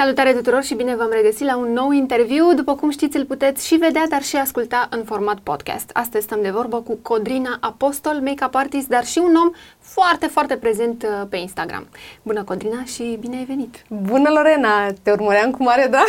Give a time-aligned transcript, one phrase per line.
[0.00, 2.54] Salutare tuturor și bine v-am regăsit la un nou interviu.
[2.54, 5.90] După cum știți, îl puteți și vedea, dar și asculta în format podcast.
[5.92, 10.56] Astăzi stăm de vorbă cu Codrina Apostol, make-up artist, dar și un om foarte, foarte
[10.56, 11.88] prezent uh, pe Instagram.
[12.22, 13.84] Bună, Codrina, și bine ai venit!
[13.88, 14.92] Bună, Lorena!
[15.02, 16.08] Te urmăream cu mare drag!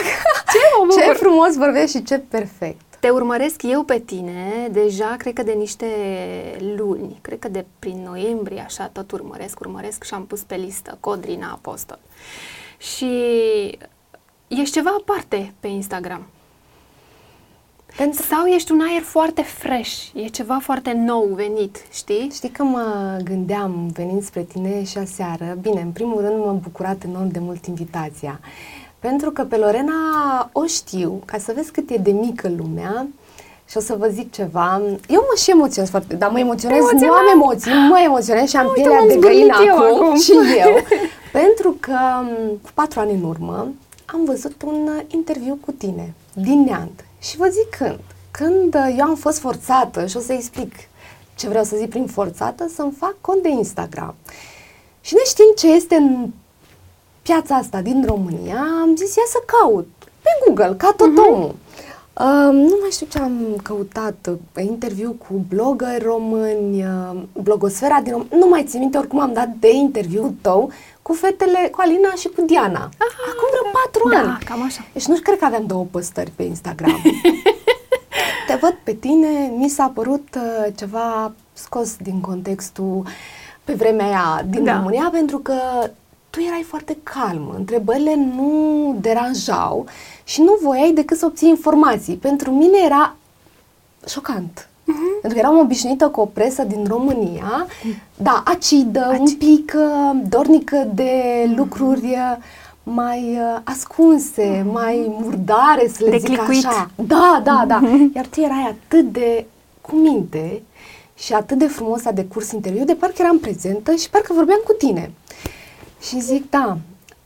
[0.51, 2.81] Ce, mă ce frumos vorbești și ce perfect!
[2.99, 5.87] Te urmăresc eu pe tine deja, cred că de niște
[6.77, 10.97] luni, cred că de prin noiembrie, așa, tot urmăresc, urmăresc și am pus pe listă
[10.99, 11.99] Codrina Apostol
[12.81, 13.07] și
[14.47, 16.25] ești ceva aparte pe Instagram.
[17.97, 18.23] Pentru...
[18.23, 22.29] Sau ești un aer foarte fresh, e ceva foarte nou venit, știi?
[22.33, 27.03] Știi că mă gândeam venind spre tine și aseară, bine, în primul rând m-am bucurat
[27.03, 28.39] enorm de mult invitația,
[28.99, 29.93] pentru că pe Lorena
[30.51, 33.07] o știu, ca să vezi cât e de mică lumea,
[33.69, 34.81] și o să vă zic ceva.
[35.07, 37.07] Eu mă și emoționez foarte, dar mă emoționez, Emoționat.
[37.07, 40.75] nu am emoții, mă emoționez și am Uite, pielea de găină acum, acum și eu.
[41.31, 41.97] Pentru că
[42.61, 43.71] cu patru ani în urmă
[44.05, 47.05] am văzut un interviu cu tine din Neant.
[47.21, 47.99] Și vă zic când.
[48.31, 50.73] Când eu am fost forțată, și o să explic
[51.35, 54.15] ce vreau să zic prin forțată, să-mi fac cont de Instagram.
[55.01, 56.29] Și ne știm ce este în
[57.21, 59.87] piața asta din România, am zis ia să caut
[60.21, 61.31] pe Google, ca tot uh-huh.
[61.31, 61.55] omul.
[62.13, 68.11] Uh, nu mai știu ce am căutat, uh, interviu cu blogări români, uh, blogosfera din
[68.11, 70.71] România, nu mai țin minte, oricum am dat de interviu tău
[71.01, 72.79] cu fetele, cu Alina și cu Diana.
[72.79, 74.43] Aha, Acum vreo patru da, ani.
[74.45, 74.85] cam așa.
[74.93, 77.01] Deci nu cred că aveam două postări pe Instagram.
[78.47, 83.05] Te văd pe tine, mi s-a părut uh, ceva scos din contextul
[83.63, 84.75] pe vremea aia din da.
[84.75, 85.53] România, pentru că
[86.29, 89.85] tu erai foarte calm, întrebările nu deranjau
[90.23, 92.15] și nu voiai decât să obții informații.
[92.15, 93.15] Pentru mine era
[94.07, 94.69] șocant.
[94.81, 95.21] Uh-huh.
[95.21, 97.67] Pentru că eram obișnuită cu o presă din România,
[98.17, 99.19] da, acidă, Aci.
[99.19, 101.55] un pic uh, dornică de uh-huh.
[101.55, 102.37] lucruri uh,
[102.83, 104.71] mai uh, ascunse, uh-huh.
[104.71, 106.65] mai murdare, să le de zic clicuit.
[106.65, 106.91] așa.
[106.95, 107.81] Da, da, da.
[107.83, 108.15] Uh-huh.
[108.15, 109.45] Iar tu erai atât de
[109.81, 110.61] cu minte
[111.15, 114.73] și atât de frumos a decurs interviu, de parcă eram prezentă și parcă vorbeam cu
[114.73, 115.11] tine.
[116.01, 116.77] Și zic, da,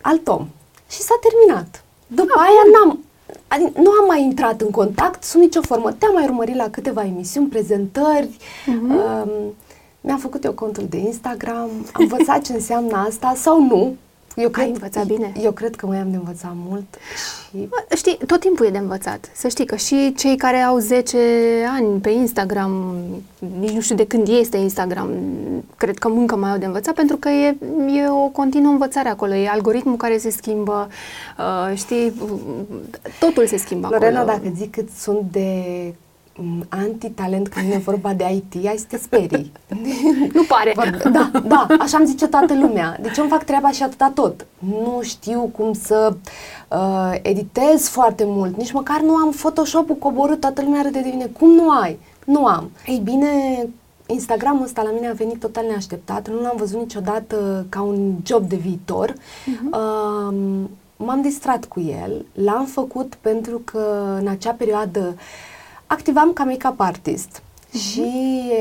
[0.02, 0.48] alt om.
[0.90, 1.84] Și s-a terminat.
[2.08, 3.05] După ah, aia n-am,
[3.48, 5.92] adică nu am mai intrat în contact sub nicio formă.
[5.92, 9.24] Te-am mai urmărit la câteva emisiuni, prezentări, uh-huh.
[9.24, 9.54] um,
[10.02, 13.96] mi-am făcut eu contul de Instagram, am învățat ce înseamnă asta sau nu,
[14.36, 15.34] eu cred, Ai învățat bine.
[15.42, 16.86] Eu cred că mai am de învățat mult.
[17.50, 17.70] Și...
[17.96, 19.32] Știi, tot timpul e de învățat.
[19.34, 21.18] Să știi că și cei care au 10
[21.76, 22.96] ani pe Instagram,
[23.60, 25.10] nici nu știu de când este Instagram,
[25.78, 27.58] cred că încă mai au de învățat, pentru că e,
[27.98, 29.34] e o continuă învățare acolo.
[29.34, 30.88] E algoritmul care se schimbă,
[31.38, 32.14] uh, știi,
[33.20, 34.38] totul se schimbă Lorena, acolo.
[34.38, 35.64] dacă zic cât sunt de
[36.70, 39.52] anti-talent când vine vorba de IT, ai să te sperii.
[40.34, 40.74] nu pare.
[41.12, 42.98] Da, da, așa îmi zice toată lumea.
[43.02, 44.46] Deci eu îmi fac treaba și atâta tot.
[44.60, 46.16] Nu știu cum să
[46.70, 51.26] uh, editez foarte mult, nici măcar nu am Photoshop-ul coborât, toată lumea râde de mine.
[51.26, 52.00] Cum nu ai?
[52.26, 52.72] Nu am.
[52.86, 53.30] Ei bine,
[54.06, 58.50] Instagramul ăsta la mine a venit total neașteptat, nu l-am văzut niciodată ca un job
[58.50, 59.12] de viitor.
[59.12, 59.72] Uh-huh.
[59.72, 60.36] Uh,
[60.98, 65.54] m-am distrat cu el, l-am făcut pentru că în acea perioadă uh,
[65.88, 67.80] activam ca make-up artist uh-huh.
[67.80, 68.12] și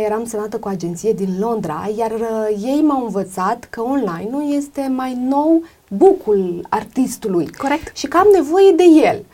[0.05, 4.93] eram semnată cu o agenție din Londra, iar uh, ei m-au învățat că online-ul este
[4.95, 7.51] mai nou bucul artistului.
[7.59, 7.97] Corect.
[7.97, 9.25] Și că am nevoie de el.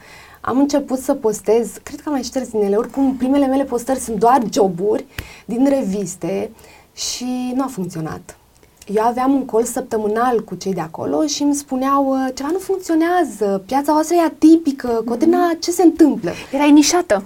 [0.40, 3.98] Am început să postez, cred că am mai șters din ele, oricum primele mele postări
[3.98, 5.06] sunt doar joburi
[5.44, 6.50] din reviste
[6.94, 8.36] și nu a funcționat.
[8.94, 12.58] Eu aveam un col săptămânal cu cei de acolo și îmi spuneau uh, ceva nu
[12.58, 16.30] funcționează, piața voastră e atipică, Codina, ce se întâmplă?
[16.52, 17.24] Erai nișată.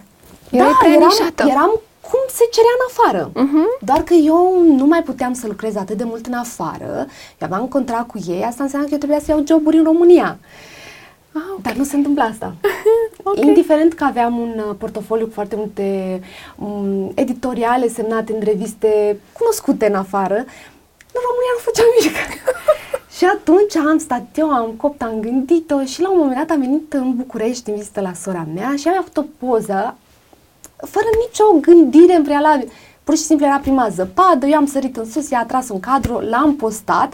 [0.55, 3.31] Era da, eram, eram cum se cerea în afară.
[3.31, 3.81] Uh-huh.
[3.81, 7.07] Doar că eu nu mai puteam să lucrez atât de mult în afară.
[7.39, 10.39] Eu aveam contract cu ei, asta înseamnă că eu trebuia să iau joburi în România.
[11.33, 11.61] Ah, okay.
[11.63, 12.55] Dar nu se întâmplă asta.
[13.23, 13.49] okay.
[13.49, 16.21] Indiferent că aveam un uh, portofoliu cu foarte multe
[16.57, 20.35] um, editoriale semnate în reviste cunoscute în afară,
[21.17, 22.17] în România nu făceam nimic.
[23.17, 26.61] și atunci am stat eu, am copt, am gândit-o și la un moment dat am
[26.61, 29.97] venit în București în vizită la sora mea și am avut o poză
[30.91, 32.71] fără nicio gândire în prealabil.
[33.05, 36.19] Pur și simplu era prima zăpadă, eu am sărit în sus, i-a atras un cadru,
[36.19, 37.13] l-am postat,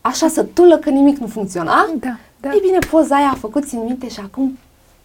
[0.00, 1.88] așa sătulă că nimic nu funcționa.
[1.98, 2.50] Da, da.
[2.52, 4.58] Ei bine, poza aia a făcut țin minte și acum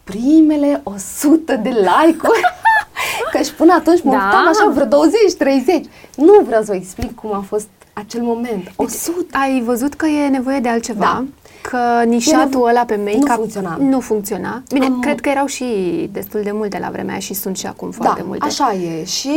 [0.04, 2.42] primele 100 de like-uri.
[3.32, 4.18] că și până atunci mă da.
[4.18, 5.86] așa vreo 20-30.
[6.16, 8.72] Nu vreau să vă explic cum a fost acel moment.
[8.76, 9.18] 100.
[9.18, 11.00] Deci, ai văzut că e nevoie de altceva?
[11.00, 11.26] Da
[11.70, 13.78] că nișatul ăla pe make-up nu funcționa.
[13.80, 14.64] Nu funcționa.
[14.70, 15.00] Bine, Am...
[15.00, 15.66] cred că erau și
[16.12, 18.46] destul de multe la vremea aia și sunt și acum foarte da, multe.
[18.46, 19.04] așa e.
[19.04, 19.30] Și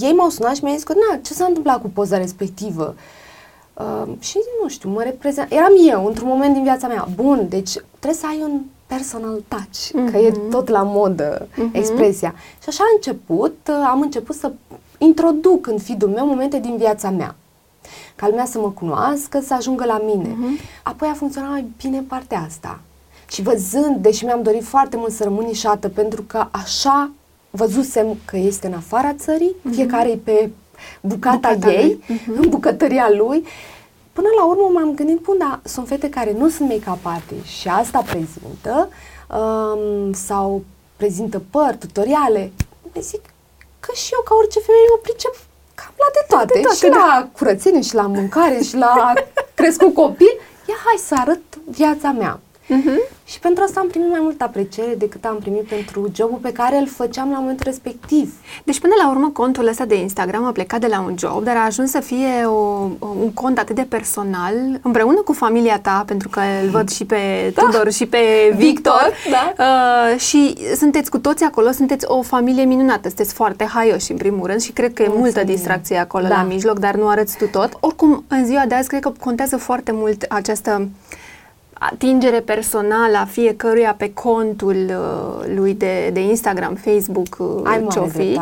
[0.00, 2.94] ei m-au sunat și mi-au zis că, na, ce s-a întâmplat cu poza respectivă?
[3.74, 5.52] Uh, și nu știu, mă reprezent.
[5.52, 7.08] Eram eu într-un moment din viața mea.
[7.14, 10.10] Bun, deci trebuie să ai un personal touch, mm-hmm.
[10.10, 10.50] că e mhm.
[10.50, 11.72] tot la modă mm-hmm.
[11.72, 12.34] expresia.
[12.62, 14.52] Și așa a început, uh, am început să
[14.98, 17.34] introduc în feed meu momente din viața mea.
[18.14, 20.28] Ca lumea să mă cunoască, să ajungă la mine.
[20.28, 20.82] Mm-hmm.
[20.82, 22.80] Apoi a funcționat mai bine partea asta.
[23.28, 27.10] Și văzând, deși mi-am dorit foarte mult să rămân nișată, pentru că așa
[27.50, 29.74] văzusem că este în afara țării, mm-hmm.
[29.74, 30.50] fiecare e pe
[31.00, 32.36] bucata, bucata ei, uh-huh.
[32.40, 33.44] în bucătăria lui.
[34.12, 37.68] Până la urmă m-am gândit, bun, dar sunt fete care nu sunt make-up artist și
[37.68, 38.88] asta prezintă,
[39.30, 40.64] um, sau
[40.96, 42.52] prezintă păr, tutoriale.
[42.92, 43.22] Le zic
[43.80, 45.34] că și eu, ca orice femeie, mă pricep
[45.74, 46.52] cam la de toate.
[46.54, 46.96] De toate și da.
[46.96, 49.12] la curățenie, și la mâncare, și la
[49.54, 50.40] crescut copil.
[50.68, 52.40] Ia hai să arăt viața mea.
[52.78, 53.20] Uh-huh.
[53.24, 56.76] Și pentru asta am primit mai multă apreciere decât am primit pentru jobul pe care
[56.76, 58.34] îl făceam la momentul respectiv.
[58.64, 61.56] Deci până la urmă contul ăsta de Instagram a plecat de la un job, dar
[61.56, 66.28] a ajuns să fie o, un cont atât de personal, împreună cu familia ta, pentru
[66.28, 67.62] că îl văd și pe da.
[67.62, 68.18] Tudor și pe
[68.56, 69.12] Victor.
[69.22, 69.64] Victor da.
[69.64, 74.46] uh, și sunteți cu toți acolo, sunteți o familie minunată, sunteți foarte haioși în primul
[74.46, 75.32] rând și cred că e Mulțumim.
[75.32, 76.34] multă distracție acolo da.
[76.36, 77.76] la mijloc, dar nu arăți tu tot.
[77.80, 80.88] Oricum, în ziua de azi, cred că contează foarte mult această
[81.72, 88.00] atingere personală a fiecăruia pe contul uh, lui de, de Instagram, Facebook, uh, Ai ce
[88.00, 88.40] fi.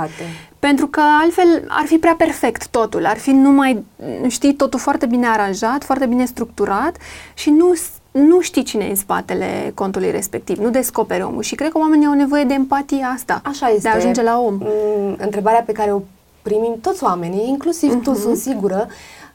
[0.58, 3.84] Pentru că altfel ar fi prea perfect totul, ar fi numai,
[4.28, 6.96] știi, totul foarte bine aranjat, foarte bine structurat
[7.34, 7.72] și nu,
[8.10, 12.06] nu știi cine e în spatele contului respectiv, nu descoperi omul și cred că oamenii
[12.06, 13.80] au nevoie de empatia asta, Așa este.
[13.80, 14.58] de a ajunge la om.
[14.60, 16.00] Mm, întrebarea pe care o
[16.42, 18.02] primim toți oamenii, inclusiv uh-huh.
[18.02, 18.20] tu, mhm.
[18.20, 18.86] sunt sigură,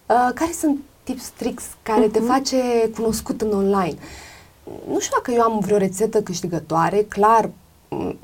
[0.06, 2.11] uh, care sunt tips, tricks care uh-huh.
[2.11, 2.27] te mhm.
[2.27, 2.57] face
[2.95, 3.97] cunoscut în online.
[4.91, 7.49] Nu știu dacă eu am vreo rețetă câștigătoare, clar,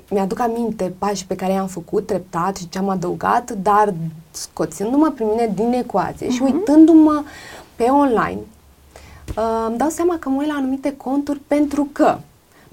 [0.10, 3.94] mi-aduc aminte pașii pe care i-am făcut treptat și ce am adăugat, dar
[4.32, 6.32] scoțându-mă prin mine din ecuație uh-huh.
[6.32, 6.54] și mhm.
[6.54, 7.24] uitându-mă
[7.76, 8.40] pe online,
[9.38, 12.18] uh, îmi dau seama că mă uit la anumite conturi pentru că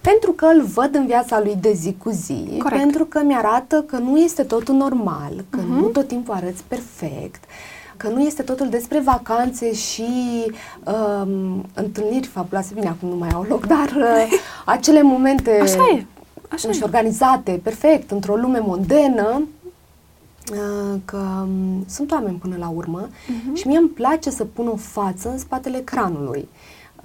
[0.01, 2.81] pentru că îl văd în viața lui de zi cu zi, Corect.
[2.83, 5.81] pentru că mi-arată că nu este totul normal, că uh-huh.
[5.81, 7.51] nu tot timpul arăți perfect, uh,
[7.99, 10.07] că nu este totul despre vacanțe și
[10.85, 12.75] um, întâlniri fabuloase.
[12.75, 14.39] Bine, acum nu mai au loc, dar uh,
[14.75, 16.05] acele momente Așa e.
[16.49, 19.43] Așa și organizate, perfect, într-o lume mondenă,
[20.53, 23.55] uh, că um, sunt oameni până la urmă uh-huh.
[23.55, 26.49] și mie îmi place să pun o față în spatele ecranului.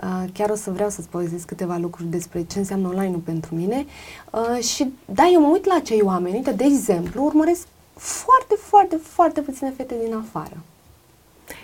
[0.04, 3.86] Uh, chiar o să vreau să-ți povestesc câteva lucruri despre ce înseamnă online-ul pentru mine.
[4.32, 8.96] Uh, și da, eu mă uit la acei oameni, uite, de exemplu, urmăresc foarte, foarte,
[8.96, 10.58] foarte puține fete din afară.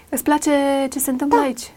[0.09, 0.51] Îți place
[0.91, 1.43] ce se întâmplă da.
[1.43, 1.71] aici?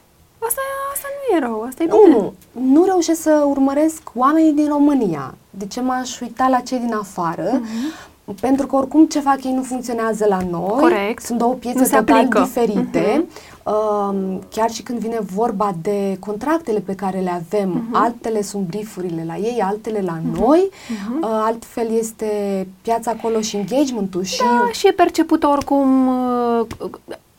[0.46, 0.60] Asta,
[0.92, 2.16] asta nu e rău, asta e bine.
[2.16, 2.32] Nu,
[2.72, 5.34] nu reușesc să urmăresc oamenii din România.
[5.50, 7.60] De ce m-aș uita la cei din afară?
[7.60, 8.10] Uh-huh.
[8.40, 10.80] Pentru că oricum ce fac ei nu funcționează la noi.
[10.80, 11.22] Corect.
[11.22, 12.40] Sunt două piețe total aplică.
[12.40, 13.24] diferite.
[13.24, 13.50] Uh-huh.
[13.64, 17.92] Uh, chiar și când vine vorba de contractele pe care le avem, uh-huh.
[17.92, 20.38] altele sunt briefurile la ei, altele la uh-huh.
[20.38, 21.20] noi, uh-huh.
[21.20, 24.22] Uh, altfel este piața acolo și engagement-ul.
[24.22, 26.66] Și da, și e percepută oricum uh,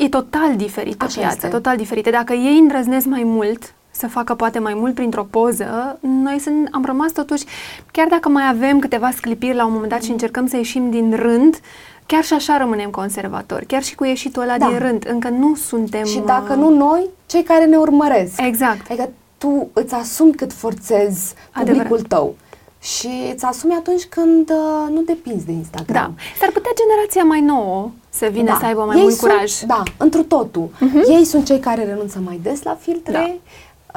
[0.03, 1.47] e total diferită Așa piața, este.
[1.47, 2.09] total diferită.
[2.09, 6.85] Dacă ei îndrăznesc mai mult, să facă poate mai mult printr-o poză, noi sunt, am
[6.85, 7.43] rămas totuși,
[7.91, 11.15] chiar dacă mai avem câteva sclipiri la un moment dat și încercăm să ieșim din
[11.15, 11.59] rând,
[12.05, 14.67] chiar și așa rămânem conservatori, chiar și cu ieșitul ăla da.
[14.67, 16.05] din rând, încă nu suntem...
[16.05, 18.41] Și dacă uh, nu noi, cei care ne urmăresc.
[18.41, 18.91] Exact.
[18.91, 22.07] Adică tu îți asumi cât forțezi publicul Adevărat.
[22.07, 22.35] tău
[22.83, 26.15] și îți asumi atunci când uh, nu depinzi de Instagram.
[26.15, 26.23] Da.
[26.39, 28.57] S-ar putea generația mai nouă să vină da.
[28.59, 29.59] să aibă mai Ei mult sunt, curaj.
[29.59, 30.69] Da, întru totul.
[30.69, 31.17] Uh-huh.
[31.17, 33.11] Ei sunt cei care renunță mai des la filtre.
[33.11, 33.37] Da.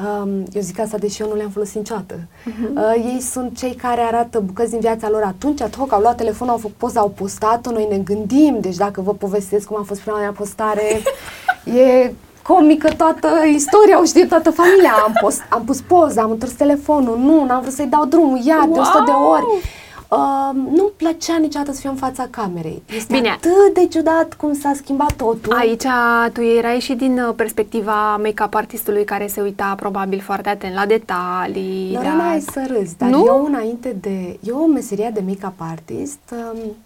[0.03, 2.15] Um, eu zic asta deși eu nu le-am folosit niciodată.
[2.15, 2.75] Uh-huh.
[2.75, 6.17] Uh, ei sunt cei care arată bucăți din viața lor atunci, ad hoc, au luat
[6.17, 9.83] telefonul, au făcut poza, au postat-o, noi ne gândim, deci dacă vă povestesc cum a
[9.83, 11.03] fost prima mea postare,
[11.87, 12.13] e
[12.47, 14.93] comică toată istoria, o știe toată familia.
[15.07, 18.59] Am, post, am pus poza, am întors telefonul, nu, n-am vrut să-i dau drumul, iar
[18.59, 18.73] wow!
[18.73, 19.45] de 100 de ori.
[20.09, 22.83] Uh, nu-mi plăcea niciodată să fiu în fața camerei.
[22.97, 23.29] Este Bine.
[23.29, 25.53] atât de ciudat cum s-a schimbat totul.
[25.53, 25.85] Aici
[26.33, 30.87] tu erai și din uh, perspectiva make-up artistului care se uita probabil foarte atent la
[30.87, 31.93] detalii.
[31.93, 32.31] Nu la...
[32.31, 33.25] ai să râzi, dar nu?
[33.27, 34.39] eu înainte de...
[34.43, 36.21] Eu meseria de make-up artist
[36.53, 36.77] um,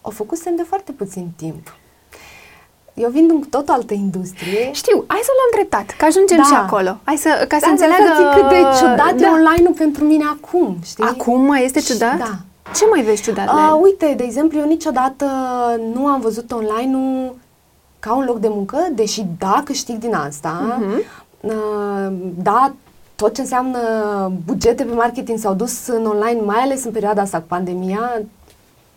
[0.00, 1.74] o făcusem de foarte puțin timp.
[3.00, 4.72] Eu vin din tot altă industrie.
[4.72, 6.42] Știu, hai să o luăm dreptat, că ajungem da.
[6.42, 6.92] și acolo.
[7.04, 8.10] Hai să, ca să da, înțeleagă...
[8.16, 9.26] Să cât de ciudat da.
[9.26, 11.04] e online-ul pentru mine acum, știi?
[11.04, 12.18] Acum mai este ciudat?
[12.18, 12.32] Da.
[12.74, 15.26] Ce mai vezi ciudat uh, Uite, de exemplu, eu niciodată
[15.94, 17.36] nu am văzut online-ul
[17.98, 20.78] ca un loc de muncă, deși da, câștig din asta.
[20.78, 21.28] Uh-huh.
[21.40, 22.72] Uh, da,
[23.16, 23.78] tot ce înseamnă
[24.46, 28.22] bugete pe marketing s-au dus în online, mai ales în perioada asta cu pandemia,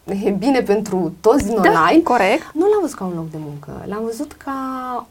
[0.06, 2.52] e bine pentru toți din Da, online, corect.
[2.54, 3.86] nu l-am văzut ca un loc de muncă.
[3.88, 4.56] L-am văzut ca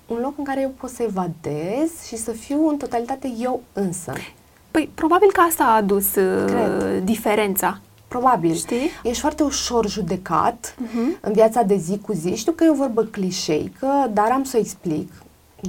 [0.06, 4.12] un loc în care eu pot să evadez și să fiu în totalitate eu însă.
[4.70, 7.02] Păi, probabil că asta a adus uh, Cred.
[7.04, 7.78] diferența.
[8.08, 8.54] Probabil.
[8.54, 8.90] Știi?
[9.02, 11.16] Ești foarte ușor judecat Mhm.
[11.20, 12.34] în viața de zi cu zi.
[12.34, 15.12] Știu că e o vorbă clișeică, dar am să o explic.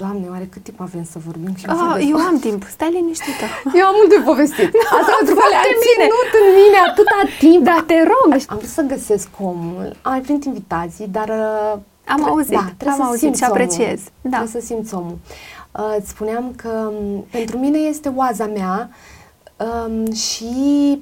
[0.02, 1.56] Doamne, oare cât timp avem să vorbim?
[1.56, 2.08] Și Ah, vorbesc?
[2.10, 3.46] eu am timp, stai liniștită.
[3.80, 4.72] Eu am mult de povestit.
[5.00, 6.04] Asta pentru că le-a Foarte bine.
[6.08, 7.64] ținut în mine atâta timp.
[7.72, 8.30] Da, te rog.
[8.52, 9.88] Am vrut să găsesc omul.
[10.02, 11.30] Am mai primit invitații, dar...
[11.30, 11.80] uh,
[12.14, 14.00] Am tre- auzit, da, trebuie am să auzit simți și apreciez.
[14.08, 14.22] Omul.
[14.22, 14.38] Da.
[14.38, 15.18] Trebuie să simți omul.
[15.72, 18.90] Uh, îți spuneam că m, pentru mine este oaza mea
[19.64, 20.46] um, și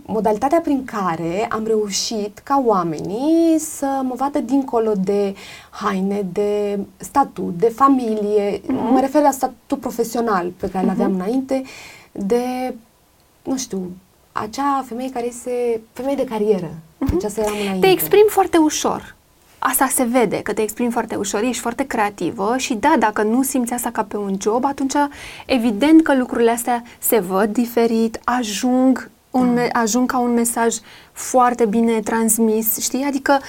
[0.06, 5.36] modalitatea prin care am reușit ca oamenii să mă vadă dincolo de
[5.70, 8.62] haine, de statut, de familie.
[8.68, 8.94] Mhm.
[8.94, 11.62] Mă refer la statutul profesional pe care îl aveam înainte,
[12.12, 12.76] de,
[13.44, 13.92] nu știu,
[14.32, 16.70] acea femeie care este femeie de carieră.
[16.98, 17.72] Deci asta eram înainte.
[17.74, 17.82] Mhm.
[17.82, 19.16] Te exprimi foarte ușor.
[19.64, 23.44] Asta se vede, că te exprimi foarte ușor, ești foarte creativă și da, dacă nu
[23.44, 24.94] simți asta ca pe un job, atunci
[25.46, 30.76] evident că lucrurile astea se văd diferit, ajung, un, me- ajung ca un mesaj
[31.12, 33.04] foarte bine transmis, știi?
[33.08, 33.40] Adică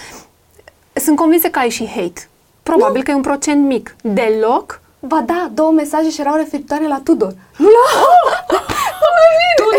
[0.92, 2.28] sunt convinsă că ai și hate.
[2.62, 3.96] Probabil că e un procent mic.
[4.02, 4.80] Deloc?
[5.00, 7.34] Ba da, două mesaje și erau referitoare la Tudor.
[7.56, 8.02] Nu la...
[9.56, 9.78] tu nu?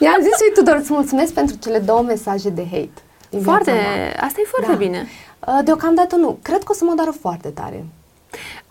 [0.06, 3.02] I-am zis lui Tudor, îți mulțumesc pentru cele două mesaje de hate.
[3.30, 4.16] Din Foarte, viața mea.
[4.20, 4.76] asta e foarte Da.
[4.76, 5.08] bine.
[5.46, 6.38] Uh, Deocamdată nu.
[6.42, 7.84] Cred că o să mă doară foarte tare.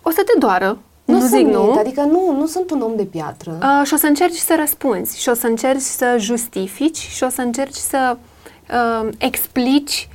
[0.02, 1.62] O să te doară, nu, sunt zic nu.
[1.64, 3.58] mint, adică nu, nu sunt un om de piatră.
[3.62, 7.30] Uh, și o să încerci să răspunzi și o să încerci să justifici și o
[7.30, 8.18] să încerci să
[8.74, 10.10] uh, explici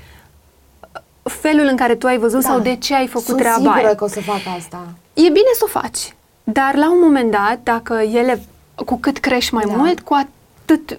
[1.23, 2.49] felul în care tu ai văzut Da.
[2.49, 3.95] sau de ce ai făcut sunt treaba sigură aia.
[3.95, 4.85] că o să fac asta.
[5.15, 8.43] E bine să o faci, dar la un moment dat, dacă ele,
[8.87, 9.73] cu cât crești mai Da.
[9.75, 10.29] mult, cu atât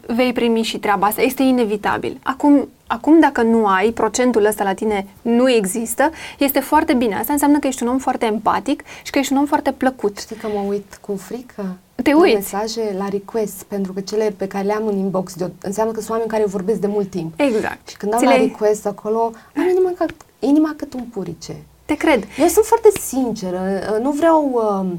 [0.08, 1.22] vei primi și treaba asta.
[1.22, 2.20] Este inevitabil.
[2.24, 7.15] Acum, acum, dacă nu ai, procentul ăsta la tine nu există, este foarte bine.
[7.15, 10.20] Asta înseamnă că ești un om foarte empatic și că ești un om foarte plăcut.
[10.20, 11.77] Știi că mă uit cu frică?
[12.03, 12.36] Te la uiți?
[12.36, 16.00] mesaje, la request, pentru că cele pe care le am în inbox de, înseamnă că
[16.00, 17.34] sunt oameni care vorbesc de mult timp.
[17.36, 17.88] Exact.
[17.89, 20.05] Și când dau Ți la le- request acolo, am inima, ca,
[20.39, 21.55] inima cât un purice.
[21.86, 22.24] Te cred.
[22.39, 23.62] Eu sunt foarte sinceră,
[23.93, 24.91] uh, nu vreau uh,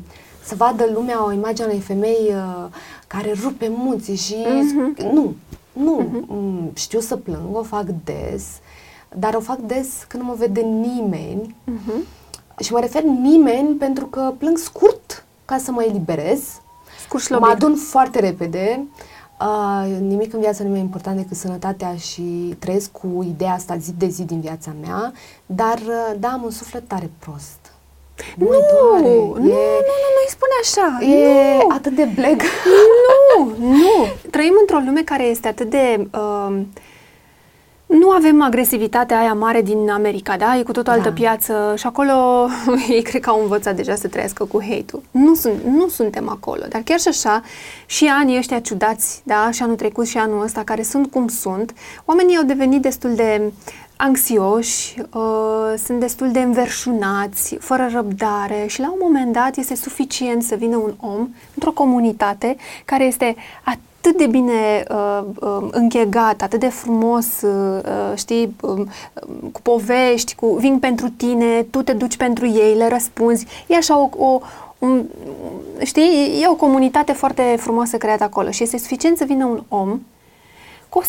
[0.44, 2.64] să vadă lumea o imagine a unei femei uh,
[3.14, 4.35] care rupe munții și...
[4.62, 4.97] Mhm.
[5.14, 5.35] Nu,
[5.73, 6.25] nu.
[6.26, 8.44] Mm, Știu să plâng, o fac des,
[9.16, 11.54] dar o fac des când nu mă vede nimeni.
[11.64, 11.92] Mhm.
[12.61, 16.40] Și mă refer nimeni pentru că plâng scurt ca să mă eliberez.
[17.04, 17.54] Scurt Mă șlobit.
[17.54, 18.85] adun foarte repede.
[19.40, 22.23] Uh, nimic în viața nu mi-e important decât sănătatea și
[22.59, 25.12] trăiesc cu ideea asta zi de zi din viața mea,
[25.47, 27.63] dar uh, da, am un suflet tare prost.
[28.37, 29.02] Nu, Mă doare.
[29.14, 29.80] nu, nu, nu, E,
[30.16, 30.99] nu-i spune așa.
[31.04, 31.68] e nu.
[31.75, 32.42] atât de bleg.
[33.37, 34.06] Nu, nu.
[34.30, 36.09] Trăim într-o lume care este atât de...
[36.14, 36.56] Uh,
[37.87, 40.56] nu avem agresivitatea aia mare din America, da?
[40.56, 41.14] E cu tot o altă Da.
[41.14, 42.12] piață și acolo
[42.88, 45.02] ei cred că au învățat deja să trăiască cu hate-ul.
[45.11, 47.42] Nu, sunt, nu suntem acolo, dar chiar și așa,
[47.87, 49.50] și anii ăștia ciudați, da?
[49.52, 51.73] Și anul trecut și anul ăsta, care sunt cum sunt,
[52.04, 53.52] oamenii au devenit destul de
[53.97, 60.43] anxioși, uh, sunt destul de înverșunați, fără răbdare și la un moment dat este suficient
[60.43, 66.61] să vină un om într-o comunitate care este atât de bine uh, uh, înghegat, atât
[66.61, 68.87] de frumos, uh, uh, știi, uh, uh,
[69.53, 73.47] cu povești, cu vin pentru tine, tu te duci pentru ei, le răspunzi.
[73.67, 74.41] E așa o, o
[74.79, 75.05] un,
[75.83, 80.01] știi, e o comunitate foarte frumoasă creată acolo și este suficient să vină un om
[80.89, 81.03] cu o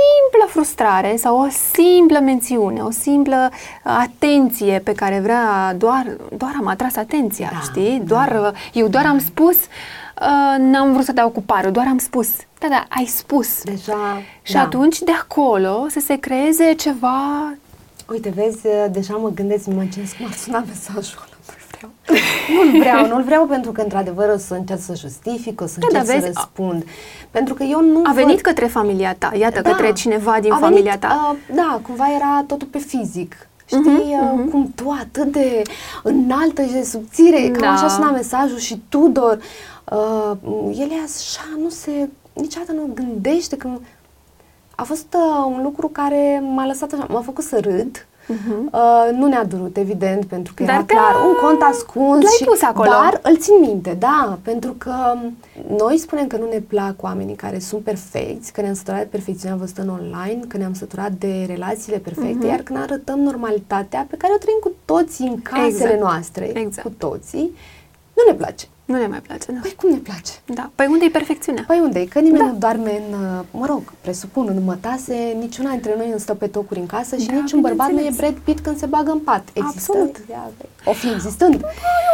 [0.00, 6.52] simplă frustrare sau o simplă mențiune, o simplă uh, atenție pe care vrea doar, doar
[6.58, 7.98] am atras atenția, Da, știi?
[7.98, 8.04] da.
[8.14, 11.98] Doar, uh, eu doar am spus, uh, n-am vrut să dau cu parul, doar am
[11.98, 12.28] spus.
[12.58, 13.62] Da, da, ai spus.
[13.62, 14.60] Deja, Și da.
[14.60, 17.18] atunci, de acolo, să se creeze ceva...
[18.10, 21.24] Uite, vezi, deja mă gândesc, mă ce cum ar suna mesajul ăla.
[21.24, 21.29] Nu-l
[21.80, 21.92] vreau.
[22.54, 25.86] Nu-l vreau, nu-l vreau pentru că, într-adevăr, o să încerc să justific, o să Da,
[25.86, 26.84] încerc dar să vezi, a- răspund.
[27.30, 28.14] Pentru că eu nu A văd...
[28.24, 31.30] venit către familia ta, iată, către cineva din a familia venit, ta.
[31.48, 33.34] Uh, da, cumva era totul pe fizic.
[33.66, 35.62] Știi, Mhm, uh, cum tu atât de
[36.02, 37.70] înaltă și de subțire, cam Da.
[37.72, 39.38] așa suna mesajul și Tudor,
[39.92, 40.32] uh,
[40.78, 43.68] el e așa, nu se, niciodată nu gândește că
[44.74, 48.06] a fost uh, un lucru care m-a lăsat așa, m-a făcut să râd.
[48.28, 50.72] Uh, nu ne-a durut, evident, pentru că Mhm.
[50.72, 52.22] Dar era te-a- clar un cont ascuns.
[52.22, 52.88] l-ai și, pus acolo.
[52.90, 54.94] Dar îl țin minte, da, pentru că
[55.76, 59.56] noi spunem că nu ne plac oamenii care sunt perfecți, că ne-am săturat de perfecțiunea
[59.56, 62.46] văzută în online, că ne-am săturat de relațiile perfecte, Mhm.
[62.46, 66.00] iar când arătăm normalitatea pe care o trăim cu toții în casele Exact.
[66.00, 66.86] noastre, Exact.
[66.86, 67.56] cu toții,
[68.16, 68.66] nu ne place.
[68.90, 69.58] Nu ne mai place, da.
[69.62, 70.32] Păi cum ne place?
[70.44, 70.70] Da.
[70.74, 71.64] Păi unde e perfecțiunea?
[71.66, 72.50] Păi unde Că nimeni da.
[72.50, 76.46] nu doarme în, uh, mă rog, presupun, în mătase, niciuna dintre noi nu stă pe
[76.46, 78.30] tocuri în casă și Da, niciun bărbat nu e bineînțeles.
[78.30, 79.42] Brad Pitt când se bagă în pat.
[79.52, 79.92] Există?
[79.92, 80.16] Absolut.
[80.30, 80.50] Ia,
[80.84, 81.54] O fi existând.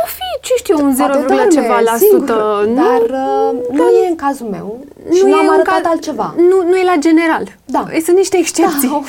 [0.04, 2.64] O fi, ce știu, un 0, Poate doarme ceva la singur, sută.
[2.68, 5.90] Nu, Dar uh, nu e în cazul meu și nu e am un arătat caz-
[5.90, 6.35] altceva.
[6.37, 7.56] Nu, nu e la general.
[7.64, 7.85] Da.
[8.04, 8.88] Sunt niște excepții.
[8.88, 9.02] Da,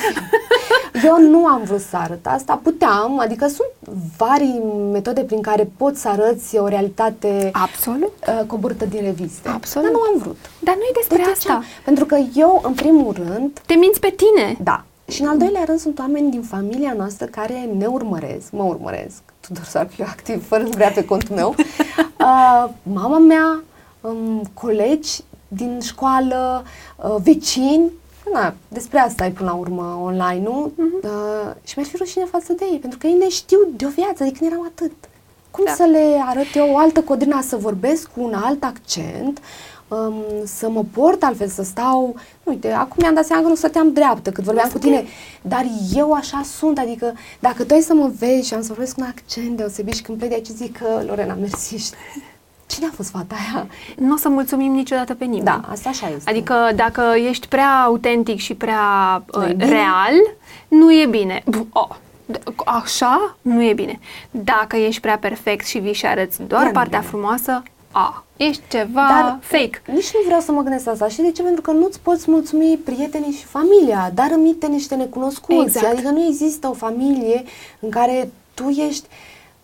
[1.04, 3.68] eu nu am vrut să arăt asta, puteam, adică sunt
[4.16, 4.60] vari
[4.92, 8.12] metode prin care poți să arăți o realitate Absolut.
[8.28, 9.48] uh, coborâtă din reviste.
[9.48, 9.86] Absolut.
[9.90, 10.36] Dar nu am vrut.
[10.58, 11.30] Dar nu e despre De ce?
[11.30, 11.62] asta.
[11.84, 14.56] Pentru că eu, în primul rând, Te minți pe tine.
[14.62, 14.82] da.
[15.08, 19.22] Și în al doilea rând sunt oameni din familia noastră care ne urmăresc, mă urmăresc,
[19.40, 23.62] Tudor Sarpiu activ, fără să vrea pe contul meu, uh, mama mea,
[24.00, 25.10] um, colegi
[25.48, 26.64] din școală,
[26.96, 27.90] uh, vecini,
[28.32, 30.94] na, despre asta e până la urmă online-ul Mhm.
[31.02, 33.88] uh, și mi-ar fi rușine față de ei, pentru că ei ne știu de o
[33.88, 34.92] viață, de când eram atât.
[35.50, 35.72] Cum Da.
[35.72, 39.40] să le arăt eu o altă codrina, să vorbesc cu un alt accent,
[39.88, 40.14] um,
[40.44, 42.14] să mă port altfel, să stau...
[42.42, 45.04] Uite, acum mi-am dat seama că nu stăteam dreaptă cât vorbeam cu tine,
[45.42, 48.94] dar eu așa sunt, adică dacă tu ai să mă vezi și am să vorbesc
[48.94, 51.90] cu un accent deosebit și când plec de aici zic că Lorena, mersi, și-
[52.70, 53.66] cine a fost fata aia?
[53.96, 55.44] Nu o să mulțumim niciodată pe nimeni.
[55.44, 56.30] Da, asta așa este.
[56.30, 58.80] Adică dacă ești prea autentic și prea
[59.32, 59.68] Nu e uh, bine.
[59.70, 60.14] real,
[60.68, 61.42] nu e bine.
[61.50, 62.07] B- Oh, d-
[62.64, 63.98] așa nu e bine.
[64.30, 67.10] Dacă ești prea perfect și vii și arăți doar Iar nu e partea bine.
[67.10, 69.82] frumoasă, a, ești ceva Dar fake.
[69.86, 71.08] nici nu vreau să mă gândesc asta.
[71.08, 71.42] Și de ce?
[71.42, 75.60] Pentru că nu-ți poți mulțumi prietenii și familia, dar rămite niște necunoscuți.
[75.76, 75.92] Exact.
[75.92, 77.44] Adică nu există o familie
[77.80, 79.06] în care tu ești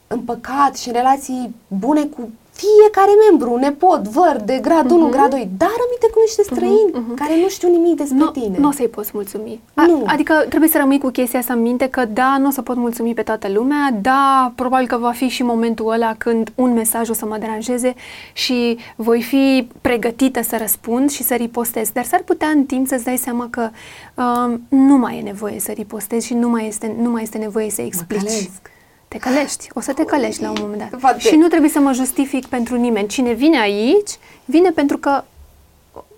[0.06, 5.48] împăcat și în relații bune cu fiecare membru, nepot, văr, de grad 1, grad 2,
[5.58, 8.56] dar rămite cu niște străini care nu știu nimic despre Nu, tine.
[8.58, 9.60] nu o să-i poți mulțumi.
[9.74, 10.02] A, Nu.
[10.06, 12.76] Adică trebuie să rămâi cu chestia asta în minte că da, nu o să pot
[12.76, 17.08] mulțumi pe toată lumea, da, probabil că va fi și momentul ăla când un mesaj
[17.08, 17.94] o să mă deranjeze
[18.32, 21.90] și voi fi pregătită să răspund și să ripostez.
[21.90, 23.70] Dar s-ar putea în timp să-ți dai seama că
[24.14, 27.70] um, nu mai e nevoie să ripostezi și nu mai este, nu mai este nevoie
[27.70, 28.18] să explici.
[28.18, 28.72] călesc.
[29.14, 31.00] Te călești, o să te călești la un moment dat.
[31.00, 31.18] Poate.
[31.18, 33.08] Și nu trebuie să mă justific pentru nimeni.
[33.08, 34.10] Cine vine aici,
[34.44, 35.24] vine pentru că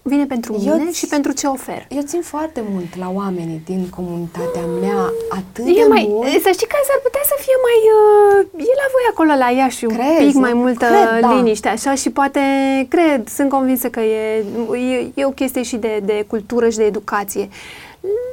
[0.03, 1.87] vine pentru Eu mine ți- și pentru ce ofer.
[1.89, 6.29] Eu țin foarte mult la oamenii din comunitatea mea, atât E de mai, mult.
[6.29, 7.79] să știi că s-ar putea să fie mai...
[7.99, 10.41] Uh, e la voi acolo la Iași un Crezi, pic nu?
[10.41, 11.35] mai multă Cred, da.
[11.35, 12.41] liniște așa și poate,
[12.89, 16.85] cred, sunt convinsă că e, e, e o chestie și de, de cultură și de
[16.85, 17.49] educație.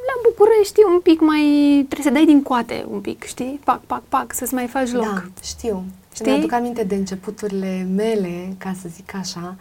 [0.07, 1.41] La București e un pic mai...
[1.87, 3.59] trebuie să dai din coate un pic, știi?
[3.63, 5.03] Pac, pac, pac, să-ți mai faci loc.
[5.03, 5.83] Da, știu.
[6.13, 6.25] Știi?
[6.25, 6.31] Știi?
[6.31, 9.55] Mi-aduc aminte de începuturile mele, ca să zic așa,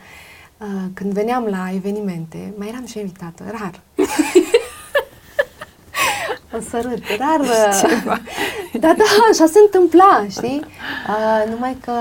[0.58, 3.80] uh, când veneam la evenimente, mai eram și eu invitată, rar.
[6.56, 7.40] o sărut, rar.
[7.40, 8.16] uh,
[8.80, 10.64] Da, da, așa se întâmpla, știi?
[11.08, 11.92] Uh, numai că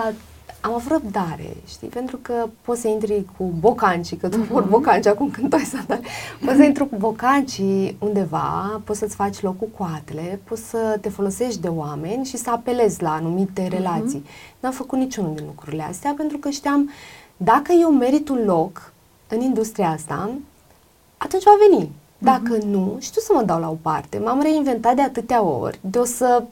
[0.61, 1.87] am avut răbdare, știi?
[1.87, 5.63] Pentru că poți să intri cu bocanci, că tu port bocanci acum când tu ai
[5.63, 6.01] sandale.
[6.45, 7.61] Poți să intri cu bocanci
[7.99, 12.49] undeva, poți să-ți faci loc cu coatele, poți să te folosești de oameni și să
[12.49, 14.25] apelezi la anumite relații.
[14.59, 16.89] N-am făcut niciunul din lucrurile astea pentru că știam
[17.37, 18.93] dacă eu merit un loc
[19.27, 20.31] în industria asta,
[21.17, 21.91] atunci va veni.
[22.17, 24.17] Dacă nu, știu să mă dau la o parte.
[24.17, 26.43] M-am reinventat de atâtea ori, de o să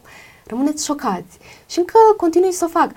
[0.45, 1.37] rămâneți șocați.
[1.67, 2.91] Și încă continui să o fac.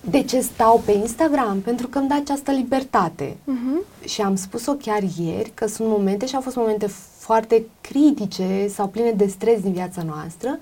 [0.00, 1.60] De ce stau pe Instagram?
[1.60, 3.36] Pentru că îmi dă această libertate.
[3.44, 3.82] Mhm.
[4.04, 6.86] Și am spus-o chiar ieri că sunt momente și au fost momente
[7.18, 10.58] foarte critice sau pline de stres din viața noastră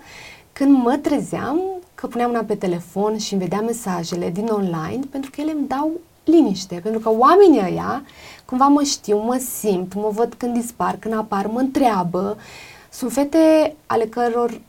[0.52, 1.60] când mă trezeam
[1.94, 5.68] că puneam una pe telefon și îmi vedeam mesajele din online pentru că ele îmi
[5.68, 5.90] dau
[6.24, 6.80] liniște.
[6.82, 8.02] Pentru că oamenii ăia
[8.44, 12.36] cumva mă știu, mă simt, mă văd când dispar, când apar, mă întreabă.
[12.90, 14.60] Sunt fete ale căror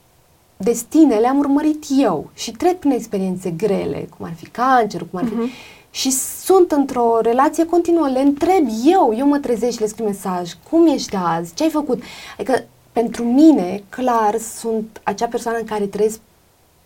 [0.57, 5.25] destine le-am urmărit eu și trec prin experiențe grele, cum ar fi cancerul, cum ar
[5.25, 5.33] fi...
[5.33, 5.49] Mhm.
[5.91, 10.53] Și sunt într-o relație continuă, le întreb eu, eu mă trezesc și le scriu mesaj,
[10.69, 12.01] cum ești azi, ce ai făcut?
[12.37, 16.19] Adică, pentru mine, clar, sunt acea persoană în care trăiesc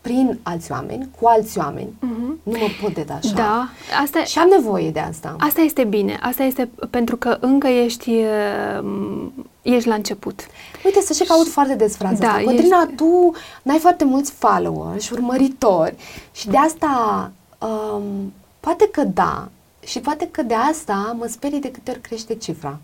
[0.01, 1.93] prin alți oameni, cu alți oameni.
[1.99, 2.39] Mhm.
[2.43, 3.33] Nu mă pot detașa.
[3.35, 3.69] Da,
[4.01, 5.35] asta, Și am nevoie de asta.
[5.39, 6.19] asta este bine.
[6.21, 9.27] Asta este pentru că încă ești, uh,
[9.61, 10.45] ești la început.
[10.85, 12.43] Uite, să știi că aud foarte des fraza Da, asta.
[12.43, 13.31] Codrina, ești- tu
[13.63, 15.95] n-ai foarte mulți followers și urmăritori
[16.31, 19.47] și de asta um, poate că da
[19.85, 22.77] și poate că de asta mă sperie de câte ori crește cifra.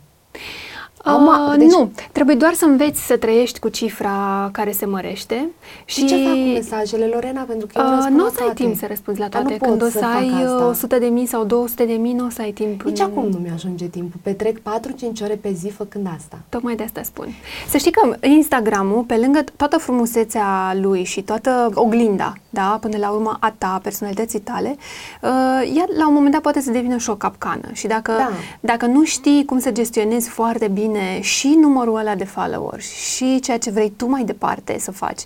[1.03, 5.47] Acum, Uh, deci- Nu, trebuie doar să înveți să trăiești cu cifra care se mărește.
[5.86, 7.41] Și, ce fac cu mesajele, Lorena?
[7.41, 8.63] Pentru că eu Uh, răspund nu o la să ai toate.
[8.63, 9.57] timp să răspunzi la Dar toate.
[9.62, 10.55] nu Când pot o să, fac ai asta.
[10.65, 12.81] uh, 100 de mii sau 200 de mii, nu o să ai timp.
[12.81, 14.19] Nici în- acum nu mi-ajunge timpul.
[14.23, 16.38] Petrec 4-5 ore pe zi făcând asta.
[16.49, 17.27] Tocmai de asta spun.
[17.69, 23.09] Să știi că Instagramul, pe lângă toată frumusețea lui și toată oglinda da, până la
[23.09, 24.75] urmă a ta, personalității tale,
[25.21, 25.29] uh,
[25.75, 27.69] ea la un moment dat poate să devină și o capcană.
[27.73, 28.29] Și dacă, Da.
[28.59, 33.57] dacă nu știi cum să gestionezi foarte bine și numărul ăla de followers și ceea
[33.57, 35.21] ce vrei tu mai departe să faci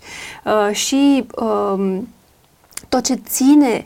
[0.45, 2.07] uh, și um,
[2.89, 3.85] tot ce ține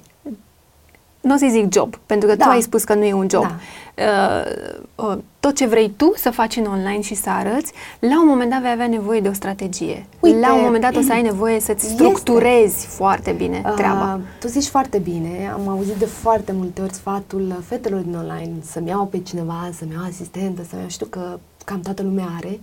[1.21, 2.43] nu o să-i zic job, pentru că Da.
[2.45, 3.41] tu ai spus că nu e un job.
[3.41, 3.55] Da.
[3.97, 8.27] Uh, uh, tot ce vrei tu să faci în online și să arăți, la un
[8.27, 10.05] moment dat vei avea nevoie de o strategie.
[10.19, 12.03] Uite, la un moment dat o să ai nevoie să-ți este.
[12.03, 14.13] structurezi foarte bine treaba.
[14.13, 18.53] Uh, tu zici foarte bine, am auzit de foarte multe ori sfatul fetelor din online
[18.61, 22.59] să-mi iau pe cineva, să-mi iau asistentă, să-mi iau, știu că cam toată lumea are.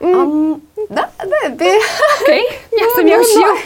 [0.00, 0.18] Mm.
[0.18, 1.64] Am, da, da, pe,
[2.20, 2.28] Ok,
[2.78, 3.42] ia să-mi iau nu, și nu.
[3.42, 3.56] eu.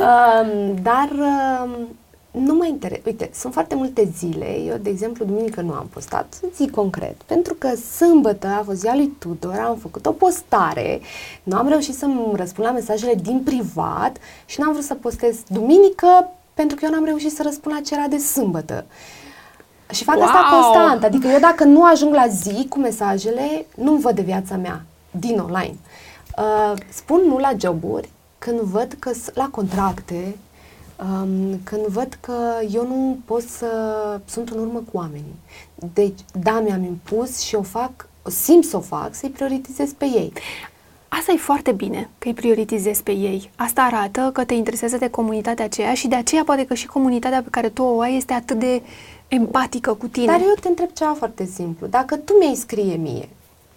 [0.08, 1.88] um, dar um,
[2.30, 3.08] nu mă interesează.
[3.08, 4.46] Uite, sunt foarte multe zile.
[4.58, 8.94] Eu, de exemplu, duminică nu am postat, zi concret, pentru că sâmbătă a fost ziua
[8.94, 11.00] lui Tudor, am făcut o postare,
[11.42, 14.16] nu am reușit să-mi răspund la mesajele din privat
[14.46, 17.94] și n-am vrut să postez duminică pentru că eu n-am reușit să răspund la ce
[17.94, 18.84] era de sâmbătă.
[19.92, 20.60] Și fac asta Wow!
[20.60, 21.04] constant.
[21.04, 25.38] Adică eu dacă nu ajung la zi cu mesajele, nu-mi văd de viața mea din
[25.38, 25.74] online.
[26.38, 30.36] Uh, spun nu la joburi când văd că s- la contracte,
[31.02, 32.34] um, când văd că
[32.70, 33.66] eu nu pot să
[34.24, 35.34] sunt în urmă cu oamenii.
[35.92, 40.32] Deci, da, mi-am impus și o fac, simt să o fac, să-i prioritizez pe ei.
[41.08, 43.50] Asta e foarte bine, că îi prioritizezi pe ei.
[43.56, 47.42] Asta arată că te interesează de comunitatea aceea și de aceea poate că și comunitatea
[47.42, 48.82] pe care tu o ai este atât de
[49.28, 50.26] empatică cu tine.
[50.26, 51.86] Dar eu te întreb ceva foarte simplu.
[51.86, 53.28] Dacă tu mi-ai scrie mie,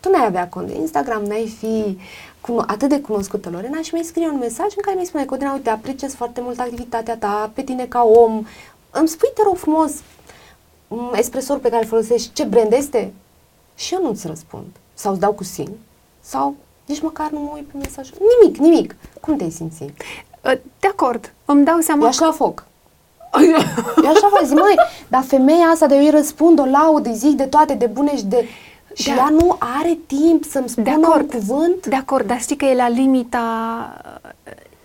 [0.04, 1.98] tu n-ai avea cont de Instagram, n-ai fi
[2.42, 5.54] cuno- atât de cunoscută, Lorena, și mi-ai scrie un mesaj în care mi-ai spune, Codina,
[5.54, 8.46] uite, apreciez foarte mult activitatea ta, pe tine ca om,
[8.92, 9.92] îmi spui, te rog frumos,
[10.88, 13.14] m, espresorul pe care îl folosești, ce brand este?
[13.76, 14.66] Și eu nu-ți răspund.
[14.94, 15.70] Sau îți dau cu sin,
[16.22, 18.10] sau nici măcar nu mă uit pe mesaj.
[18.42, 18.96] Nimic, nimic.
[19.22, 19.90] Cum te-ai simțit?
[20.46, 22.66] Uh, De acord, îmi dau seama Eu aș la foc.
[24.04, 24.76] Eu așa vă zic, măi,
[25.08, 28.18] dar femeia asta de eu îi răspund, o laud, îi zic de toate, de bune
[28.18, 28.46] și de...
[28.94, 29.16] Și Da.
[29.16, 31.30] ea nu are timp să-mi De spună un acord.
[31.32, 31.86] cuvânt.
[31.88, 33.42] De acord, dar știi că e la limita...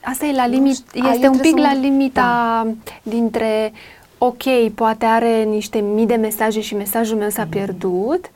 [0.00, 2.66] Asta e la limit, știu, aici este un trebuie pic să la mă- limita
[3.02, 3.72] dintre
[4.18, 4.42] ok,
[4.74, 8.30] poate are niște mii de mesaje și mesajul meu s-a pierdut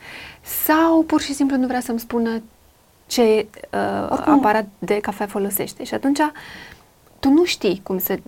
[0.64, 2.42] sau pur și simplu nu vrea să-mi spună
[3.06, 5.84] ce uh, Oricum- aparat de cafea folosește.
[5.84, 6.18] Și atunci
[7.22, 8.18] tu nu știi cum să...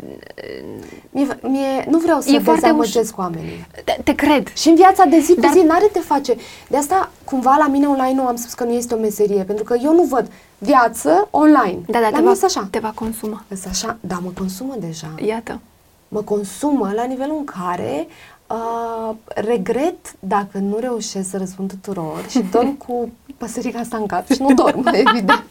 [1.11, 3.67] Mie, mie, nu vreau să E foarte dezamăgesc oamenii.
[3.85, 4.53] Te, te cred.
[4.53, 6.37] Și în viața de zi cu Dar- zi n-are de face.
[6.69, 9.65] De asta, cumva, la mine online nu am spus că nu este o meserie, pentru
[9.65, 11.79] că eu nu văd viață online.
[11.87, 12.69] Da, da, la te mine va, este așa.
[12.71, 13.45] te va consuma.
[13.49, 15.15] Este așa, da, mă consumă deja.
[15.27, 15.61] Iată.
[16.09, 18.07] mă consumă la nivelul în care
[18.47, 24.31] uh, regret dacă nu reușesc să răspund tuturor și dorm cu păsărica asta în cap
[24.31, 25.45] și nu dorm, evident.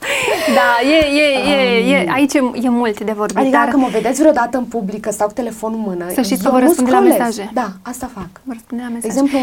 [0.55, 3.87] Da, e, e, e, e, aici e, e mult de vorbit, Adică dar dacă mă
[3.91, 6.59] vedeți vreodată în public că stau cu telefonul în mână, Să știți că eu vă
[6.59, 7.17] nu răspunde la scrollez.
[7.17, 7.51] mesaje.
[7.53, 8.27] Da, asta fac.
[8.43, 9.09] vă răspunde la De mesaj.
[9.11, 9.39] exemplu,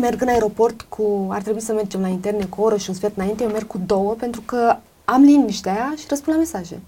[0.00, 2.94] merg în aeroport cu, ar trebui să mergem la interne cu o oră și un
[2.94, 6.80] sfert înainte, eu merg cu două pentru că am liniștea aia și răspund la mesaje.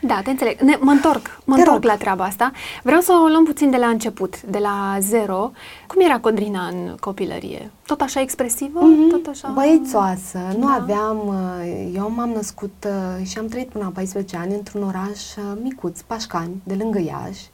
[0.00, 0.60] Da, te înțeleg.
[0.60, 1.90] Ne, mă întorc, mă Te întorc rog.
[1.92, 2.50] la treaba asta.
[2.82, 5.50] Vreau să o luăm puțin de la început, de la zero.
[5.86, 7.70] Cum era Codrina în copilărie?
[7.86, 8.80] Tot așa expresivă?
[8.80, 9.08] Mhm.
[9.10, 9.48] Tot așa?
[9.54, 10.72] Băiețoasă, nu Da.
[10.72, 15.36] aveam, uh, eu m-am născut uh, și am trăit până la 14 ani într-un oraș
[15.36, 17.50] uh, micuț, Pașcani, de lângă Iași.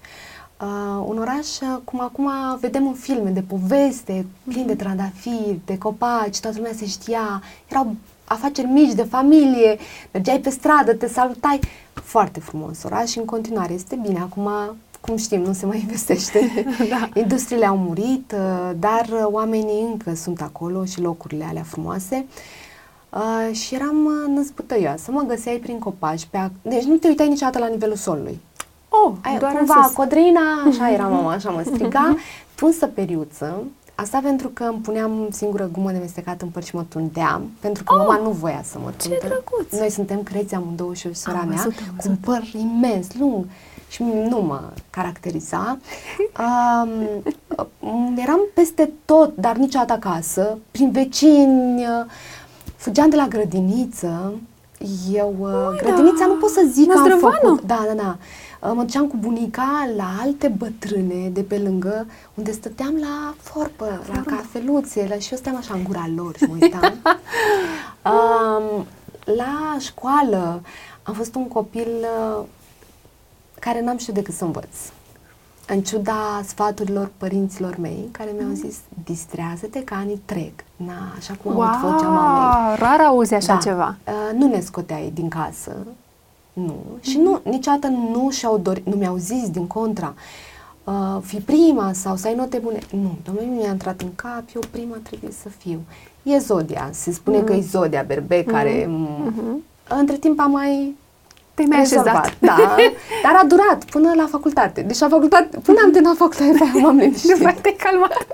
[0.61, 2.31] Uh, un oraș uh, cum acum
[2.61, 7.95] vedem în filme, de poveste, plin de trandafiri, de copaci, toată lumea se știa, erau
[8.25, 9.79] afaceri mici, de familie,
[10.13, 11.61] mergeai pe stradă, te salutai.
[11.93, 14.19] Foarte frumos oraș și în continuare este bine.
[14.21, 14.49] Acum,
[15.01, 16.65] cum știm, nu se mai investește.
[16.91, 17.09] Da.
[17.15, 22.27] Industriile au murit, uh, dar uh, oamenii încă sunt acolo și locurile alea frumoase.
[23.11, 27.29] Uh, și eram uh, năzbutăioasă, mă găseai prin copaci, pe ac- deci nu te uitai
[27.29, 28.41] niciodată la nivelul solului.
[28.89, 29.93] Oh, Ai, doar cumva, în sus.
[29.93, 32.17] Codrina, așa era mama, așa mă striga,
[32.59, 33.63] tunsă periuță,
[33.95, 37.85] asta pentru că îmi puneam singură gumă de mestecat în păr și mă tundeam, pentru
[37.85, 39.27] că Oh, mama nu voia să mă ce tunde.
[39.27, 39.79] drăguț!
[39.81, 43.07] Noi suntem creți amândouă și o sora Am mea, văzut, am cu un păr imens,
[43.19, 43.45] lung
[43.89, 45.79] și nu mă caracteriza.
[47.81, 52.11] Um, eram peste tot, dar niciodată acasă, prin vecini, uh,
[52.77, 54.33] fugeam de la grădiniță.
[55.13, 56.27] Eu, uh, grădinița da.
[56.27, 57.39] nu pot să zic că am Năzdrăvană.
[57.43, 57.63] făcut.
[57.63, 58.17] Da, da, da.
[58.63, 64.03] Uh, Mă duceam cu bunica la alte bătrâne de pe lângă, unde stăteam la forbă,
[64.13, 66.81] la cafeluțe, la, și eu stăteam așa în gura lor și mă uitam.
[68.13, 68.87] um,
[69.25, 70.63] la școală
[71.03, 71.89] am fost un copil
[72.39, 72.45] uh,
[73.61, 74.77] care n-am știut decât să învăț.
[75.67, 80.53] În ciuda sfaturilor părinților mei, care mi-au zis, distrează-te că anii trec.
[80.77, 82.67] Na, așa cum am auzit vocea mamei.
[82.69, 83.59] Wow, rar auzi așa Da.
[83.61, 83.97] ceva.
[84.07, 85.77] Uh, nu ne scoteai din casă.
[86.53, 86.77] Nu.
[87.01, 90.15] Și nu, niciodată nu și-au dorit, nu mi-au zis din contra,
[90.85, 92.79] uh, fi prima sau să ai note bune.
[92.91, 95.81] Nu, domnule, mi-a intrat în cap, eu prima trebuie să fiu.
[96.23, 97.45] E Zodia, se spune mm.
[97.45, 98.53] că e Zodia Berbec, mm.
[98.53, 99.57] care mm-hmm.
[99.89, 100.97] între timp am mai
[101.55, 102.37] te mai așezat.
[102.39, 102.77] Da,
[103.23, 104.81] dar a durat până la facultate.
[104.81, 107.31] Deci la facultate, până am terminat facultatea, m-am liniștit.
[107.31, 108.27] Nu mai te calmat.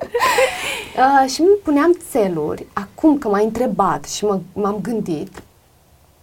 [0.96, 5.42] uh, și mi puneam țeluri, acum că m-ai întrebat și mă, m-am gândit,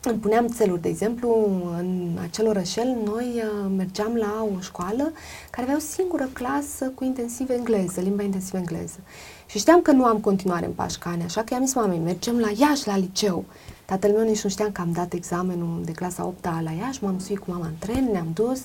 [0.09, 0.81] îmi puneam țeluri.
[0.81, 1.29] De exemplu,
[1.77, 5.11] în acel orășel, noi uh, mergeam la o școală
[5.49, 8.99] care avea o singură clasă cu intensiv engleză, limba intensivă engleză.
[9.45, 12.49] Și știam că nu am continuare în Pașcani, așa că i-am zis mamei, mergem la
[12.57, 13.45] Iași, la liceu.
[13.85, 17.19] Tatăl meu nici nu știam că am dat examenul de clasa 8 la Iași, m-am
[17.19, 18.61] suit cu mama în tren, ne-am dus.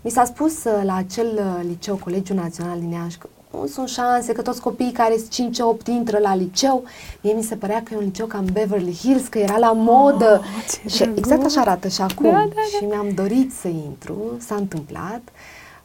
[0.00, 3.88] Mi s-a spus uh, la acel uh, liceu, Colegiul Național din Iași, că nu sunt
[3.88, 6.84] șanse, că toți copiii care sunt 5-8 intră la liceu.
[7.20, 9.72] Mie mi se părea că e un liceu ca în Beverly Hills, că era la
[9.72, 10.42] modă.
[10.44, 12.30] Oh, și exact așa arată și acum.
[12.30, 12.76] Da, da, da.
[12.76, 15.20] Și mi-am dorit să intru, s-a întâmplat.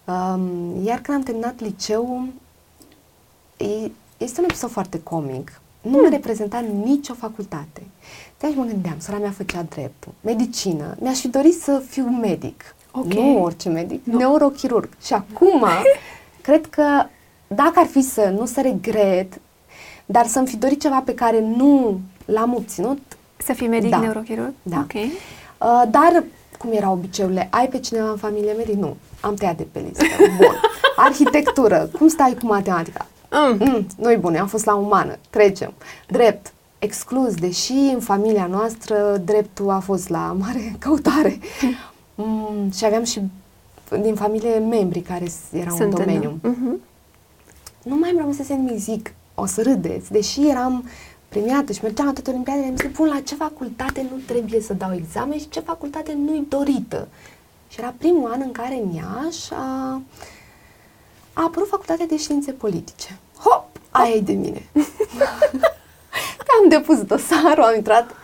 [0.05, 2.27] Um, iar când am terminat liceu,
[3.57, 5.59] e, este un episod foarte comic.
[5.81, 7.81] Nu mă reprezenta nicio facultate.
[8.39, 10.95] Deci mă gândeam, sora mea făcea dreptul, medicină.
[10.99, 12.75] Mi-aș fi dorit să fiu medic.
[12.91, 13.15] Okay.
[13.15, 14.17] Nu orice medic, no.
[14.17, 14.89] neurochirurg.
[15.01, 15.65] Și acum,
[16.41, 17.05] cred că
[17.47, 19.33] dacă ar fi să nu să regret,
[20.05, 22.99] dar să-mi fi dorit ceva pe care nu l-am obținut.
[23.37, 23.99] Să fii medic da.
[23.99, 24.53] neurochirurg?
[24.61, 24.77] Da.
[24.77, 24.93] Ok.
[24.93, 25.09] Uh,
[25.89, 26.23] dar,
[26.57, 28.75] cum erau obiceiurile, ai pe cineva în familie medic?
[28.75, 28.95] Nu.
[29.21, 30.03] Am tăiat de pe listă.
[30.37, 30.55] Bun.
[31.05, 31.89] Arhitectură.
[31.97, 33.05] Cum stai cu matematica?
[33.31, 33.57] Mm.
[33.59, 35.17] Mm, nu-i bune, am fost la umană.
[35.29, 35.73] Trecem.
[36.07, 36.53] Drept.
[36.79, 41.39] Exclus, deși în familia noastră dreptul a fost la mare căutare.
[42.17, 43.21] Mm, și aveam și
[44.01, 46.39] din familie membri care erau Sunt în domeniu.
[46.39, 46.94] Mm-hmm
[47.85, 50.89] nu mai îmi rămăsese nimic, zic, o să râdeți, deși eram
[51.29, 54.73] premiată și mergeam la toate olimpiadele, mi se pun la ce facultate nu trebuie să
[54.73, 57.07] dau examen și ce facultate nu-i dorită.
[57.67, 60.01] Și era primul an în care în Iași a,
[61.33, 63.17] a apărut facultatea de științe politice.
[63.37, 63.65] Hop!
[63.91, 64.65] Aia e de mine.
[66.61, 68.15] am depus dosarul, am intrat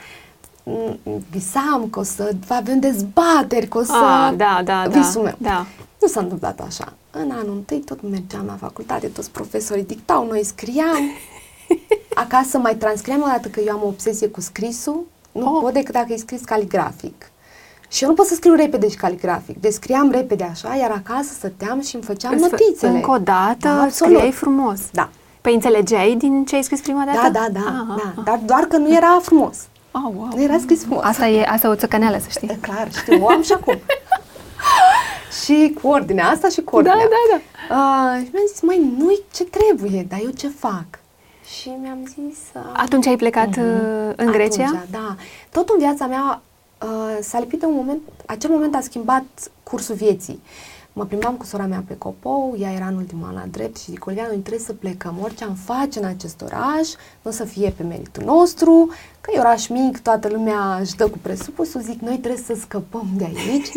[1.30, 3.94] visam că o să avem dezbateri, că o să...
[3.94, 5.36] A, da, da, visul da, meu.
[5.38, 5.66] da.
[6.02, 6.94] Nu s-a întâmplat așa.
[7.12, 11.04] În anul întâi tot mergeam la facultate, toți profesorii dictau, noi scriam.
[12.24, 15.06] Acasă mai transcriam o dată că eu am o obsesie cu scrisul.
[15.32, 15.62] Nu oh.
[15.62, 17.32] pot decât dacă e scris caligrafic.
[17.88, 19.62] Și eu nu pot să scriu repede și caligrafic.
[19.62, 22.92] Deci scriam repede așa, iar acasă stăteam și îmi făceam Îți notițele.
[22.92, 24.80] Încă o dată da, scriai frumos.
[24.92, 25.10] Da.
[25.42, 27.30] Păi înțelegeai din ce ai scris prima dată?
[27.30, 27.60] Da, da, da.
[27.60, 28.14] Ah, da.
[28.18, 28.24] Ah.
[28.24, 29.58] Dar doar că nu era frumos.
[29.92, 30.30] Oh, wow.
[30.36, 31.04] Nu era scris frumos.
[31.04, 32.58] Asta e, asta e o țăcăneală, să știi.
[32.62, 33.80] Clar, știu, o am și acum.
[35.44, 36.98] și cu ordinea asta și cu ordinea.
[36.98, 37.76] Da, da, da.
[37.76, 40.86] Uh, și mi-am zis, mai nu ce trebuie, dar eu ce fac?
[41.60, 42.38] Și mi-am zis...
[42.56, 44.16] Uh, Atunci ai plecat uh-huh.
[44.16, 44.64] în Grecia?
[44.64, 45.16] Atunci, da.
[45.50, 46.42] Tot în viața mea
[46.82, 49.24] uh, s-a lipit un moment, acel moment a schimbat
[49.64, 50.42] cursul vieții.
[50.94, 53.92] Mă plimbam cu sora mea pe Copou, ea era în ultimul an la drept și
[53.92, 56.90] zic, Olivia, noi trebuie să plecăm, orice am face în acest oraș,
[57.22, 58.90] nu o să fie pe meritul nostru,
[59.22, 63.08] că e oraș mic, toată lumea își dă cu presupusul, zic, noi trebuie să scăpăm
[63.18, 63.70] de aici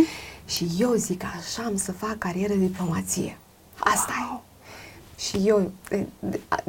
[0.46, 3.38] și eu zic, așa am să fac carieră de diplomație.
[3.78, 4.42] Asta wow.
[4.44, 5.20] e.
[5.20, 5.70] Și eu,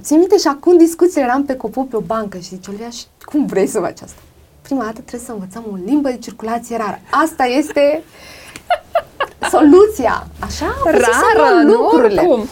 [0.02, 3.04] țin minte și acum discuții eram pe copou pe o bancă și zice, Olivia, și
[3.26, 4.22] cum vrei să faci asta?
[4.62, 7.00] Prima dată trebuie să învățăm o limbă de circulație rară.
[7.10, 8.04] Asta este
[9.52, 10.28] soluția.
[10.40, 12.22] Așa Rară, lucrurile.
[12.22, 12.28] Nu?
[12.28, 12.46] Cum?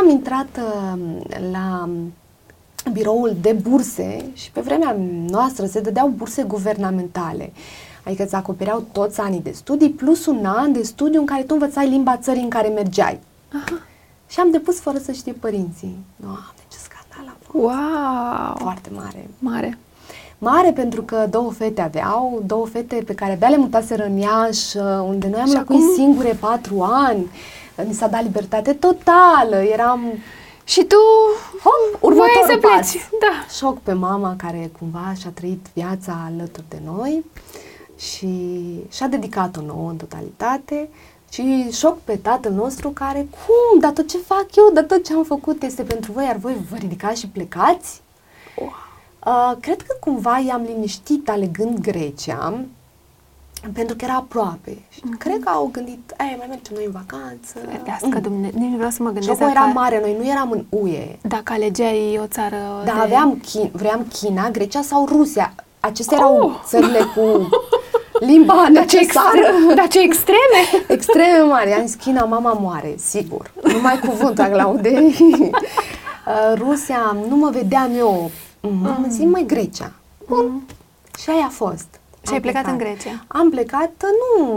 [0.00, 0.98] Am intrat uh,
[1.52, 1.88] la
[2.92, 4.96] biroul de burse și pe vremea
[5.28, 7.52] noastră se dădeau burse guvernamentale.
[8.04, 11.52] Adică îți acopereau toți anii de studii plus un an de studiu în care tu
[11.52, 13.20] învățai limba țării în care mergeai.
[13.52, 13.78] Aha.
[14.28, 15.96] Și am depus fără să știe părinții.
[16.16, 17.64] Doamne, ce scandal a fost!
[17.64, 18.56] Wow!
[18.56, 19.30] Foarte mare.
[19.38, 19.78] Mare.
[20.38, 24.76] Mare pentru că două fete aveau, două fete pe care abia le mutaseră în Iași,
[25.06, 25.94] unde noi am și locuit acum...
[25.94, 27.26] singure patru ani.
[27.86, 30.00] Mi s-a dat libertate totală, eram...
[30.66, 30.96] Și tu
[31.62, 32.90] Hop, următorul să pas.
[32.90, 33.08] pleci.
[33.20, 33.54] Da.
[33.56, 37.24] Șoc pe mama care cumva și-a trăit viața alături de noi
[37.98, 38.28] și
[38.90, 40.88] și-a dedicat-o nouă în totalitate
[41.30, 45.12] și șoc pe tatăl nostru care, cum, dar tot ce fac eu, dar tot ce
[45.12, 48.02] am făcut este pentru voi, iar voi vă ridicați și plecați?
[49.26, 52.64] Uh, cred că cumva i-am liniștit alegând Grecia,
[53.72, 54.78] pentru că era aproape.
[54.88, 55.18] Și mm-hmm.
[55.18, 57.58] cred că au gândit, ai, mai mergem noi în vacanță.
[57.76, 58.20] Vedească, mm.
[58.20, 61.16] Dumne, nici nu vreau să mă gândesc Jocul era mare, noi nu eram în UE.
[61.22, 63.00] Dacă alegeai o țară Da, de...
[63.00, 65.54] aveam, China, vreau China, Grecia sau Rusia.
[65.80, 66.60] Acestea erau oh!
[66.64, 67.20] țările cu
[68.20, 69.74] limba necesară.
[69.74, 70.84] Dar ce extreme!
[70.88, 71.72] extreme mari.
[71.72, 73.50] Am zis, China, mama moare, sigur.
[73.62, 75.14] Numai cuvântul Claudei.
[76.26, 78.30] Uh, Rusia, nu mă vedeam eu.
[78.30, 78.86] Mm-hmm.
[78.86, 79.92] Am zis, mai Grecia.
[80.28, 80.62] Bun.
[80.66, 81.18] Mm-hmm.
[81.18, 81.86] Și aia a fost.
[82.26, 83.24] Și ai plecat, plecat în Grecia?
[83.26, 84.04] Am plecat,
[84.38, 84.54] nu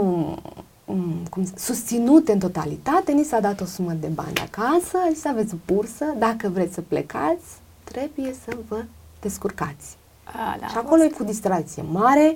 [0.84, 5.54] mm, cum, susținute în totalitate, ni s-a dat o sumă de bani acasă, să aveți
[5.66, 7.44] bursă, dacă vreți să plecați,
[7.84, 8.84] trebuie să vă
[9.20, 9.97] descurcați.
[10.32, 11.14] A, da, și acolo fost.
[11.14, 12.34] e cu distracție mare,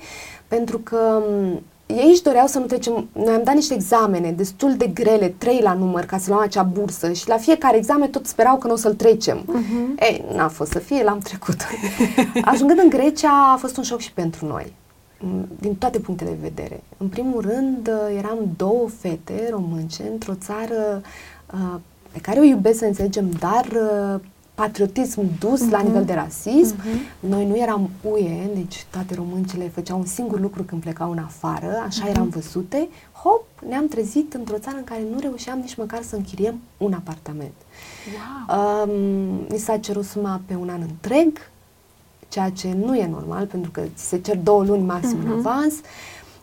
[0.48, 4.76] pentru că mm, ei își doreau să nu trecem, noi am dat niște examene destul
[4.76, 8.26] de grele, trei la număr, ca să luăm acea bursă și la fiecare examen tot
[8.26, 9.38] sperau că nu o să-l trecem.
[9.38, 10.00] Uh-huh.
[10.00, 11.56] Ei, n-a fost să fie, l-am trecut.
[12.52, 14.72] Ajungând în Grecia a fost un șoc și pentru noi,
[15.60, 16.82] din toate punctele de vedere.
[16.96, 21.02] În primul rând, eram două fete românce într-o țară
[21.52, 21.78] uh,
[22.12, 24.20] pe care o iubesc să înțelegem, dar uh,
[24.62, 25.70] patriotism dus uh-huh.
[25.70, 25.86] la mhm.
[25.86, 26.76] nivel de rasism.
[26.76, 27.20] Uh-huh.
[27.20, 31.82] Noi nu eram UE, deci toate româncele făceau un singur lucru când plecau în afară,
[31.86, 32.10] așa uh-huh.
[32.10, 32.88] eram văzute.
[33.22, 37.52] Hop, ne-am trezit într-o țară în care nu reușeam nici măcar să închiriem un apartament.
[38.48, 38.58] Wow.
[38.58, 38.90] Um,
[39.50, 41.50] mi s-a cerut suma pe un an întreg,
[42.28, 45.32] ceea ce nu e normal, pentru că ți se cer două luni maxim uh-huh.
[45.32, 45.74] în avans.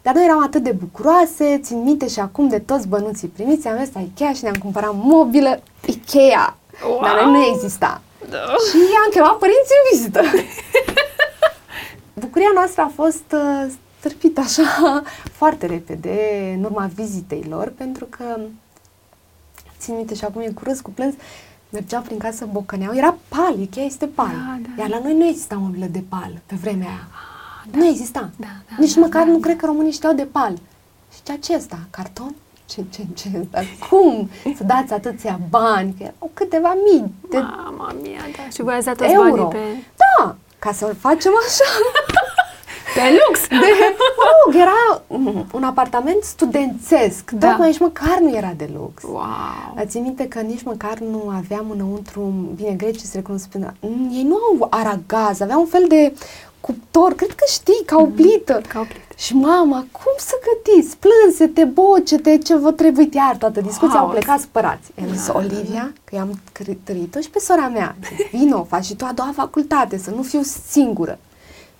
[0.01, 3.75] Dar noi eram atât de bucuroase, țin minte și acum de toți bănuții primiți, am
[3.75, 6.57] mers la Ikea și ne-am cumpărat mobilă Ikea.
[6.87, 6.99] Wow.
[7.01, 8.01] Dar nu exista.
[8.29, 8.37] Da.
[8.69, 10.21] Și am chemat părinții în vizită.
[12.13, 16.17] Bucuria noastră a fost uh, stârpită așa foarte repede
[16.57, 18.39] în urma vizitei lor, pentru că
[19.79, 21.13] țin minte și acum e curăț cu plâns,
[21.69, 24.27] mergeau prin casă, bocăneau, era pal, Ikea este pal.
[24.27, 24.81] Da, da.
[24.81, 27.07] Iar la noi nu exista mobilă de pal pe vremea aia.
[27.11, 27.77] Ah, da.
[27.77, 28.29] Nu exista.
[28.35, 29.45] Da, da, Nici da, măcar da, nu da.
[29.45, 30.53] cred că românii știau de pal.
[31.13, 31.79] Și ce acesta?
[31.89, 32.35] Carton?
[32.69, 35.95] Ce, ce, ce, dar cum să dați atâția bani?
[35.97, 38.49] Că erau câteva mii de Mama mia, da.
[38.53, 39.29] Și voi ați dat toți euro.
[39.29, 39.83] banii pe...
[39.95, 41.69] Da, ca să-l facem așa.
[42.95, 43.47] Pe lux!
[43.47, 43.55] De,
[44.45, 45.01] oh, era
[45.51, 47.47] un apartament studențesc, da.
[47.49, 49.03] tocmai nici măcar nu era de lux.
[49.03, 49.73] Wow!
[49.75, 53.47] Ați minte că nici măcar nu aveam înăuntru, bine, grecii se recunosc,
[54.11, 56.13] ei nu au aragaz, aveau un fel de
[56.61, 58.61] cuptor, cred că știi, ca o mm, plită.
[58.67, 59.13] Ca o plită.
[59.15, 60.97] Și mama, cum să gătiți?
[60.97, 64.91] Plânse-te, boce-te, ce vă trebuie iar toată discuția, au plecat spărați.
[64.99, 66.41] I-am zis, Olivia, că i-am
[66.83, 67.95] trăit-o și pe sora mea.
[68.31, 71.19] Vino, faci și tu a doua facultate, să nu fiu singură.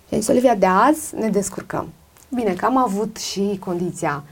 [0.08, 1.88] Și am zis, Olivia, de azi ne descurcăm.
[2.28, 4.24] Bine, că am avut și condiția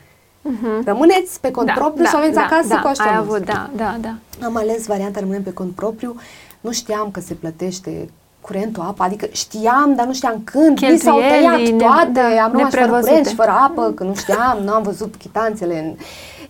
[0.48, 0.84] Uh-huh.
[0.84, 3.70] Rămâneți pe cont da, propriu da, sau aveți da, acasă da, cu ai avut, da,
[3.76, 4.14] da, da.
[4.44, 6.16] Am ales varianta rămânem pe cont propriu.
[6.60, 8.10] Nu știam că se plătește
[8.48, 12.52] curentul, apa, adică știam, dar nu știam când, mi s-au tăiat ne, toate, da, am
[12.52, 15.78] rămas fără curent și fără apă, că nu știam, nu am văzut chitanțele.
[15.78, 15.94] În...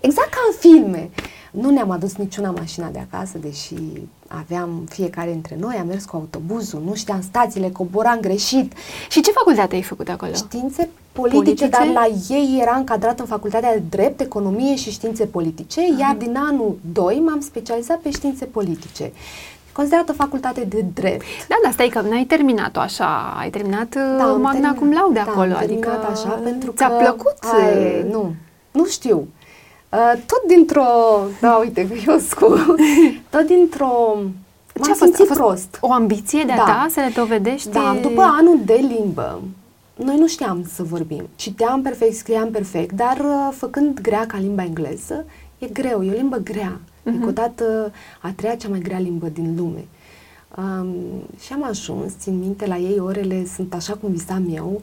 [0.00, 1.10] Exact ca în filme.
[1.50, 3.74] Nu ne-am adus niciuna mașina de acasă, deși
[4.28, 8.72] aveam fiecare dintre noi, am mers cu autobuzul, nu știam stațiile, coboram greșit.
[9.08, 10.32] Și ce facultate ai făcut acolo?
[10.32, 11.68] Științe politice, politice?
[11.68, 16.00] dar la ei era încadrat în facultatea de drept, economie și științe politice, uh-huh.
[16.00, 19.12] iar din anul 2 m-am specializat pe științe politice
[19.78, 21.24] considerată facultate de drept.
[21.48, 25.22] Da, dar stai că n-ai terminat-o așa, ai terminat da, uh, magna termin, cum laude
[25.24, 27.36] da, acolo, adică așa pentru ți-a că plăcut?
[27.40, 28.34] Ai, nu,
[28.70, 29.28] nu știu.
[29.88, 30.84] Uh, tot dintr-o,
[31.40, 32.76] da, uite, eu scu,
[33.30, 34.16] tot dintr-o
[34.82, 35.78] ce a fost, a fost prost.
[35.80, 36.64] O ambiție de-a da.
[36.64, 37.70] ta să le dovedești?
[37.70, 39.40] Da, după anul de limbă,
[39.94, 41.28] noi nu știam să vorbim.
[41.36, 45.24] Citeam perfect, scriam perfect, dar uh, făcând grea ca limba engleză,
[45.58, 46.80] e greu, e o limbă grea.
[46.80, 47.14] Uh-huh.
[47.14, 49.84] E cotată a treia cea mai grea limbă din lume.
[50.56, 50.94] Um,
[51.40, 54.80] și am ajuns, țin minte, la ei orele sunt așa cum visam eu,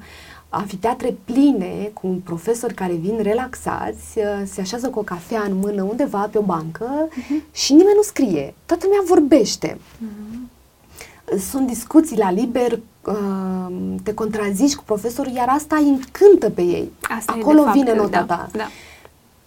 [0.50, 5.84] anfiteatre pline cu profesori care vin relaxați, uh, se așează cu o cafea în mână
[5.84, 7.54] undeva pe o bancă uh-huh.
[7.54, 8.54] și nimeni nu scrie.
[8.66, 9.78] Toată lumea vorbește.
[9.78, 10.36] Uh-huh.
[11.50, 16.92] Sunt discuții la liber, uh, te contrazici cu profesorul, iar asta îi încântă pe ei.
[17.02, 18.50] Asta Acolo e vine nota da, ta.
[18.52, 18.68] Da.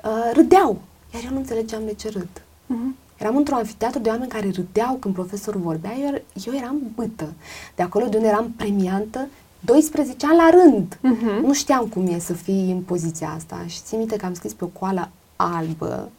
[0.08, 0.78] Uh, râdeau,
[1.14, 2.29] iar eu nu înțelegeam de ce râd.
[2.33, 2.97] Uh-huh.
[3.16, 7.33] Eram într-un anfiteatru de oameni care râdeau când profesorul vorbea, eu, eu eram bâtă.
[7.77, 9.29] De acolo de unde eram premiantă,
[9.61, 10.94] 12 ani la rând.
[10.97, 11.40] Uh-huh.
[11.42, 13.64] Nu știam cum e să fii în poziția asta.
[13.66, 16.11] Și țin minte că am scris pe o coală albă,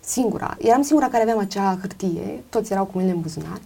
[0.00, 0.56] singura.
[0.58, 3.60] Eram singura care aveam acea hârtie, toți erau cu mine în buzunar.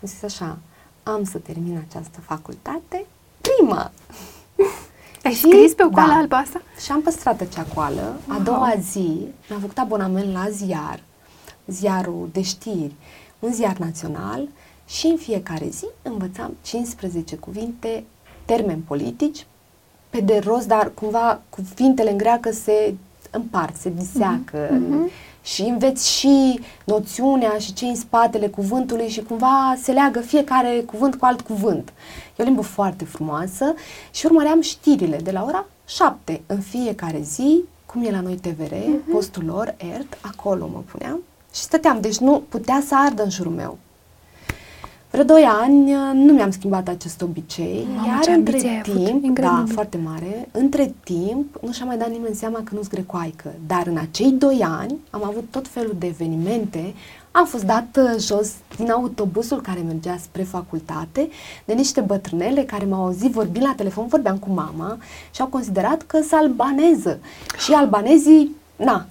[0.00, 0.58] Am zis așa,
[1.02, 3.06] am să termin această facultate
[3.40, 3.90] prima.
[5.24, 6.62] Ai și, scris pe o coală da, albă asta?
[6.84, 8.16] Și am păstrat acea coală.
[8.26, 11.00] A doua zi mi-am făcut abonament la ziar
[11.68, 12.94] ziarul de știri,
[13.38, 14.48] un ziar național
[14.86, 18.04] și în fiecare zi învățam 15 cuvinte,
[18.44, 19.46] termeni politici,
[20.10, 22.94] pe de rost, dar cumva cuvintele în greacă se
[23.30, 25.10] împart, se diseacă uh-huh.
[25.52, 31.14] Și înveți și noțiunea și ce în spatele cuvântului și cumva se leagă fiecare cuvânt
[31.14, 31.92] cu alt cuvânt.
[32.36, 33.74] E o limbă foarte frumoasă
[34.10, 38.74] și urmăream știrile de la ora 7 în fiecare zi, cum e la noi TVR,
[38.74, 38.86] uh-huh.
[38.86, 39.10] Mhm.
[39.10, 41.20] postul lor, ERT, acolo mă puneam
[41.54, 43.78] și stăteam, deci nu putea să ardă în jurul meu.
[45.10, 48.82] Vreo doi ani uh, nu mi-am schimbat acest obicei, Mamă, iar ce între ambiție ai
[48.86, 48.94] avut.
[49.04, 49.72] timp, da, Incredibil.
[49.74, 53.52] foarte mare, între timp nu și-a mai dat nimeni seama că nu-s grecoaică.
[53.66, 56.94] Dar în acei doi ani am avut tot felul de evenimente,
[57.30, 61.28] am fost dat uh, jos din autobuzul care mergea spre facultate
[61.64, 64.96] de niște bătrânele care m-au auzit vorbind la telefon, vorbeam cu mama
[65.34, 67.18] și au considerat că sunt albaneză.
[67.64, 69.06] Și albanezii, na,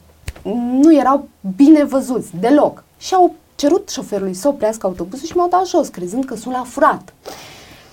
[0.82, 2.84] nu erau bine văzuți deloc.
[2.98, 6.64] Și au cerut șoferului să oprească autobuzul și m-au dat jos, crezând că sunt la
[6.64, 7.14] furat.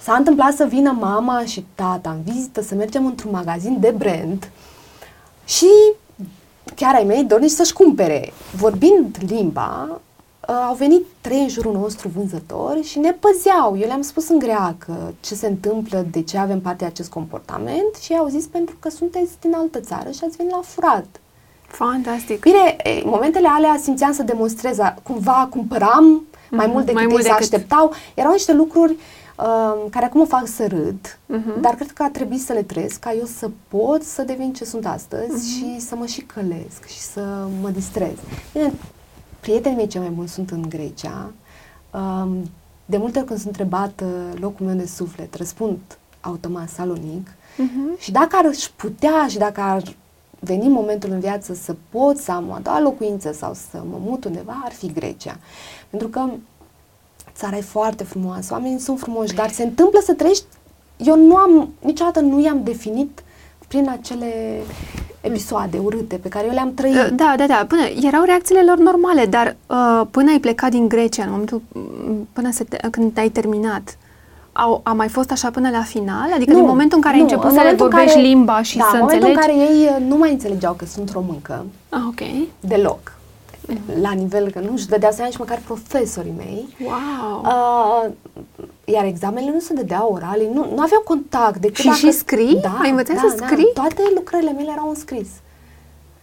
[0.02, 4.50] S-a întâmplat să vină mama și tata în vizită, să mergem într-un magazin de brand
[5.44, 5.68] și
[6.74, 8.32] chiar ai mei dornici să-și cumpere.
[8.56, 10.00] Vorbind limba,
[10.48, 13.78] uh, au venit trei în jurul nostru vânzători și ne păzeau.
[13.78, 17.94] Eu le-am spus în greacă ce se întâmplă, de ce avem parte de acest comportament
[18.00, 21.06] și ei au zis pentru că sunteți din altă țară și ați venit la furat.
[21.66, 22.40] Fantastic.
[22.40, 26.04] Bine, e, în momentele alea simțeam să demonstrez, a- cumva cumpăram
[26.50, 27.92] mai Mhm, mult decât mai ei mult se decât- așteptau.
[28.14, 28.92] Erau niște lucruri
[29.38, 31.60] uh, care acum mă fac să râd, Mhm.
[31.60, 34.64] dar cred că a trebuit să le trăiesc ca eu să pot să devin ce
[34.64, 35.74] sunt astăzi Mhm.
[35.74, 38.16] și să mă și călesc și să mă distrez.
[38.52, 38.72] Bine,
[39.40, 41.30] prietenii mei cei mai buni sunt în Grecia.
[41.90, 42.50] Um,
[42.86, 44.04] de multe ori când sunt întrebată
[44.40, 45.78] locul meu de suflet, răspund
[46.20, 47.28] automat Salonic.
[47.56, 47.98] Mhm.
[47.98, 49.82] Și dacă ar își putea și dacă ar
[50.45, 53.99] veni momentul în viață să pot să am o a doua locuință sau să mă
[54.01, 55.38] mut undeva, ar fi Grecia.
[55.90, 56.28] Pentru că
[57.34, 60.45] țara e foarte frumoasă, oamenii sunt frumoși, dar se întâmplă să trăiești...
[60.97, 63.22] Eu nu am, niciodată nu i-am definit
[63.68, 64.61] prin acele
[65.20, 66.95] episoade urâte pe care eu le-am trăit.
[66.95, 67.64] Uh, Da, da, da.
[67.68, 72.28] Până, erau reacțiile lor normale, dar uh, până ai plecat din Grecia, în momentul mm,
[72.32, 73.99] până se te, când ai terminat,
[74.57, 76.32] au, a mai fost așa până la final?
[76.34, 78.28] Adică din momentul în care ai nu, început în să le momentul în vorbești care-
[78.28, 79.50] limba și da, să în momentul înțelegi?
[79.50, 82.20] în care ei uh, nu mai înțelegeau că sunt româncă, Ah, ok.
[82.61, 83.12] deloc.
[83.68, 84.00] Mhm.
[84.00, 86.76] La nivel că nu-și dădeau seama nici măcar profesorii mei.
[86.84, 87.40] Wow.
[87.44, 88.11] Uh,
[88.84, 91.96] iar examenele nu se dădeau orale, nu, nu aveau contact decât Și- dacă...
[91.98, 92.59] și scrii?
[92.62, 93.70] Da, Ai învățat da, să da, scrii?
[93.74, 95.28] Toate lucrările mele erau în scris.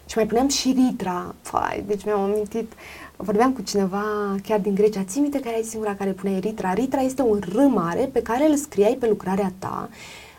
[0.06, 1.36] Și mai puneam și ritra.
[1.42, 2.72] Fai, deci mi-am amintit,
[3.24, 4.04] vorbeam cu cineva
[4.44, 6.74] chiar din Grecia, ții minte care ai singura care punea ritra?
[6.74, 9.90] Ritra este un R mare pe care îl scriai pe lucrarea ta,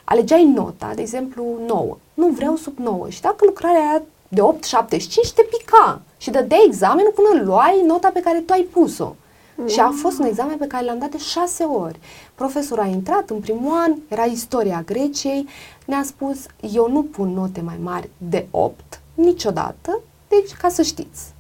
[0.05, 1.97] alegeai nota, de exemplu 9.
[2.15, 3.09] Nu vreau sub 9.
[3.09, 6.01] Și dacă lucrarea era de 8,75, te pica.
[6.19, 9.15] Și dădeai examenul până luai nota pe care tu ai pus-o.
[9.67, 11.99] Și a fost un examen pe care l-am dat de șase ori.
[12.35, 15.49] Profesorul a intrat în primul an, era istoria Greciei,
[15.85, 21.32] ne-a spus, eu nu pun note mai mari de 8 niciodată, deci ca să știți.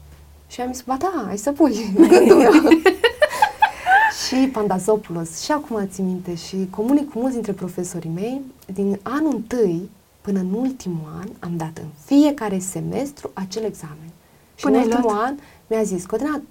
[0.53, 2.53] Și am zis, ba da, hai să pui gândul meu.
[4.27, 8.41] și Pandazopoulos, și acum țin minte, și comunic cu mulți dintre profesorii mei,
[8.75, 9.91] din anul întâi
[10.21, 14.09] până în ultimul an am dat în fiecare semestru acel examen.
[14.55, 15.25] Și Până în ai ultimul luat?
[15.27, 15.35] an
[15.67, 16.43] mi-a zis, Codina,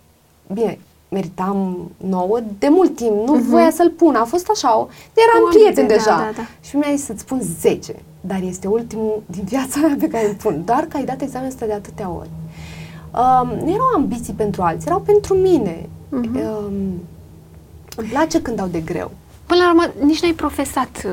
[0.54, 0.80] bine,
[1.10, 3.50] meritam nouă de mult timp, nu Mhm.
[3.50, 6.10] voia să-l pun, a fost așa, o, eram O prieten ambiție, deja.
[6.18, 6.48] da, da, da.
[6.68, 10.36] Și mi-a zis să-ți pun 10, dar este ultimul din viața mea pe care îl
[10.36, 12.30] pun, doar că ai dat examenul ăsta de atâtea ori.
[13.14, 15.90] Um, nu erau ambiții pentru alții, erau pentru mine.
[16.10, 16.36] Mhm.
[16.36, 16.74] Um,
[17.98, 19.12] îmi place când dau de greu.
[19.46, 21.02] Până la urmă, nici n-ai profesat.
[21.06, 21.12] uh,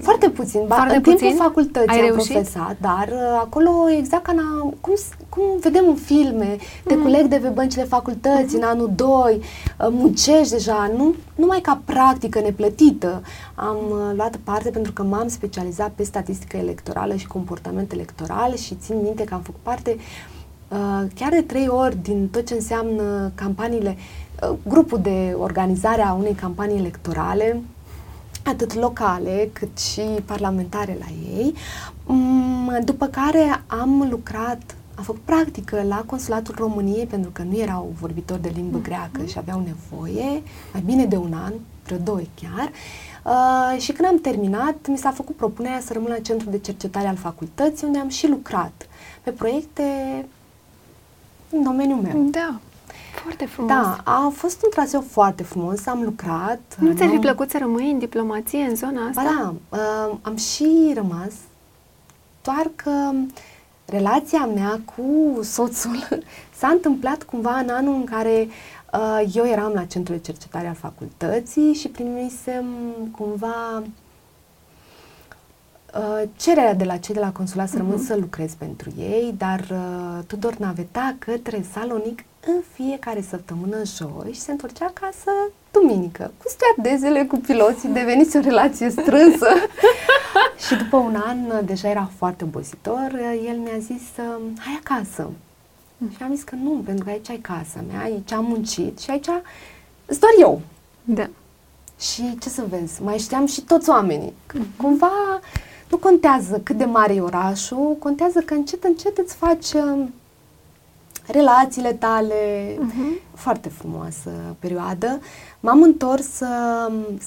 [0.00, 0.60] Foarte puțin.
[0.66, 1.36] Ba, Foarte în timpul puțin?
[1.36, 2.30] facultății Ai am reușit?
[2.32, 7.02] profesat, dar uh, acolo exact ca na, cum, s- cum vedem în filme, te Mhm.
[7.02, 12.40] culeg de pe băncile facultății în anul 2, uh, muncești deja, nu numai ca practică
[12.40, 13.22] neplătită.
[13.54, 18.74] Am uh, luat parte pentru că m-am specializat pe statistică electorală și comportament electoral și
[18.74, 20.02] țin minte că am făcut parte uh,
[21.14, 23.96] chiar de trei ori din tot ce înseamnă campaniile,
[24.42, 27.62] uh, grupul de organizare a unei campanii electorale,
[28.44, 31.06] atât locale cât și parlamentare la
[31.36, 31.54] ei,
[32.06, 37.92] Mm, după care am lucrat, am făcut practică la Consulatul României pentru că nu erau
[38.00, 40.42] vorbitori de limbă greacă și aveau nevoie,
[40.72, 41.52] mai bine de un an,
[41.84, 42.70] vreo doi chiar,
[43.24, 47.06] Uh, și când am terminat, mi s-a făcut propunerea să rămân la centrul de cercetare
[47.06, 48.88] al facultății, unde am și lucrat
[49.22, 49.82] pe proiecte
[51.52, 52.26] în domeniul meu.
[52.30, 52.60] Da,
[53.22, 53.70] foarte frumos.
[53.70, 56.60] Da, a fost un traseu foarte frumos, am lucrat.
[56.78, 59.22] Nu ți-ar fi n-am- plăcut să rămâi în diplomație în zona asta?
[59.22, 61.32] Ba da, uh, am și rămas,
[62.42, 63.10] doar că
[63.84, 66.08] relația mea cu soțul
[66.58, 68.48] s-a întâmplat cumva în anul în care
[68.92, 72.64] uh, eu eram la centrul de cercetare al facultății și primisem
[73.16, 73.84] cumva uh,
[76.36, 78.04] cererea de la cei de la consulat să rămân Mhm.
[78.06, 84.40] să lucrez pentru ei, dar uh, Tudor naveta către Salonic în fiecare săptămână joi și
[84.40, 85.30] se întorcea acasă
[85.72, 86.32] duminică.
[86.38, 89.48] Cu stewardezele, cu piloții, devenise o relație strânsă.
[90.66, 94.80] și după un an, uh, deja era foarte obositor, uh, el mi-a zis, uh, hai
[94.84, 95.30] acasă.
[96.16, 99.10] Și am zis că nu, pentru că aici ai casa mea, aici am muncit și
[99.10, 99.24] aici
[100.06, 100.60] sunt doar eu.
[101.04, 101.28] Da.
[102.00, 104.32] Și ce să vezi, mai știam și toți oamenii.
[104.46, 105.10] Că cumva
[105.92, 110.04] nu contează cât de mare e orașul, contează că încet, încet îți faci uh,
[111.26, 112.34] relațiile tale.
[112.74, 113.34] Uh-huh.
[113.34, 115.20] Foarte frumoasă perioadă.
[115.60, 116.46] M-am întors să,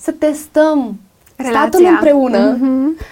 [0.01, 0.99] să testăm
[1.35, 1.59] Relația.
[1.59, 3.05] statul împreună uh-huh.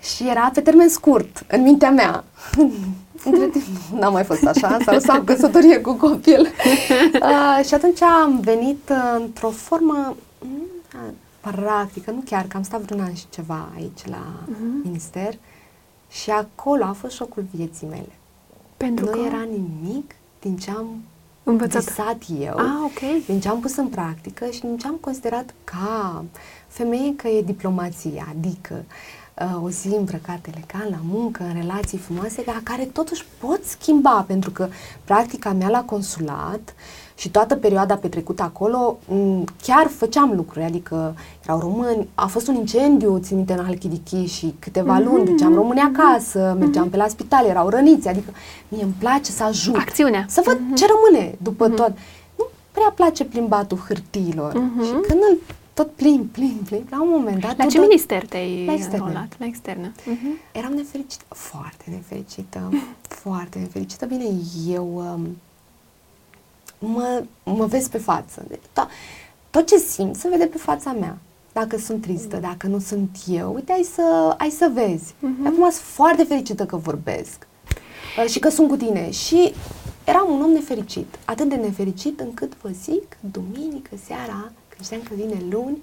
[0.00, 2.24] și era pe termen scurt, în mintea mea.
[3.24, 3.64] Între timp
[4.00, 6.40] n-am mai fost așa, s-a lăsat căsătorie cu copil.
[7.22, 10.16] uh, și atunci am venit uh, într-o formă
[10.94, 11.12] uh,
[11.50, 14.84] practică, nu chiar, că am stat vreun an și ceva aici la uh-huh.
[14.84, 15.34] minister
[16.10, 18.12] și acolo a fost șocul vieții mele.
[18.76, 19.18] Pentru nu că?
[19.18, 21.02] era nimic din ce am
[21.42, 21.84] Învățat.
[21.84, 23.22] visat eu, ah, okay.
[23.26, 26.24] din ce am pus în practică și din ce am considerat ca
[26.66, 28.84] femeie că e diplomația, adică
[29.38, 34.24] uh, o zi îmbrăcată elegant la muncă, în relații frumoase, la care totuși pot schimba,
[34.26, 34.68] pentru că
[35.04, 36.74] practica mea la consulat
[37.14, 38.98] și toată perioada petrecută acolo,
[39.62, 44.54] chiar făceam lucruri, adică erau români, a fost un incendiu, țin minte, în Halkidichi și
[44.58, 45.04] câteva mm-hmm.
[45.04, 46.58] luni, duceam români acasă, mm-hmm.
[46.58, 48.30] mergeam pe la spital, erau răniți, adică
[48.68, 49.76] mie îmi place să ajut.
[49.76, 50.24] Acțiunea.
[50.28, 50.74] Să văd mm-hmm.
[50.74, 51.76] ce rămâne după mm-hmm.
[51.76, 51.92] tot.
[52.38, 54.52] Nu prea place plimbatul hârtiilor.
[54.52, 54.84] Mm-hmm.
[54.84, 55.38] Și când îl
[55.74, 57.56] tot plin, plin, plin, la un moment dat...
[57.56, 57.86] La ce tot...
[57.86, 59.28] minister te-ai la externe.
[59.38, 59.92] La externă.
[59.92, 60.52] Uh-huh.
[60.52, 62.70] Eram nefericită, foarte nefericită,
[63.22, 64.06] foarte nefericită.
[64.06, 64.24] Bine,
[64.68, 65.36] eu um,
[66.86, 68.44] mă, mă vezi pe față.
[68.48, 68.88] Deci, to-
[69.50, 71.16] tot ce simt se vede pe fața mea.
[71.52, 75.12] Dacă sunt tristă, dacă nu sunt eu, uite, ai să, ai să vezi.
[75.12, 75.46] Uh-huh.
[75.46, 77.46] Acum sunt foarte fericită că vorbesc
[78.18, 79.10] uh, și că sunt cu tine.
[79.10, 79.54] Și
[80.04, 85.14] eram un om nefericit, atât de nefericit încât vă zic, duminică seara, când știam că
[85.14, 85.78] vine luni,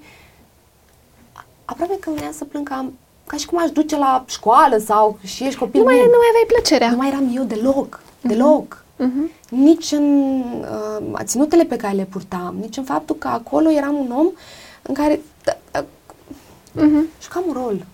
[1.66, 2.92] aproape că venea să plâng ca,
[3.28, 5.80] ca și cum aș duce la școală sau și ești copil.
[5.80, 6.90] Nu mai, nu mai aveai plăcerea.
[6.90, 8.22] Nu mai eram eu deloc, uh-huh.
[8.22, 8.84] deloc.
[9.02, 9.32] Uh-huh.
[9.50, 10.40] Nici în
[11.12, 14.28] uh, ținutele pe care le purtam, nici în faptul că acolo eram un om
[14.82, 15.22] în care
[16.76, 17.04] uh-huh.
[17.22, 17.86] jucam un rol.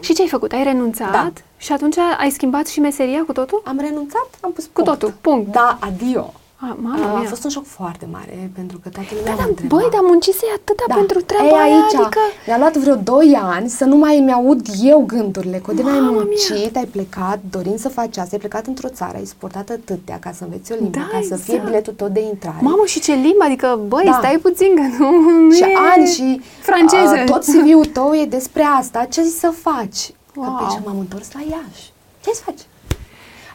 [0.00, 0.52] Și ce ai făcut?
[0.52, 1.12] Ai renunțat?
[1.12, 1.32] Da.
[1.56, 3.62] Și atunci ai schimbat și meseria cu totul?
[3.64, 5.52] Am renunțat, am pus Cu totul, punct.
[5.52, 6.34] Da, adio.
[6.60, 9.66] A, mama a, a fost un șoc foarte mare, pentru că toată lumea da, da,
[9.66, 10.94] Băi, dar muncise atâta da.
[10.94, 12.20] pentru treaba Ei, aia, aici, adică...
[12.46, 16.72] Mi-a luat vreo 2 ani să nu mai mi-aud eu gândurile, că de ai muncit,
[16.72, 16.80] mia.
[16.80, 20.44] ai plecat dorind să faci asta, ai plecat într-o țară, ai suportat atâtea ca să
[20.44, 21.40] înveți o limbă, da, ca exact.
[21.40, 21.70] să fie exact.
[21.70, 22.58] biletul tot de intrare.
[22.60, 24.12] Mamă, și ce limbă, adică, băi, da.
[24.12, 25.10] stai puțin, că nu,
[25.46, 27.14] nu Și e ani și franceză.
[27.14, 30.10] Uh, tot CV-ul tău e despre asta, ce să faci?
[30.34, 30.44] Wow.
[30.44, 31.92] Că pe ce m-am întors la Iași.
[32.24, 32.60] Ce să faci?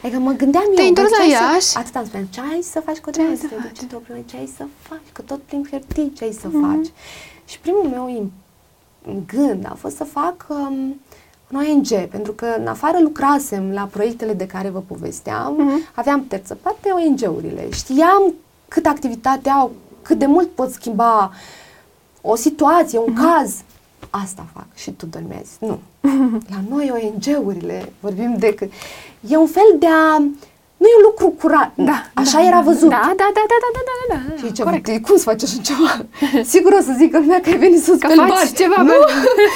[0.03, 1.65] Adică mă gândeam Te-ai întors la Iași?
[1.65, 3.81] Să, atât am spus, ce ai să faci cu ce ai să faci?
[3.81, 5.07] într-o ce ai să faci?
[5.11, 6.61] Că tot prin hârtii, ce ai să mm-hmm.
[6.61, 6.87] faci?
[7.45, 8.31] Și primul meu
[9.27, 11.01] gând a fost să fac um,
[11.51, 15.93] un ONG, pentru că în afară lucrasem la proiectele de care vă povesteam, mm-hmm.
[15.93, 17.69] aveam terță parte ONG-urile.
[17.71, 18.33] Știam
[18.67, 21.31] cât activitate au, cât de mult pot schimba
[22.21, 23.37] o situație, un mm-hmm.
[23.37, 23.55] caz.
[24.21, 24.65] Asta fac.
[24.75, 25.79] Și tu dormi Nu.
[26.53, 28.69] La noi ONG-urile vorbim de...
[29.29, 30.17] E un fel de a...
[30.77, 31.71] Nu e un lucru curat.
[31.75, 32.89] Da, așa da, era văzut.
[32.89, 34.47] Da, da, da, da, da, da, da, da.
[34.47, 35.05] Și ce, Corect.
[35.05, 36.05] cum să faci așa ceva?
[36.53, 38.81] Sigur o să zică lumea că ai venit să speli faci ceva.
[38.81, 38.93] Nu?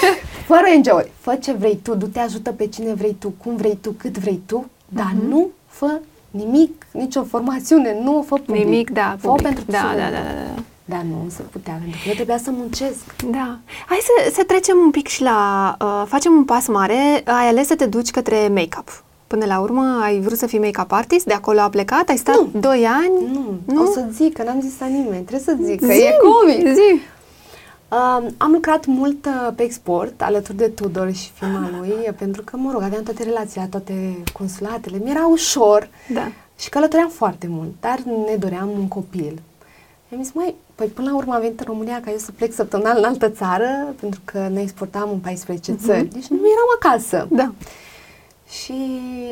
[0.49, 1.11] Fără ONG-uri.
[1.19, 4.41] Fă ce vrei tu, du-te ajută pe cine vrei tu, cum vrei tu, cât vrei
[4.45, 5.27] tu, dar uh-huh.
[5.27, 5.99] nu fă
[6.31, 8.63] nimic, nicio formațiune, nu fă public.
[8.63, 9.41] Nimic, da, public.
[9.41, 10.61] Fă pentru da, da, da, da, da.
[10.89, 13.15] Dar nu se putea, pentru că eu trebuia să muncesc.
[13.31, 13.57] Da.
[13.85, 15.75] Hai să, să trecem un pic și la...
[15.81, 17.23] Uh, facem un pas mare.
[17.25, 19.03] Ai ales să te duci către make-up.
[19.27, 22.35] Până la urmă ai vrut să fii make-up artist, de acolo a plecat, ai stat
[22.35, 22.59] nu.
[22.59, 23.31] 2 ani?
[23.33, 25.99] Nu, nu, o să zic, că n-am zis la nimeni, trebuie să zic, că zi,
[25.99, 26.73] e comic.
[26.73, 26.99] Zi.
[27.89, 32.57] Uh, am lucrat mult uh, pe export, alături de Tudor și firma lui, pentru că,
[32.57, 36.31] mă rog, aveam toate relațiile, toate consulatele, mi-era ușor da.
[36.59, 39.41] și călătoream foarte mult, dar ne doream un copil.
[40.11, 42.53] Am zis, mai Păi până la urmă am venit în România ca eu să plec
[42.53, 45.85] săptămânal în altă țară, pentru că ne exportam în 14 uh-huh.
[45.85, 47.27] țări, deci nu eram acasă.
[47.31, 47.53] Da.
[48.49, 48.73] Și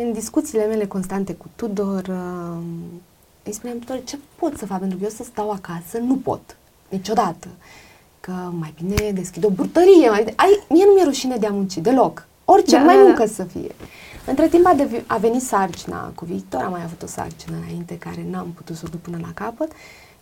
[0.01, 2.63] în discuțiile mele constante cu Tudor, uh,
[3.43, 4.79] îi spuneam Tudor, ce pot să fac?
[4.79, 6.57] Pentru că eu să stau acasă, nu pot,
[6.89, 7.47] niciodată.
[8.19, 11.77] Că mai bine deschid o burtărie, mai Ai, mie nu mi-e rușine de a munci,
[11.77, 12.27] deloc.
[12.45, 13.07] Orice, da, mai da, da.
[13.07, 13.31] muncă da.
[13.31, 13.75] să fie.
[14.25, 17.97] Între timp a, devi, a venit sarcina cu Victor, am mai avut o sarcină înainte
[17.97, 19.71] care n-am putut să o duc până la capăt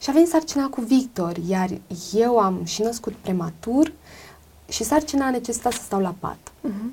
[0.03, 1.69] și a venit sarcina cu Victor, iar
[2.13, 3.91] eu am și născut prematur
[4.69, 6.37] și sarcina a necesitat să stau la pat.
[6.37, 6.91] Uh-huh.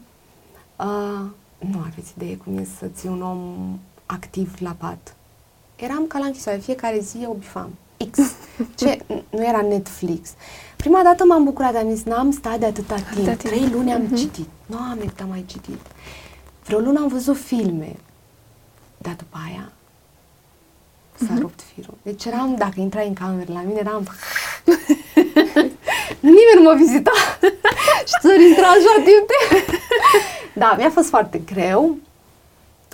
[0.76, 1.26] Uh,
[1.58, 5.16] nu aveți idee cum e să ții un om activ la pat.
[5.76, 7.70] Eram ca la închisoare, fiecare zi eu bifam.
[8.10, 8.18] X.
[8.78, 9.04] Ce?
[9.30, 10.30] Nu era Netflix.
[10.76, 13.28] Prima dată m-am bucurat, am zis, n-am stat de atâta timp.
[13.28, 14.16] Atâta Trei luni am uh-huh.
[14.16, 14.48] citit.
[14.66, 15.80] Nu am am mai citit.
[16.64, 17.96] Vreo lună am văzut filme.
[18.98, 19.72] Dar după aia
[21.26, 21.40] s-a uh-huh.
[21.40, 21.94] rupt firul.
[22.02, 24.02] Deci eram, dacă intrai în cameră la mine, eram...
[26.34, 27.10] nimeni nu mă vizita
[28.08, 29.74] și țări intra așa timp de...
[30.52, 31.96] Da, mi-a fost foarte greu.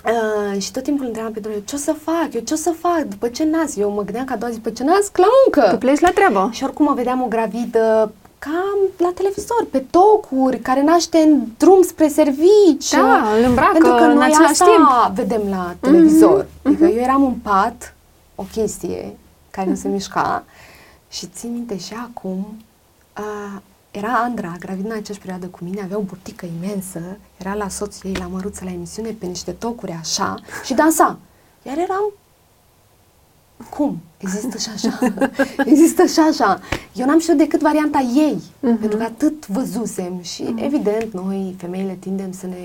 [0.05, 2.27] Uh, și tot timpul întrebam pe domnule, ce o să fac?
[2.31, 3.01] Eu ce o să fac?
[3.01, 3.75] După ce nasc?
[3.75, 5.69] Eu mă gândeam că a doua zi, după ce nasc, la muncă.
[5.71, 6.49] Tu pleci la treabă.
[6.51, 11.81] Și oricum mă vedeam o gravidă cam la televizor, pe tocuri, care naște în drum
[11.81, 12.91] spre servici.
[12.91, 15.15] Da, îl îmbracă Pentru că în noi același asta timp.
[15.15, 16.45] vedem la televizor.
[16.61, 17.95] Mhm, Adică eu eram în pat,
[18.39, 19.15] o chestie
[19.51, 20.43] care nu se mișca
[21.09, 22.57] și țin minte și acum,
[23.13, 23.61] a,
[23.91, 26.99] era Andra, gravidă în aceeași perioadă cu mine, avea o burtică imensă,
[27.37, 30.35] era la soțul ei, la măruță, la emisiune, pe niște tocuri așa
[30.65, 31.19] și dansa.
[31.63, 32.11] Iar eram
[33.69, 34.01] cum?
[34.17, 34.99] Există și așa.
[35.71, 36.59] Există și așa.
[36.93, 38.79] Eu n-am știut decât varianta ei, Mhm.
[38.79, 42.57] pentru că atât văzusem și evident noi, femeile, tindem să ne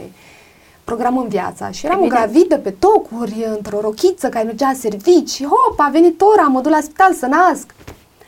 [0.85, 2.21] programăm viața și eram Evident.
[2.21, 6.61] gravidă pe tocuri, într-o rochiță care mergea la servici și hop, a venit ora, mă
[6.61, 7.75] duc la spital să nasc.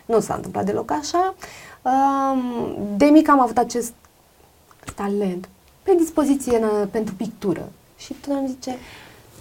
[0.07, 1.35] Nu s-a întâmplat deloc așa.
[1.83, 2.43] Um,
[2.97, 3.93] De mic am avut acest
[4.95, 5.49] talent,
[5.83, 7.69] predispoziție în, pentru pictură.
[7.97, 8.79] Și tot îmi zice,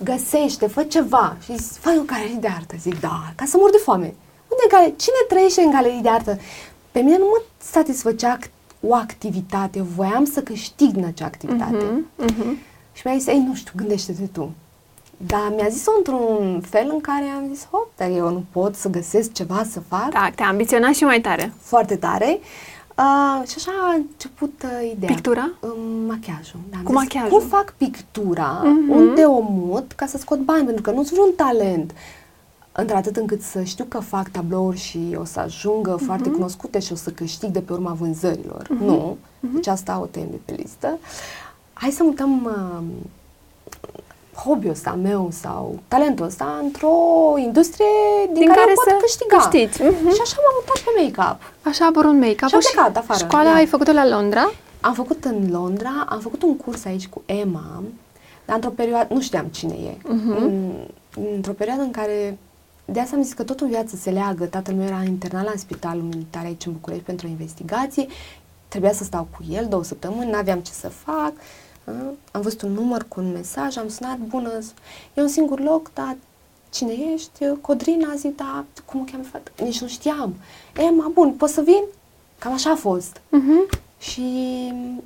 [0.04, 1.36] găsește, fă ceva.
[1.44, 2.76] Și zic, fă o galerie de artă.
[2.80, 4.14] Zic, da, ca să mor de foame.
[4.48, 6.38] Unde gale- Cine trăiește în galerii de artă?
[6.92, 8.52] Pe mine nu mă satisfăcea act-
[8.88, 11.76] o activitate, eu voiam să câștig din acea activitate.
[11.76, 12.58] Mhm, mhm.
[12.94, 14.52] Și mi-a zis, ei, nu știu, gândește-te tu.
[15.18, 18.90] Dar mi-a zis-o într-un fel în care am zis, hop, dar eu nu pot să
[18.90, 21.54] găsesc ceva să fac Da, te-a ambiționat și mai tare.
[21.60, 22.40] foarte tare.
[22.98, 25.14] Uh, și așa a început uh, ideea.
[25.14, 25.52] Pictura?
[25.60, 25.70] Uh,
[26.08, 26.60] machiajul.
[26.70, 27.30] Da, am Cu zis, machiajul.
[27.38, 28.90] Cum fac pictura, Mhm.
[28.92, 31.92] unde o mut ca să scot bani, pentru că nu sunt un talent
[32.72, 36.06] într-atât încât să știu că fac tablouri și o să ajungă Mhm.
[36.06, 38.68] foarte cunoscute și o să câștig de pe urma vânzărilor.
[38.80, 39.18] Nu.
[39.40, 39.54] Mhm.
[39.54, 40.98] Deci asta o tăiem de pe listă.
[41.84, 42.84] Hai să mutăm uh,
[44.44, 46.96] hobby-ul ăsta meu sau talentul ăsta într-o
[47.38, 47.86] industrie
[48.26, 49.36] din, Din care, care pot să câștiga.
[49.38, 49.82] câștigi.
[49.82, 50.14] Mhm.
[50.14, 51.42] Și așa m-am mutat pe make-up.
[51.68, 53.56] Așa a apărut make-up Și am plecat afară, școala da.
[53.56, 54.52] ai făcut-o la Londra?
[54.82, 57.84] Am făcut în Londra, am făcut un curs aici cu Emma,
[58.46, 60.32] dar într-o perioadă, nu știam cine e, Mhm.
[60.36, 60.72] în,
[61.36, 62.38] într-o perioadă în care,
[62.86, 65.52] de asta am zis că tot în viață se leagă, tatăl meu era internat la
[65.56, 68.06] spitalul militar aici în București pentru o investigație,
[68.68, 71.34] trebuia să stau cu el două săptămâni, n-aveam ce să fac, a,
[72.32, 74.60] am văzut un număr cu un mesaj, am sunat, bună,
[75.14, 76.16] e un singur loc, dar
[76.70, 77.46] cine ești?
[77.62, 79.52] Codrina, zic, da, cum o cheamă fata?
[79.64, 80.36] Nici nu știam.
[80.78, 81.84] Emma, bun, poți să vin?
[82.40, 83.22] Cam așa a fost.
[83.30, 83.70] Mhm.
[84.00, 84.22] Și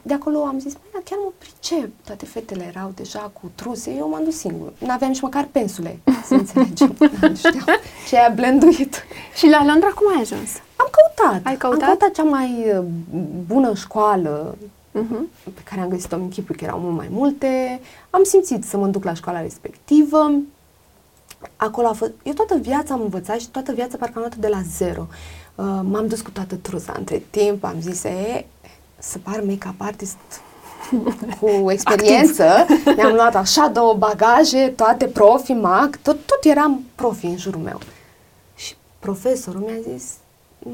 [0.02, 1.90] de acolo am zis, băi, dar chiar mă pricep.
[2.06, 4.74] Toate fetele erau deja cu truse, eu m-am dus singur.
[4.78, 6.96] N-aveam nici măcar pensule, să înțelegem.
[7.22, 7.66] nu știam
[8.08, 9.04] ce e blenduit.
[9.36, 10.50] Și la Londra cum ai ajuns?
[10.76, 11.46] Am căutat.
[11.46, 11.82] Ai căutat?
[11.82, 12.84] Am căutat cea mai uh,
[13.48, 14.58] bună școală
[15.02, 15.30] Mhm.
[15.44, 17.80] pe care am găsit-o în închipui, că erau mult mai multe.
[18.10, 20.32] Am simțit să mă duc la școala respectivă.
[21.56, 22.12] Acolo a fost...
[22.24, 25.08] Eu toată viața am învățat și toată viața parcă am luat de la zero.
[25.56, 26.94] Uh, m-am dus cu toată trusa.
[26.98, 28.46] Între timp am zis, e,
[28.98, 30.18] să par make-up artist
[31.40, 32.66] cu experiență.
[32.96, 37.80] Mi-am luat așa două bagaje, toate profi, mag, tot, tot eram profi în jurul meu.
[38.56, 40.14] Și profesorul mi-a zis,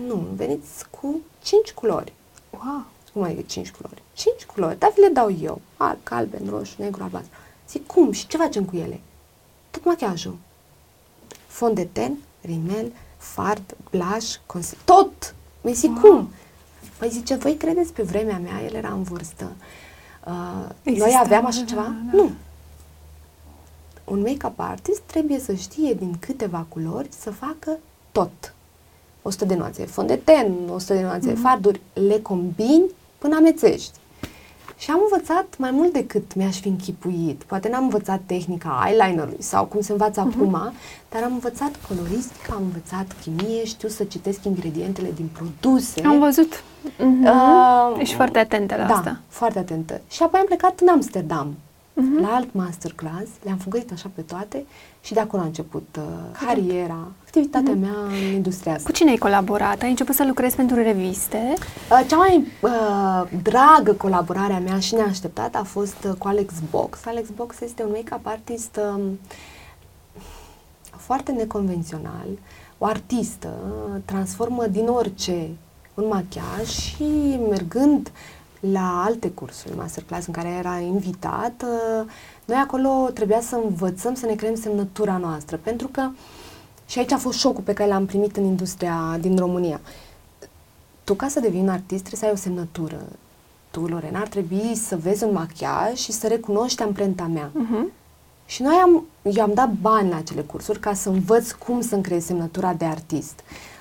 [0.08, 2.14] nu, veniți cu cinci culori.
[2.50, 2.86] Wow.
[3.14, 4.02] Cum adică cinci culori?
[4.14, 5.62] Cinci culori, dar vi le dau eu.
[5.78, 7.32] Alb, galben, roșu, negru, albastru.
[7.70, 8.12] Zic, cum?
[8.12, 9.00] Și ce facem cu ele?
[9.72, 10.36] Tot machiajul.
[11.48, 15.36] Fond de ten, rimel, fard, blush, consil, tot!
[15.62, 16.30] Mi zic, cum?
[16.98, 19.52] Păi zice, voi credeți pe vremea mea, el era în vârstă.
[20.28, 21.82] Uh, noi Exista, aveam așa da, ceva?
[22.12, 22.18] da.
[22.18, 22.32] Nu.
[24.04, 27.78] Un make-up artist trebuie să știe din câteva culori să facă
[28.12, 28.54] tot.
[29.22, 31.42] 100 de nuanțe fond de ten, 100 de nuanțe Mhm.
[31.42, 32.84] farduri, le combini
[33.24, 33.92] până amețești.
[34.78, 37.44] Și am învățat mai mult decât mi-aș fi închipuit.
[37.44, 40.30] Poate n-am învățat tehnica eyelinerului sau cum se învață Mhm.
[40.30, 40.74] acum,
[41.12, 46.02] dar am învățat coloristica, am învățat chimie, știu să citesc ingredientele din produse.
[46.02, 46.64] Am văzut.
[46.98, 47.24] Mhm.
[47.26, 49.20] Uh, Ești foarte atentă la da, asta.
[49.28, 50.02] foarte atentă.
[50.10, 51.56] Și apoi am plecat în Amsterdam,
[51.94, 52.22] Mhm.
[52.22, 54.66] la alt masterclass, le-am făcut așa pe toate
[55.04, 56.04] și de acolo a început uh,
[56.46, 58.90] cariera, activitatea mea în industria asta.
[58.90, 59.82] Cu cine ai colaborat?
[59.82, 61.54] Ai început să lucrezi pentru reviste?
[61.92, 66.54] Uh, Cea mai uh, dragă colaborare a mea și neașteptată a fost uh, cu Alex
[66.70, 67.06] Box.
[67.06, 69.20] Alex Box este un make-up artist um,
[70.98, 72.28] foarte neconvențional,
[72.78, 75.50] o artistă, uh, transformă din orice
[75.94, 78.12] un machiaj și mergând
[78.72, 82.06] la alte cursuri, masterclass în care era invitat, uh,
[82.46, 86.10] noi acolo trebuia să învățăm să ne creăm semnătura noastră, pentru că
[86.88, 89.80] și aici a fost șocul pe care l-am primit în industria din România
[91.04, 93.02] tu ca să devii un artist trebuie să ai o semnătură.
[93.72, 97.52] Tu, Lorena, ar trebui să vezi un machiaj și să recunoști amprenta mea.
[97.54, 97.92] Mhm.
[98.46, 102.04] Și noi am, eu am dat bani la acele cursuri ca să învăț cum să-mi
[102.04, 103.40] creez semnătura de artist.
[103.40, 103.73] Uh,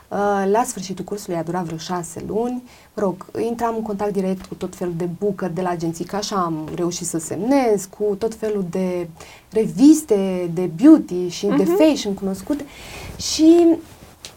[0.50, 2.62] la sfârșitul cursului a durat vreo șase luni.
[2.94, 6.16] Mă rog, intram în contact direct cu tot felul de booker de la agenții, că
[6.16, 9.08] așa am reușit să semnez, cu tot felul de
[9.50, 11.56] reviste de beauty și uh-huh.
[11.56, 11.76] de mhm.
[11.76, 12.64] fashion cunoscute.
[13.16, 13.66] Și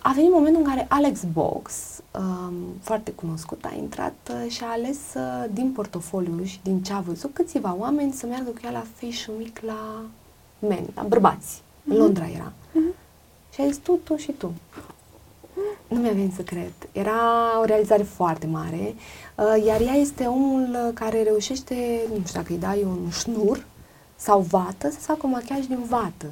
[0.01, 1.73] a venit momentul în care Alex Box,
[2.19, 6.93] um, foarte cunoscut, a intrat uh, și a ales uh, din portofoliu și din ce
[6.93, 10.01] a văzut câțiva oameni să meargă cu ea la Fashion Week la
[10.59, 11.57] men, la bărbați.
[11.57, 11.85] Uh-huh.
[11.85, 12.01] În mhm.
[12.01, 12.51] Londra era.
[12.51, 12.95] Uh-huh.
[13.53, 14.53] Și a zis tu, tu și tu.
[15.87, 16.73] Nu mi-a venit să cred.
[16.91, 17.19] Era
[17.61, 18.95] o realizare foarte mare,
[19.35, 23.65] uh, iar ea este omul care reușește, nu știu dacă îi dai un șnur
[24.15, 26.25] sau vată, să facă un machiaj din vată.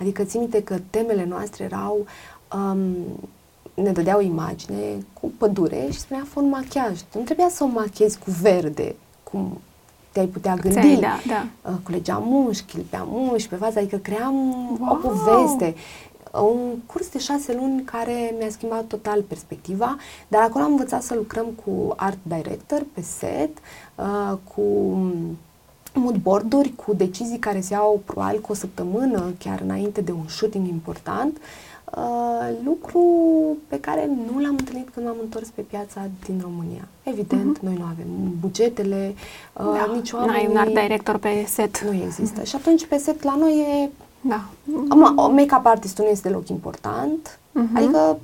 [0.00, 2.06] Adică ții minte că temele noastre erau,
[2.54, 2.96] um,
[3.74, 7.00] ne dădea o imagine cu pădure și spunea fă un machiaj.
[7.14, 9.58] Nu trebuia să o machezi cu verde, cum
[10.12, 10.96] te-ai putea gândi.
[11.00, 11.46] Da, da.
[11.70, 14.34] Uh, culegeam mușchi, clipeam mușchi pe vază, adică cream
[14.80, 15.00] wow.
[15.02, 15.74] o poveste
[16.32, 19.96] un curs de șase luni care mi-a schimbat total perspectiva,
[20.28, 23.58] dar acolo am învățat să lucrăm cu art director pe set,
[23.94, 24.62] uh, cu
[25.94, 30.66] moodboard-uri, cu decizii care se iau probabil cu o săptămână, chiar înainte de un shooting
[30.66, 31.38] important,
[31.96, 33.02] uh, lucru
[33.68, 36.88] pe care nu l-am întâlnit când m-am întors pe piața din România.
[37.02, 37.62] Evident, uh-huh.
[37.62, 39.14] noi nu avem bugetele,
[39.52, 40.34] uh, da, nici oamenii...
[40.34, 41.80] N-ai un art director pe set.
[41.80, 42.40] Nu există.
[42.40, 42.46] Uh-huh.
[42.46, 43.90] Și atunci pe set la noi e
[44.28, 44.40] da.
[44.88, 47.76] Acum, make-up artistul nu este deloc important, uh-huh.
[47.76, 48.18] adică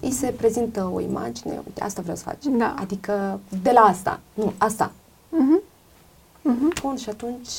[0.00, 2.44] îi se prezintă o imagine, uite, asta vreau să faci.
[2.44, 2.74] Da.
[2.78, 4.92] Adică de la asta, nu, asta.
[5.30, 5.60] Uh-huh.
[6.50, 6.80] Uh-huh.
[6.82, 7.50] Bun, și atunci...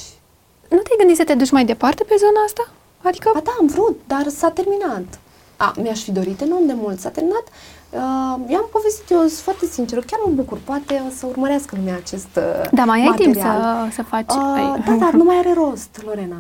[0.69, 2.69] Nu te-ai gândit să te duci mai departe pe zona asta?
[3.01, 3.29] Adică...
[3.33, 5.19] Ba da, am vrut, dar s-a terminat.
[5.57, 6.99] A, mi-aș fi dorit enorm de mult.
[6.99, 7.43] S-a terminat.
[7.89, 10.57] Uh, eu am povestit, eu sunt foarte sinceră, chiar mă bucur.
[10.63, 13.11] Poate o să urmărească lumea acest uh, Da, mai material.
[13.11, 14.31] ai timp să, să faci...
[14.31, 16.37] Uh, da, dar nu mai are rost, Lorena.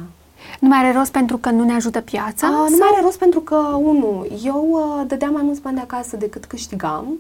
[0.59, 2.47] Nu mai are rost pentru că nu ne ajută piața?
[2.47, 5.81] A, nu mai are rost pentru că, unu, eu uh, dădeam mai mulți bani de
[5.81, 7.19] acasă decât câștigam.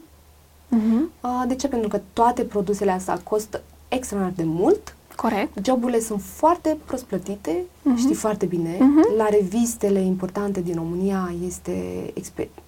[0.75, 1.01] Uh-huh.
[1.21, 1.67] Uh, de ce?
[1.67, 4.95] Pentru că toate produsele astea costă extraordinar de mult.
[5.15, 5.65] Corect.
[5.65, 7.97] Joburile sunt foarte prost plătite, uh-huh.
[7.97, 8.75] știi foarte bine.
[8.75, 9.17] Uh-huh.
[9.17, 11.73] La revistele importante din România este
[12.19, 12.63] exper-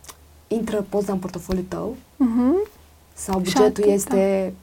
[0.48, 2.70] intră poza în portofoliul tău uh-huh.
[3.14, 4.54] sau bugetul atât, este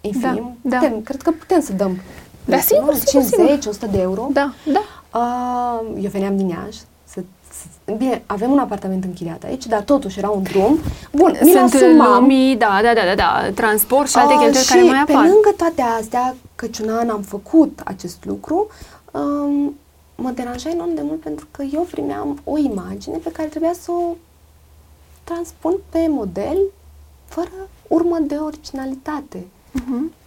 [0.00, 0.08] da.
[0.08, 0.56] infim.
[0.62, 1.00] Da, putem, da.
[1.04, 2.00] Cred că putem să dăm
[2.48, 4.28] da, sigur, 50, 100 de euro.
[4.32, 4.97] Da, da.
[5.14, 10.18] Uh, eu veneam din Iași, să, să, bine, avem un apartament închiriat aici, dar totuși
[10.18, 10.78] era un drum.
[11.12, 14.82] Bun, mi Sunt lumii, da, da, da, da, da, transport și alte uh, cheltuieli care
[14.82, 15.22] mai apar.
[15.22, 18.66] pe lângă toate astea, căci un an am făcut acest lucru,
[19.12, 19.76] um,
[20.14, 23.90] mă deranja enorm de mult pentru că eu primeam o imagine pe care trebuia să
[23.90, 24.16] o
[25.24, 26.58] transpun pe model
[27.24, 29.46] fără urmă de originalitate.
[29.74, 30.26] Uh-huh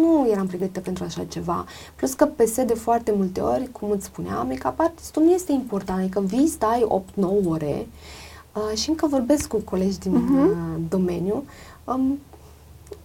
[0.00, 1.64] nu eram pregătită pentru așa ceva.
[1.94, 5.98] Plus că pe de foarte multe ori, cum îți spuneam, make-up artistul nu este important,
[5.98, 6.86] adică vii, stai
[7.16, 7.86] 8-9 ore
[8.54, 10.50] uh, și încă vorbesc cu colegi din uh-huh.
[10.50, 11.44] uh, domeniu.
[11.84, 12.18] Um,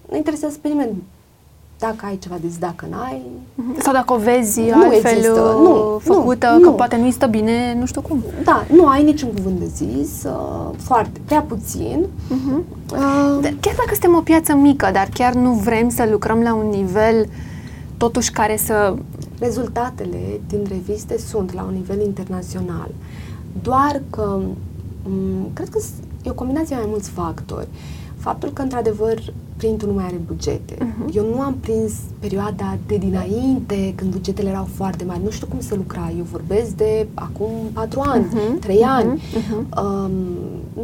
[0.10, 1.04] nu interesează pe nimeni
[1.80, 3.22] dacă ai ceva de zis, dacă n-ai.
[3.56, 3.82] Mhm.
[3.82, 5.58] Sau dacă o vezi nu altfel există.
[5.64, 6.76] Nu, făcută, nu, că nu.
[6.76, 8.24] poate nu-i stă bine, nu știu cum.
[8.44, 12.06] Da, nu ai niciun cuvânt de zis, uh, foarte, prea puțin.
[12.06, 12.58] Uh-huh.
[12.92, 16.70] Uh, chiar dacă suntem o piață mică, dar chiar nu vrem să lucrăm la un
[16.70, 17.26] nivel
[17.98, 18.96] totuși care să...
[19.40, 22.90] Rezultatele din reviste sunt la un nivel internațional.
[23.62, 24.56] Doar că, m-
[25.08, 25.80] mm, cred că
[26.24, 27.68] e o combinație mai mulți factori.
[28.28, 30.76] Faptul că, într-adevăr, printul nu mai are bugete.
[30.76, 31.16] Uh-huh.
[31.16, 35.24] Eu nu am prins perioada de dinainte, când bugetele erau foarte mari.
[35.24, 36.12] Nu știu cum să lucra.
[36.18, 38.60] Eu vorbesc de acum patru ani, uh-huh.
[38.60, 38.98] trei uh-huh.
[38.98, 39.22] ani.
[39.22, 39.84] Uh-huh.
[39.84, 40.12] Um,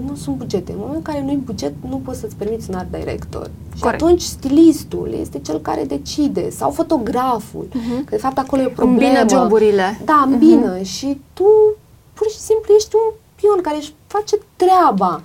[0.07, 0.71] nu sunt bugete.
[0.71, 3.49] În momentul în care nu-i buget, nu poți să-ți permiți un art director.
[3.75, 4.01] Și Corect.
[4.01, 7.65] atunci stilistul este cel care decide, sau fotograful.
[7.69, 8.05] Uh-huh.
[8.05, 9.19] Că de fapt acolo e o problemă.
[9.19, 10.01] Îmbină joburile.
[10.05, 10.77] Da, îmbină.
[10.77, 10.83] Uh-huh.
[10.85, 11.75] Și tu
[12.13, 15.21] pur și simplu ești un pion care își face treaba.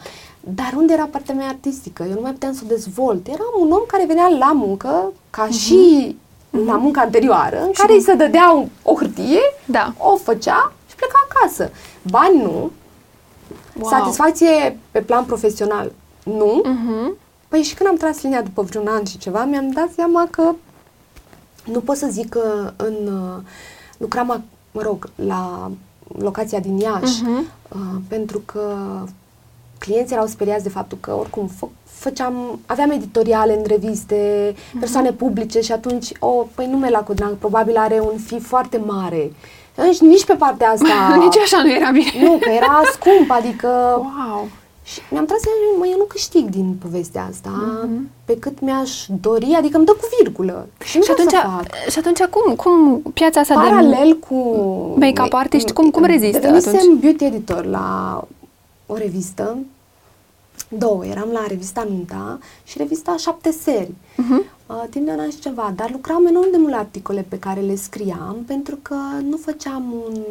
[0.55, 2.03] Dar unde era partea mea artistică?
[2.03, 3.26] Eu nu mai puteam să o dezvolt.
[3.26, 5.51] Eram un om care venea la muncă, ca uh-huh.
[5.51, 6.64] și uh-huh.
[6.64, 9.94] la munca anterioară, în și care îi se dădea un, o hârtie, da.
[9.99, 11.70] o făcea și pleca acasă.
[12.03, 12.70] Bani nu,
[13.80, 13.90] wow.
[13.90, 15.92] satisfacție pe plan profesional
[16.24, 16.62] nu.
[16.64, 17.18] Uh-huh.
[17.49, 20.55] Păi și când am tras linia după vreun an și ceva, mi-am dat seama că
[21.64, 22.94] nu pot să zic că în...
[23.07, 23.42] Uh,
[23.97, 25.70] lucram, mă rog, la
[26.18, 27.72] locația din Iași, uh-huh.
[27.72, 28.76] uh, pentru că
[29.79, 34.79] clienții erau speriați de faptul că oricum fă- făceam, aveam editoriale în reviste, uh-huh.
[34.81, 38.81] persoane publice și atunci, o, oh, păi nume la Codran, probabil are un fi foarte
[38.87, 39.33] mare.
[39.74, 41.16] Deci nici pe partea asta...
[41.24, 42.12] nici așa nu era bine.
[42.22, 43.68] Nu, că era scump, adică...
[43.97, 44.49] Wow!
[44.83, 48.11] Și mi-am tras seama, mă, eu nu câștig din povestea asta uh-huh.
[48.24, 50.68] pe cât mi-aș dori, adică îmi dă cu virgulă.
[50.85, 51.91] Și, și atunci, să fac.
[51.91, 54.37] și atunci cum, cum piața asta Paralel de cu
[54.99, 58.22] make-up artist, cum, cum rezistă Devenisem beauty editor la
[58.87, 59.59] o revistă
[60.68, 61.07] două.
[61.07, 63.91] Eram la revista Nunta și revista Șapte Seri.
[64.12, 64.55] Uh-huh.
[64.66, 67.39] Uh, timp de un an și ceva, dar lucram enorm de mult la articole pe
[67.39, 68.95] care le scriam pentru că
[69.28, 70.22] nu făceam un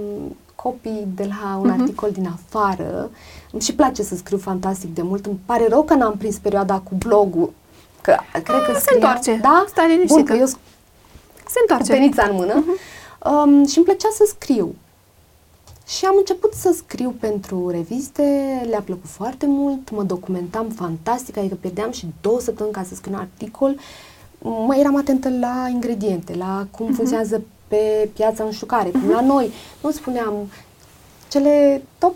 [0.56, 1.80] copy de la un uh-huh.
[1.80, 3.10] articol din afară.
[3.51, 5.26] Îmi și place să scriu fantastic de mult.
[5.26, 7.53] Îmi pare rău că n-am prins perioada cu blogul.
[8.01, 9.39] Că cred că A, Ah, se scriam, întoarce.
[9.41, 9.66] Da?
[9.68, 10.14] Stai liniștită.
[10.14, 10.60] Bun, că eu sc-
[11.47, 11.91] Se întoarce.
[11.91, 13.32] cu penița în mână uh-huh.
[13.32, 14.76] um, și îmi plăcea să scriu.
[15.86, 18.24] Și am început să scriu pentru reviste,
[18.70, 23.14] le-a plăcut foarte mult, mă documentam fantastic, adică pierdeam și două săptămâni ca să scriu
[23.14, 23.76] un articol.
[24.40, 26.96] Mă eram atentă la ingrediente, la cum uh-huh.
[26.96, 29.52] funcționează pe piața nu știu care, cum la noi.
[29.82, 30.34] Nu spuneam
[31.30, 32.16] cele top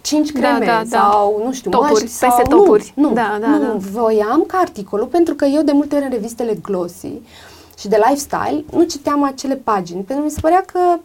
[0.00, 0.98] 5 Da, creme da, da.
[0.98, 2.42] sau, nu știu, Topuri, măști peste sau...
[2.48, 2.92] topuri.
[2.96, 3.76] Nu, nu, Da, da, nu, da.
[3.76, 7.12] voiam ca articolul, pentru că eu de multe ori în revistele glossy
[7.78, 10.98] și de lifestyle nu citeam acele pagini, pentru că mi se părea că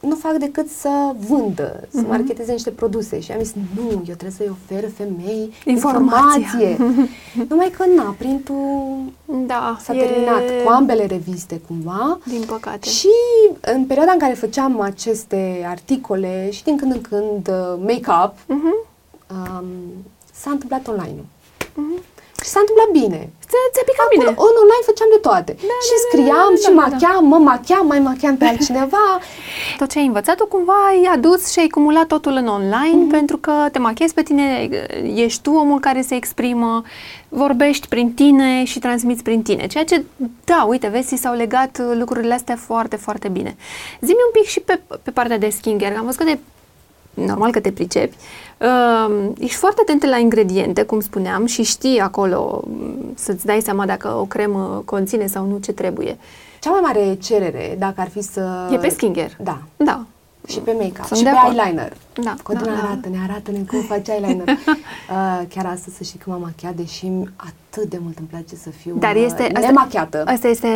[0.00, 2.08] nu fac decât să vândă, să Mhm.
[2.08, 3.20] marketeze niște produse.
[3.20, 6.42] Și am zis, nu, eu trebuie să-i ofer femei Informația.
[6.60, 6.76] informație.
[7.48, 8.98] Numai că, na, printul
[9.46, 12.18] Da, s-a e- terminat cu ambele reviste, cumva.
[12.24, 12.88] Din păcate.
[12.88, 13.08] Și
[13.60, 18.74] în perioada în care făceam aceste articole și din când în când uh, make-up, Mhm.
[19.30, 19.66] um,
[20.32, 21.24] s-a întâmplat online-ul.
[21.74, 22.00] Mhm.
[22.44, 23.30] Și s-a întâmplat bine.
[23.50, 24.30] Ți- Ți-a picat Acolo, bine.
[24.48, 25.52] în online făceam de toate.
[25.60, 26.80] și da, da, scriam, da, și da, da.
[26.86, 29.06] macheam, mă macheam, mai macheam pe altcineva.
[29.80, 33.10] Tot ce ai învățat, tu cumva ai adus și ai cumulat totul în online Mhm.
[33.10, 34.68] pentru că te machezi pe tine,
[35.14, 36.82] ești tu omul care se exprimă,
[37.28, 39.66] vorbești prin tine și transmiți prin tine.
[39.66, 40.04] Ceea ce,
[40.44, 43.56] da, uite, vezi, ți s-au legat uh, lucrurile astea foarte, foarte bine.
[44.00, 46.38] Zi-mi un pic și pe, pe partea de skincare, că am văzut că de
[47.14, 48.45] normal că te pricepi, uh,
[49.38, 54.08] ești foarte atentă la ingrediente, cum spuneam, și știi acolo m, să-ți dai seama dacă
[54.08, 56.16] o cremă conține sau nu ce trebuie.
[56.60, 58.68] Cea mai mare cerere, dacă ar fi să...
[58.72, 59.36] E pe skincare.
[59.42, 59.58] Da.
[59.76, 60.04] Da.
[60.48, 61.04] Și pe make-up.
[61.04, 61.56] Sunt și de pe acord.
[61.58, 61.92] eyeliner.
[62.12, 62.86] Da, Codina da, da.
[62.86, 64.48] arată-ne, arată-ne cum faci eyeliner.
[64.48, 68.70] uh, chiar astăzi să știi că m-am machiat, deși atât de mult îmi place să
[68.70, 69.42] fiu Dar uh, este...
[69.42, 70.22] Asta, nemachiată.
[70.26, 70.68] Asta este...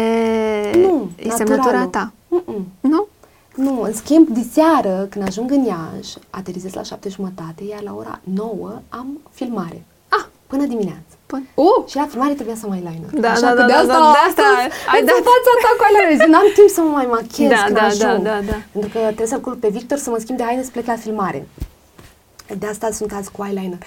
[0.77, 1.91] Nu, e semnătura naturalul.
[1.91, 2.13] ta.
[2.29, 2.67] Mm-mm.
[2.81, 3.07] Nu?
[3.55, 8.21] Nu, în schimb, diseară, când ajung în Iași, aterizez la șapte jumătate, iar la ora
[8.35, 9.85] 9 am filmare.
[10.09, 11.13] Ah, Până dimineață.
[11.27, 11.43] până...
[11.55, 11.79] Uh!
[11.91, 13.11] Și la filmare trebuia să am eyeliner.
[13.25, 15.17] Da, Așa da, că da, de da, asta, da, de asta astăzi ai îmi dat.
[15.17, 16.19] fac fața ta cu eyeliner.
[16.21, 18.23] Zic, N-am timp să mă mai machiez Da, când da, ajung.
[18.29, 18.59] da, da, da.
[18.75, 20.97] Pentru că trebuie să-l culc pe Victor să mă schimb de haine să plec la
[21.05, 21.41] filmare.
[22.59, 23.79] De asta sunt azi cu eyeliner.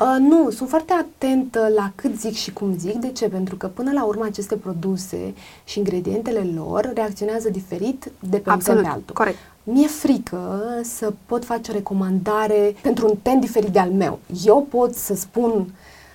[0.00, 2.94] Uh, nu, sunt foarte atentă la cât zic și cum zic.
[2.94, 3.28] De ce?
[3.28, 8.78] Pentru că până la urmă aceste produse și ingredientele lor reacționează diferit de pe Absolut,
[8.78, 9.14] un ten pe altul.
[9.14, 9.36] corect.
[9.62, 14.18] Mi-e frică să pot face o recomandare pentru un ten diferit de al meu.
[14.44, 15.66] Eu pot să spun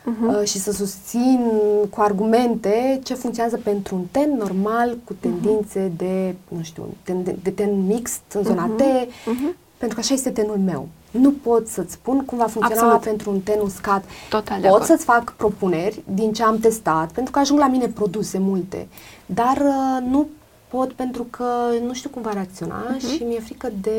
[0.06, 0.28] Mhm.
[0.28, 1.41] uh, și să susțin
[1.89, 7.36] cu argumente ce funcționează pentru un ten normal cu tendințe de, nu știu, ten, de,
[7.43, 8.82] de ten mixt în zona T,
[9.26, 9.56] Mhm.
[9.78, 10.88] pentru că așa este tenul meu.
[11.12, 13.01] Nu pot să-ți spun cum va funcționa Absolut.
[13.03, 14.03] pentru un ten uscat.
[14.30, 14.89] Total de pot acord.
[14.89, 18.88] să-ți fac propuneri din ce am testat, pentru că ajung la mine produse multe,
[19.26, 20.28] dar uh, nu
[20.68, 21.45] pot pentru că
[21.86, 23.91] nu știu cum va reacționa și mi-e frică de,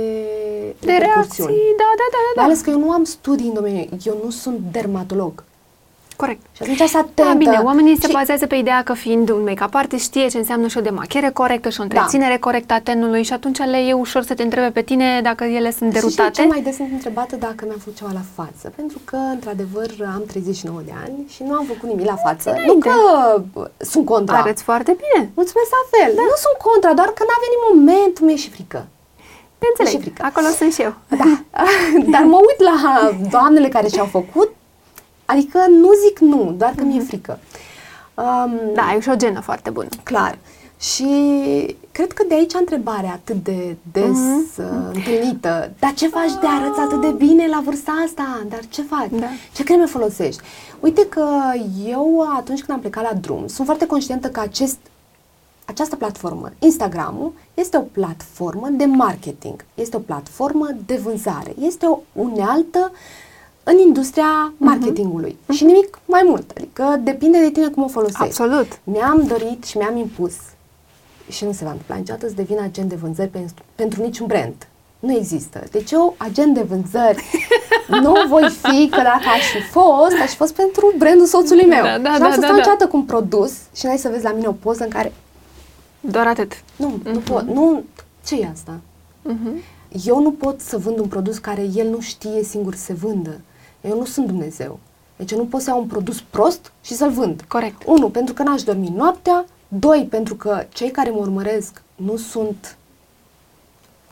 [0.75, 0.87] Mhm.
[0.87, 1.53] De reacții, repercusiuni.
[1.77, 2.41] da, da, da, da.
[2.41, 5.45] Mai ales că eu nu am studii în domeniu, eu nu sunt dermatolog.
[6.25, 6.43] Corect.
[6.57, 7.23] Și atunci să atentă.
[7.31, 10.39] Da, bine, oamenii se Și- bazează pe ideea că fiind un make-up artist știe ce
[10.39, 11.89] înseamnă și o demachiere corectă și o Da.
[11.89, 15.45] întreținere corectă a tenului și atunci le e ușor să te întrebe pe tine dacă
[15.45, 16.31] ele sunt Și derutate.
[16.31, 20.23] cel mai des sunt întrebată dacă mi-am făcut ceva la față, pentru că, într-adevăr, am
[20.27, 22.49] 39 de ani și nu am făcut nimic la față.
[22.51, 22.89] Nu Înainte.
[22.89, 22.95] că
[23.53, 24.37] uh, sunt contra.
[24.39, 25.20] Arăți foarte bine.
[25.41, 26.11] Mulțumesc la fel.
[26.14, 28.81] Nu sunt contra, doar că n-a venit momentul, mi-e și frică.
[29.59, 29.93] Te înțeleg.
[29.93, 30.20] Și frică.
[30.31, 30.95] Acolo sunt și eu.
[31.23, 31.29] Da.
[32.14, 32.77] Dar mă uit la
[33.35, 34.51] doamnele care și-au făcut,
[35.25, 37.39] adică nu zic nu, doar că mi-e frică.
[38.14, 39.89] Um, Da, ai și o genă foarte bună.
[40.03, 40.39] Clar.
[40.81, 41.07] Și
[41.93, 44.49] cred că de aici întrebarea atât de des Mhm.
[44.59, 45.70] uh, întâlnită.
[45.79, 48.43] Dar ce faci de arăți atât de bine la vârsta asta?
[48.49, 49.09] Dar ce faci?
[49.11, 49.27] Da.
[49.55, 50.41] Ce creme folosești?
[50.81, 51.27] Uite că
[51.87, 54.79] eu atunci când am plecat la drum, sunt foarte conștientă că acest,
[55.64, 61.99] această platformă, Instagramul, este o platformă de marketing, este o platformă de vânzare, este o
[62.12, 62.93] unealtă
[63.65, 66.51] în industria marketingului și nimic mai mult.
[66.57, 68.23] Adică depinde de tine cum o folosești.
[68.23, 68.81] Absolut.
[68.85, 70.35] Mi-am dorit și mi-am impus
[71.29, 74.55] și nu se va întâmpla niciodată să devin agent de vânzări pentru, pentru niciun brand.
[74.99, 75.65] Nu există.
[75.71, 77.25] Deci eu, agent de vânzări,
[78.03, 81.83] nu voi fi, că dacă aș fi fost, aș fi fost pentru brandul soțului meu.
[81.83, 82.57] Da, da, și da, am să da, stau da.
[82.57, 85.13] niciodată cu un produs și n-ai să vezi la mine o poză în care
[86.01, 86.53] Doar atât.
[86.77, 87.83] nu, nu pot, nu,
[88.27, 88.81] ce e asta?
[89.23, 89.63] Mhm.
[90.05, 93.41] Eu nu pot să vând un produs care el nu știe singur să se vândă.
[93.83, 94.78] Eu nu sunt Dumnezeu.
[95.16, 97.45] Deci eu nu pot să iau un produs prost și să-l vând.
[97.49, 97.83] Corect.
[97.87, 99.45] Unu, pentru că n-aș dormi noaptea.
[99.68, 102.76] Doi, pentru că cei care mă urmăresc nu sunt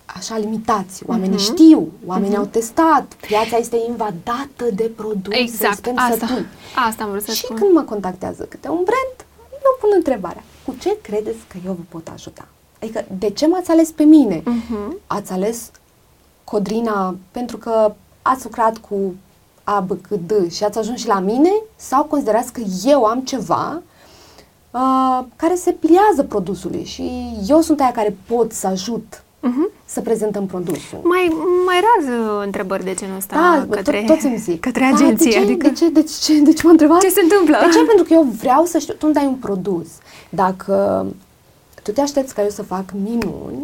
[0.06, 1.02] așa limitați.
[1.06, 1.52] Oamenii uh-huh.
[1.52, 2.38] știu, oamenii uh-huh.
[2.38, 5.92] au testat, piața este invadată de produse exact.
[5.96, 6.44] Asta,
[6.86, 7.56] asta am vrut să Și spun.
[7.56, 11.82] când mă contactează câte un brand, eu pun întrebarea, cu ce credeți că eu vă
[11.88, 12.48] pot ajuta?
[12.82, 14.40] Adică, de ce m-ați ales pe mine?
[14.40, 14.92] Uh-huh.
[15.06, 15.70] Ați ales
[16.44, 19.14] Codrina pentru că ați lucrat cu
[19.76, 21.50] A, B, C, D și ați ajuns și la mine?
[21.76, 23.82] Sau considerați că eu am ceva
[24.70, 27.10] uh, care se pliază produsului și
[27.48, 29.84] eu sunt aia care pot să ajut uh-huh.
[29.84, 31.00] să prezentăm produsul.
[31.02, 34.60] Mai, mai rar uh, întrebări de genul ăsta da, către, to- toți îmi zic.
[34.60, 35.14] către agenție.
[35.14, 35.68] Da, de, ce, adică...
[35.68, 37.06] de, ce, de, ce, de ce mă întrebați?
[37.06, 37.56] Ce se întâmplă?
[37.60, 37.84] De ce?
[37.84, 39.86] Pentru că eu vreau să știu, tu îmi dai un produs.
[40.28, 41.06] Dacă
[41.82, 43.62] tu te aștepți ca eu să fac minuni,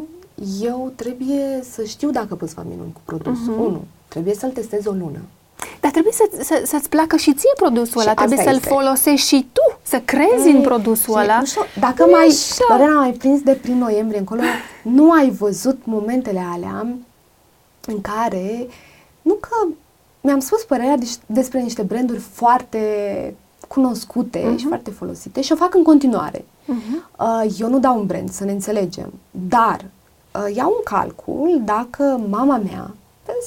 [0.62, 3.54] eu trebuie să știu dacă pot să fac minuni cu produsul.
[3.54, 3.66] Uh-huh.
[3.66, 5.18] Unu, trebuie să-l testez o lună.
[5.81, 8.68] Dar trebuie să, să, să-ți placă și ție produsul Și ăla, trebuie asta să-l este.
[8.74, 11.39] folosești și tu, să crezi în produsul și ăla.
[11.39, 12.64] Nu știu, dacă Nu e mai, așa.
[12.68, 14.41] Lorena, mai prins de prin noiembrie încolo,
[14.83, 16.87] nu ai văzut momentele alea
[17.87, 18.66] în care,
[19.22, 19.66] nu că
[20.20, 22.81] mi-am spus părerea de- despre niște branduri foarte
[23.68, 24.55] cunoscute Mhm.
[24.55, 24.59] uh-huh.
[24.59, 26.45] și foarte folosite și o fac în continuare.
[26.64, 27.05] Mhm.
[27.18, 29.85] Uh, eu nu dau un brand, să ne înțelegem, dar
[30.35, 32.91] uh, iau un calcul dacă mama mea,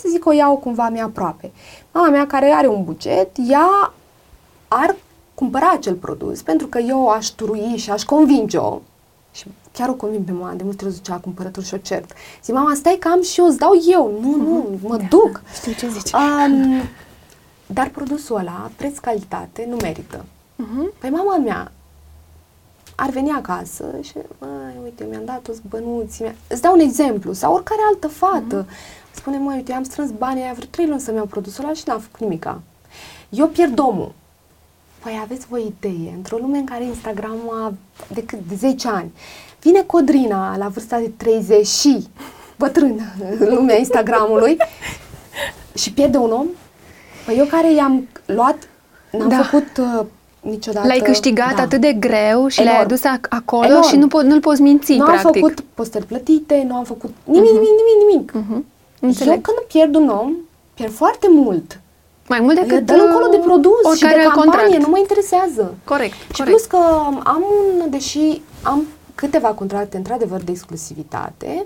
[0.02, 1.52] să zic o iau cumva mea aproape,
[1.92, 3.94] mama mea care are un buget, ea
[4.68, 4.96] ar
[5.34, 8.82] cumpăra acel produs pentru că eu aș turui și aș convinge-o
[9.32, 12.12] și chiar o convin pe mama, de multe ori zicea cumpărături și o cert.
[12.44, 14.20] Zic, mama, stai că am și eu, îți dau eu.
[14.22, 15.42] Nu, nu, mă duc.
[15.54, 16.12] Știu ce zici.
[16.12, 16.82] Um,
[17.66, 20.26] dar produsul ăla, preț-calitate, nu merită.
[20.56, 20.92] Mhm.
[21.00, 21.72] Păi mama mea
[22.96, 27.34] ar veni acasă și, măi, uite, mi-am dat toți bănuții, mi îți dau un exemplu,
[27.34, 28.66] sau oricare altă fată.
[28.66, 28.99] Mm-hmm.
[29.12, 31.84] Spune, măi, uite, am strâns banii aia vreo trei luni să-mi iau produsul ăla și
[31.86, 32.62] n-am făcut nimica.
[33.30, 34.12] Eu pierd omul.
[35.04, 37.74] Păi aveți voi idee, într-o lume în care Instagram a
[38.14, 39.12] de, cât, de 10 ani,
[39.62, 42.08] vine Codrina la vârsta de 30 și
[42.58, 43.04] bătrână
[43.40, 44.58] în lumea Instagramului
[45.76, 46.46] și pierde un om,
[47.26, 48.58] păi eu care i-am luat,
[49.12, 49.42] n-am Da.
[49.44, 50.06] făcut uh,
[50.42, 50.88] niciodată...
[50.88, 51.62] L-ai câștigat da.
[51.62, 52.84] atât de greu și l-ai Enorm.
[52.86, 53.88] adus ac- acolo Enorm.
[53.88, 55.26] și nu po- nu-l poți minți, nu practic.
[55.26, 58.58] am făcut postări plătite, nu am făcut nimic, nimic, nimic, nimic.
[59.00, 59.04] Mhm.
[59.04, 59.42] Eu Înțeleg.
[59.42, 60.34] când pierd un om,
[60.74, 61.80] pierd foarte mult.
[62.28, 64.84] Mai mult decât Dă-l încolo de produs și oricare de alt campanie, contract.
[64.86, 65.74] nu mă interesează.
[65.84, 66.50] Corect, Și corect.
[66.50, 66.78] plus că
[67.24, 68.84] am un, deși am
[69.16, 71.66] câteva contracte într-adevăr de exclusivitate,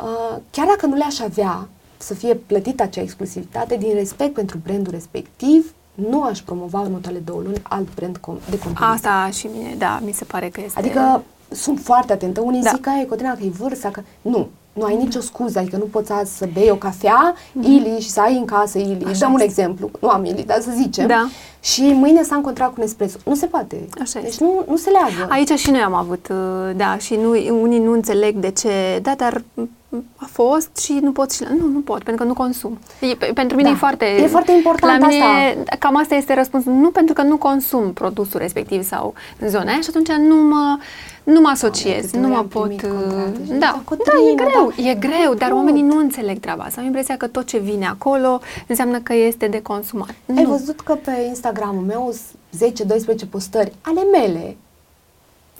[0.00, 4.92] uh, chiar dacă nu le-aș avea să fie plătită acea exclusivitate, din respect pentru brandul
[4.92, 8.94] respectiv, nu aș promova în următoarele două luni alt brand com- de companie.
[8.94, 10.78] Asta și mine, da, mi se pare că este...
[10.78, 12.40] Adică sunt foarte atentă.
[12.40, 12.70] Unii Da.
[12.70, 14.00] zic că e Cotrina, că e vârsta, că...
[14.22, 18.10] Nu, nu ai nicio scuză, adică nu poți azi să bei o cafea, Ili, și
[18.10, 18.96] să ai în casă Ili.
[19.00, 19.08] Mhm.
[19.08, 19.50] Așa Dăm un este.
[19.50, 21.06] exemplu, nu am Ili, dar să zicem.
[21.06, 21.28] Da.
[21.62, 23.16] Și mâine să am contract cu Nespresso.
[23.24, 23.88] Nu se poate.
[24.00, 24.44] Așa deci este.
[24.44, 25.32] nu, nu se leagă.
[25.32, 26.36] Aici și noi am avut, uh,
[26.76, 27.30] da, și nu,
[27.62, 29.68] unii nu înțeleg de ce, da, dar m,
[30.16, 31.48] a fost și nu pot și la...
[31.58, 32.78] Nu, nu pot, pentru că nu consum.
[33.00, 33.74] E, pe- pentru mine Da.
[33.74, 34.04] e foarte...
[34.04, 35.76] E foarte important la mine, asta.
[35.78, 36.72] Cam asta este răspunsul.
[36.72, 40.78] Nu pentru că nu consum produsul respectiv sau în zona aia și atunci nu mă,
[41.32, 42.62] nu mă asociez, câte nu ori mă am pot...
[42.62, 45.48] primit uh, contracte și Da, zic, da, e Cotrina, greu, da, e greu, nu dar
[45.48, 45.56] pot.
[45.58, 46.80] oamenii nu înțeleg treaba asta.
[46.80, 50.14] Am impresia că tot ce vine acolo înseamnă că este de consumat.
[50.36, 50.50] Ai Nu.
[50.50, 52.12] văzut că pe Instagramul meu
[52.58, 52.82] sunt
[53.26, 54.56] 10-12 postări ale mele,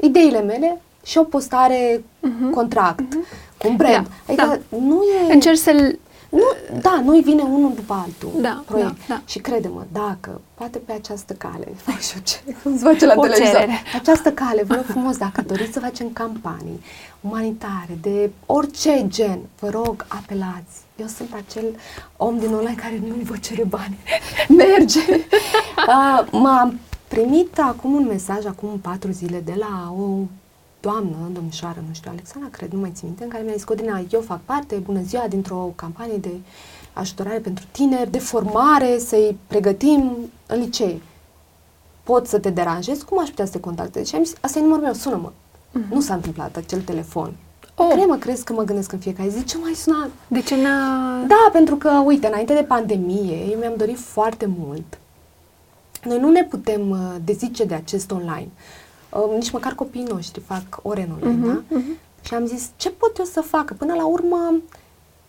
[0.00, 2.04] ideile mele și o postare
[2.50, 3.12] contract
[3.58, 4.06] cu un brand.
[4.26, 4.34] Mhm.
[4.36, 5.32] Da, adică nu e...
[5.32, 5.98] Încerci să-l...
[6.30, 6.46] Nu,
[6.80, 8.40] da, nu îi vine unul după altul.
[8.40, 8.88] Da, proiect.
[8.88, 9.22] da, da.
[9.26, 13.14] Și crede-mă, dacă, poate pe această cale, fac și eu ce, cum se face la
[13.16, 13.52] O televizor.
[13.52, 13.82] cerere.
[13.92, 16.80] Pe această cale, vă rog frumos, dacă doriți să facem campanii
[17.20, 20.76] umanitare, de orice gen, vă rog, apelați.
[20.96, 21.64] Eu sunt acel
[22.16, 23.98] om din online care nu vă cere bani.
[24.62, 25.00] Merge!
[25.88, 26.78] uh, m-am
[27.08, 30.18] primit acum un mesaj, acum patru zile, de la o
[30.80, 34.04] doamnă, domnișoară, nu știu, Alexandra, cred, nu mai țin minte, în care mi-a zis, Codina,
[34.10, 36.30] eu fac parte, bună ziua, dintr-o campanie de
[36.92, 40.16] ajutorare pentru tineri, de formare, să-i pregătim
[40.46, 41.00] în licee.
[42.02, 43.02] Pot să te deranjez?
[43.02, 44.08] Cum aș putea să te contactez?
[44.08, 45.32] Și am zis, asta e numărul meu, sună-mă.
[45.90, 47.34] Nu s-a întâmplat acel telefon.
[47.74, 47.86] Oh.
[47.86, 47.92] Oh.
[47.92, 50.10] Crede-mă, crezi că mă gândesc în fiecare zi, ce mai sunat?
[50.28, 51.24] De ce n-a...
[51.26, 54.98] Da, pentru că, uite, înainte de pandemie, eu mi-am dorit foarte mult.
[56.04, 58.48] Noi nu ne putem uh, dezice de acest online.
[58.48, 58.79] Uh,
[59.34, 61.76] nici măcar copiii noștri fac ore în online, Mhm, da?
[62.22, 63.74] Și am zis, ce pot eu să fac?
[63.76, 64.54] Până la urmă,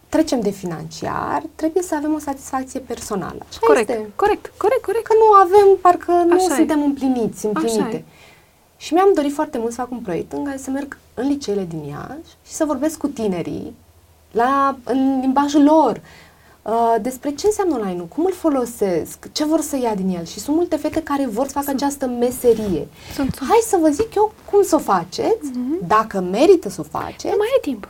[0.09, 3.38] trecem de financiar, trebuie să avem o satisfacție personală.
[3.49, 4.09] Așa Corect, este.
[4.15, 5.03] corect, corect, corect.
[5.07, 6.55] Că nu avem, parcă nu Așa e.
[6.55, 7.95] suntem împliniți, Așa împlinite.
[7.95, 8.03] e.
[8.77, 11.63] Și mi-am dorit foarte mult să fac un proiect în care să merg în liceele
[11.69, 13.75] din Iași și să vorbesc cu tinerii
[14.32, 16.01] la, în limbajul lor
[16.62, 20.26] uh, despre ce înseamnă online cum îl folosesc, ce vor să ia din el.
[20.26, 22.88] Și sunt multe fete care vor să facă această meserie.
[23.16, 23.47] Sunt, sunt.
[23.49, 25.51] Hai să vă zic eu cum să o faceți,
[25.88, 27.26] dacă merită să o faceți.
[27.26, 27.88] Nu mai e timp.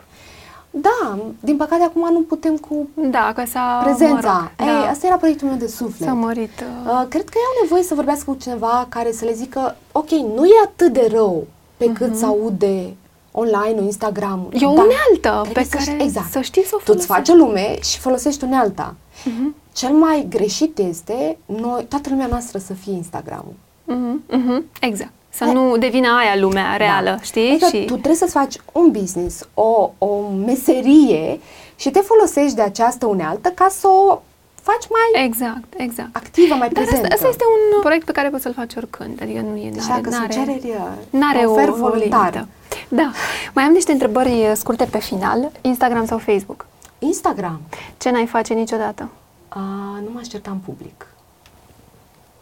[0.73, 4.31] Da, din păcate acum nu putem cu Da, că s-a prezența.
[4.31, 4.89] Mă rog, Ei, da.
[4.89, 6.07] asta era proiectul meu de suflet.
[6.07, 6.49] S-a mărit.
[6.59, 10.09] uh, Uh, cred că au nevoie să vorbească cu cineva care să le zică, ok,
[10.09, 11.47] nu e atât de rău
[11.77, 12.95] pe cât să aude
[13.31, 14.47] online, Instagram.
[14.53, 14.63] Mhm.
[14.63, 16.31] E o unealtă pe să care știi- exact.
[16.31, 17.31] să știi să o Tu îți folosești.
[17.31, 18.95] faci lume și folosești unealta.
[19.25, 19.55] Mhm.
[19.73, 23.53] Cel mai greșit este noi, toată lumea noastră să fie Instagramul.
[23.83, 25.11] Mhm, mhm, Exact.
[25.29, 27.49] Să nu devină aia lumea reală, știi?
[27.49, 27.77] Adică și...
[27.85, 30.07] tu trebuie să-ți faci un business, o, o
[30.45, 31.39] meserie
[31.75, 34.21] și te folosești de această unealtă ca să o
[34.61, 36.15] faci mai Exact, exact.
[36.15, 37.01] activă, mai Dar prezentă.
[37.01, 37.43] asta, asta este
[37.75, 40.31] un proiect pe care poți să-l faci oricând, adică nu e Deci n-are, dacă n-are,
[40.33, 42.31] sunt cereri, uh, n-are o, ofer o voluntar.
[42.33, 42.47] limită.
[42.87, 43.11] Da.
[43.53, 45.51] Mai am niște întrebări uh, scurte pe final.
[45.61, 46.65] Instagram sau Facebook?
[46.99, 47.61] Instagram.
[47.97, 49.09] Ce n-ai face niciodată?
[49.47, 49.59] A,
[50.03, 51.07] nu m-aș certa în public.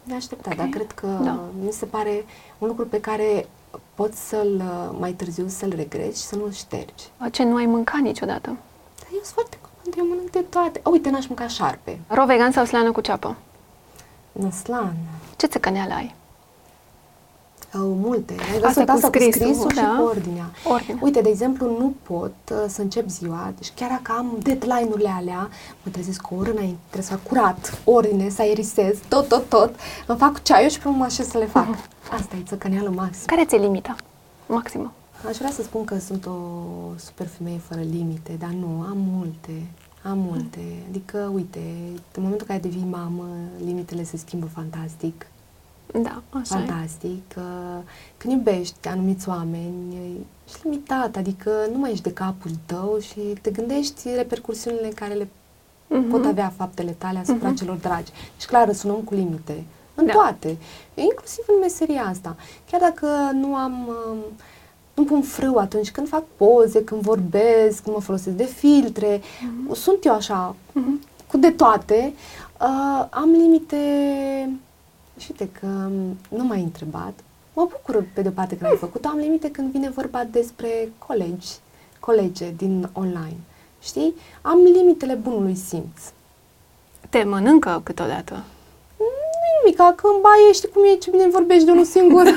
[0.02, 0.56] Ne aștepta, Ok.
[0.56, 1.38] dar cred că Da.
[1.64, 2.24] mi se pare
[2.58, 3.48] un lucru pe care
[3.94, 7.04] poți să-l uh, mai târziu să-l regreți și să nu-l ștergi.
[7.32, 8.46] Ce nu ai mâncat niciodată?
[8.98, 10.80] Dar eu sunt foarte comod, eu mănânc de toate.
[10.82, 12.00] Oh, uite, n-aș mânca șarpe.
[12.06, 13.36] Ro vegan sau slană cu ceapă?
[14.32, 14.94] Năslan.
[15.36, 16.14] Ce țăcăneală ai?
[17.74, 18.34] Au multe.
[18.52, 19.80] Ai Asta văzut cu asta scrisul, cu scrisul da.
[19.80, 20.50] și cu ordinea.
[20.64, 21.00] Ordinea.
[21.02, 25.48] Uite, de exemplu, nu pot uh, să încep ziua, deci chiar dacă am deadline-urile alea,
[25.82, 29.74] mă trezesc o oră înainte, trebuie să fac curat, ordine, să aerisez, tot, tot, tot,
[30.06, 31.66] îmi fac ceaiul și pe urmă mă așez să le fac.
[32.12, 33.24] Asta e țăcăneală maximă.
[33.26, 33.96] Care ți-e limita?
[34.46, 34.92] Maximă.
[35.28, 36.36] Aș vrea să spun că sunt o
[36.96, 39.66] super femeie fără limite, dar nu, am multe.
[40.02, 40.60] Am multe.
[40.88, 41.58] Adică, uite,
[42.14, 43.26] în momentul în care devii mamă,
[43.64, 45.26] limitele se schimbă fantastic.
[46.02, 46.64] Da, așa e.
[46.64, 47.22] fantastic.
[47.36, 47.82] Uh,
[48.16, 49.96] Când iubești anumiți oameni,
[50.46, 55.28] ești limitat, adică nu mai ești de capul tău și te gândești repercursiunile care le
[55.86, 56.10] Mhm.
[56.10, 57.56] pot avea faptele tale asupra Mhm.
[57.56, 58.10] celor dragi.
[58.40, 59.64] Și clar, sunt un om cu limite.
[59.94, 60.12] În Da.
[60.12, 60.56] toate.
[60.94, 62.36] Inclusiv în meseria asta.
[62.70, 63.88] Chiar dacă nu am...
[63.88, 64.18] um,
[65.00, 69.20] nu pun frâu atunci când fac poze, când vorbesc, când mă folosesc de filtre.
[69.72, 71.00] Sunt eu așa, Mhm.
[71.30, 72.12] cu de toate.
[72.60, 73.76] Uh, am limite
[75.18, 77.12] și uite că um, nu m-ai întrebat.
[77.52, 79.04] Mă bucur pe de o parte că l-ai făcut.
[79.04, 81.48] Am limite când vine vorba despre colegi,
[82.00, 83.36] colege din online.
[83.82, 84.14] Știi?
[84.42, 86.00] Am limitele bunului simț.
[87.08, 88.32] Te mănâncă câteodată.
[88.98, 89.04] Nu
[89.50, 92.24] e nimic, că în baie știi cum e, ce bine vorbești de unul singur.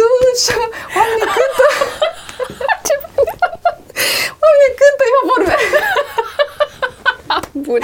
[0.00, 0.42] Prin duș,
[0.98, 1.66] oamenii cântă.
[2.86, 2.94] Ce
[4.44, 5.68] Oamenii cântă, eu vorbesc.
[7.66, 7.80] Bun.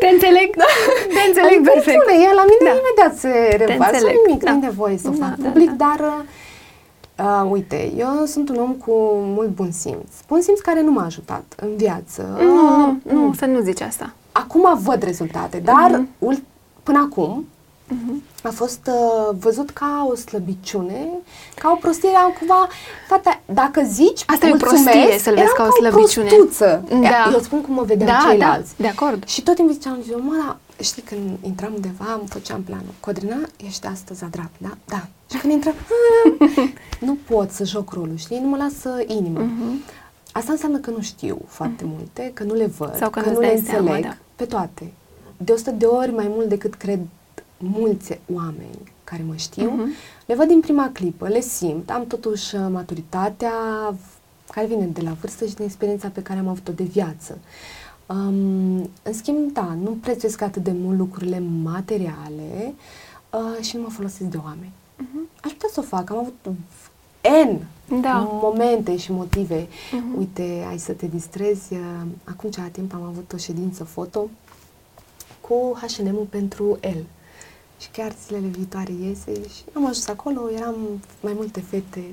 [0.00, 0.48] Te înțeleg?
[0.56, 0.64] Da.
[1.16, 2.00] Te înțeleg Adică, perfect.
[2.02, 2.76] Spune, e la mine Da.
[2.82, 3.32] imediat se
[3.64, 4.50] revarsă înțeleg, nimic, da.
[4.50, 5.94] nu e nevoie să o Da, fac da, public, da.
[5.96, 6.00] dar
[7.44, 8.92] uh, uite, eu sunt un om cu
[9.36, 10.10] mult bun simț.
[10.28, 12.22] Bun simț care nu m-a ajutat în viață.
[12.40, 14.12] Nu, nu, Uh, nu, să nu zici asta.
[14.32, 16.08] Acum văd rezultate, dar Mhm.
[16.18, 16.42] ul-
[16.82, 17.48] până acum
[17.88, 18.22] Mhm.
[18.42, 21.08] a fost uh, văzut ca o slăbiciune,
[21.54, 22.68] ca o prostie, era cumva,
[23.08, 26.28] fata, dacă zici Asta e o mulțumesc, prostie să-l vezi eram ca o slăbiciune.
[26.28, 26.84] prostuță.
[26.88, 27.30] Da.
[27.32, 28.72] Eu spun cum mă vedeau Da, ceilalți.
[28.76, 29.26] da, de acord.
[29.26, 32.94] Și tot timpul ziceam, eu, mă, da, știi, când intram undeva, îmi făceam planul.
[33.00, 34.70] Codrina, ești astăzi a dreapta, da?
[34.84, 35.06] Da.
[35.30, 35.74] Și când intram,
[37.00, 38.38] nu pot să joc rolul, știi?
[38.38, 39.40] Nu mă lasă inima.
[39.40, 39.82] Mhm.
[40.32, 43.40] Asta înseamnă că nu știu foarte multe, că nu le văd, Sau că că nu-ți
[43.40, 44.16] nu le dai seama, înțeleg, da.
[44.36, 44.92] pe toate.
[45.36, 46.98] De 100 de ori mai mult decât cred
[47.58, 49.70] mulți oameni care mă știu.
[49.70, 49.90] Mhm.
[50.26, 53.52] Le văd din prima clipă, le simt, am totuși uh, maturitatea
[54.52, 57.38] care vine de la vârstă și din experiența pe care am avut-o de viață.
[58.06, 62.74] Um, în schimb, da, nu prețuiesc atât de mult lucrurile materiale
[63.30, 64.72] uh, și nu mă folosesc de oameni.
[64.96, 65.28] Mhm.
[65.42, 66.34] Aș putea să o fac, am avut
[67.50, 67.56] N
[68.00, 68.28] Da.
[68.42, 69.66] momente și motive.
[69.92, 70.18] Mhm.
[70.18, 71.72] Uite, ai să te distrezi.
[71.72, 71.78] uh,
[72.24, 74.28] Acum ceva timp am avut o ședință foto
[75.40, 77.04] cu H&M-ul pentru el.
[77.78, 80.76] Și chiar zilele viitoare iese și am ajuns acolo, eram
[81.20, 82.04] mai multe fete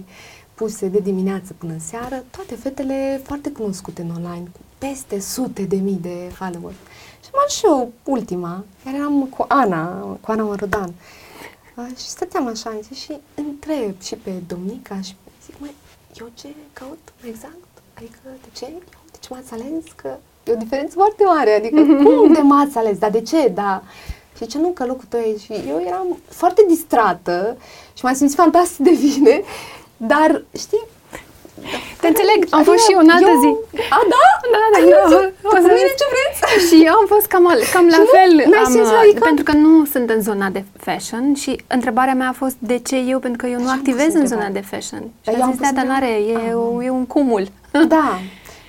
[0.54, 5.76] puse de dimineață până seară, toate fetele foarte cunoscute în online, cu peste sute de
[5.76, 6.76] mii de followers.
[7.24, 10.94] Și am ajuns și eu ultima, care eram cu Ana, cu Ana Mărodan.
[11.76, 15.16] Uh, și stăteam așa în zi și întreb și pe Domnica și
[15.46, 15.76] zic, măi,
[16.20, 17.68] eu ce caut exact?
[17.94, 18.66] Adică de ce?
[19.12, 19.84] De ce m-ați ales?
[19.96, 22.98] Că e o diferență foarte mare, adică cum de m-ați ales?
[22.98, 23.48] Dar de ce?
[23.48, 23.84] Da.
[24.44, 25.38] Și ce nu, că locul tău e...
[25.44, 27.58] Și eu eram foarte distrată
[27.98, 29.42] și m-am simțit fantastic de bine,
[29.98, 30.84] dar, știi,
[32.02, 33.80] Te înțeleg, am fost și eu în altă eu, zi.
[33.98, 34.26] A, da?
[34.54, 34.98] Da, da, Ai da.
[35.04, 35.34] văzut?
[35.44, 35.96] O Tu să cu mine vezi.
[36.02, 36.66] ce vreți?
[36.68, 38.06] Și eu am fost cam, al- cam la Și nu?
[38.18, 38.34] fel.
[38.52, 39.20] N-ai am, simțit, uh, adică?
[39.30, 42.96] Pentru că nu sunt în zona de fashion și întrebarea mea a fost de ce
[42.96, 44.62] eu, pentru că eu nu Așa am activez pus în zona întrebarea.
[44.62, 45.02] de fashion.
[45.02, 46.58] Și Dar eu am am zis, pus da, dar n-are, e, întrebarea.
[46.58, 47.44] o, e un cumul.
[47.96, 48.20] Da.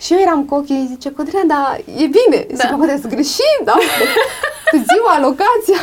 [0.01, 2.47] Și eu eram cu ochii, zice, Codrina, dar e bine.
[2.49, 2.55] Da.
[2.57, 2.65] Da.
[2.69, 3.77] Zic, poate să greșim, da?
[4.91, 5.81] ziua, locația.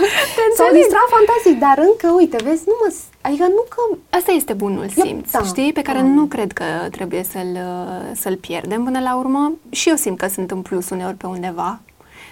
[0.56, 2.94] S-au distrat fantastic, dar încă, uite, vezi, nu mă...
[3.22, 3.98] Adică nu că...
[4.10, 6.04] Asta este bunul simț, da, știi, pe care da.
[6.04, 7.58] nu cred că trebuie să-l,
[8.14, 9.54] să-l pierdem până la urmă.
[9.70, 11.80] Și eu simt că sunt în plus uneori pe undeva,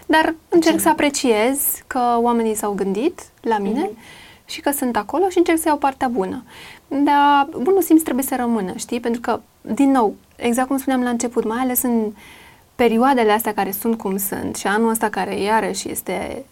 [0.06, 0.82] dar încerc Ce?
[0.82, 4.46] să apreciez că oamenii s-au gândit la mine mm-hmm.
[4.46, 6.44] și că sunt acolo și încerc să iau partea bună.
[6.88, 9.00] Dar bunul simț trebuie să rămână, știi?
[9.00, 12.11] Pentru că, din nou, exact cum spuneam la început, mai ales în
[12.76, 16.45] perioadele astea care sunt cum sunt și anul ăsta care iarăși este...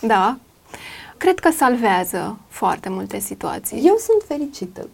[0.00, 0.38] Da,
[1.16, 3.82] cred că salvează foarte multe situații.
[3.86, 4.88] Eu sunt fericită.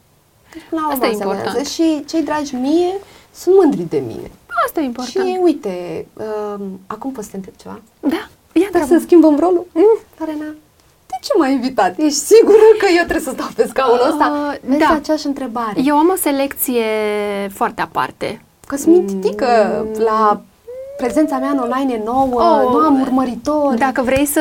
[0.52, 1.66] Deci, până la Asta e important.
[1.66, 2.94] Și cei dragi mie
[3.34, 4.30] sunt mândri de mine.
[4.66, 5.26] Asta e important.
[5.26, 7.80] Și uite, uh, acum poți să te întreb ceva?
[8.00, 8.28] Da.
[8.52, 9.66] Ia Dar să schimbăm rolul?
[9.72, 9.98] Mm.
[10.18, 10.56] Arena, de
[11.26, 11.98] ce m-ai invitat?
[11.98, 14.26] Ești sigură că eu trebuie să stau pe scaunul ăsta?
[14.32, 14.94] Uh, Vezi da.
[14.94, 15.80] aceeași întrebare.
[15.84, 16.84] Eu am o selecție
[17.52, 18.40] foarte aparte.
[18.66, 19.92] Că sunt mm.
[19.98, 20.40] la
[20.96, 23.78] prezența mea în online e nouă, oh, nu am urmăritori.
[23.78, 24.40] Dacă vrei să,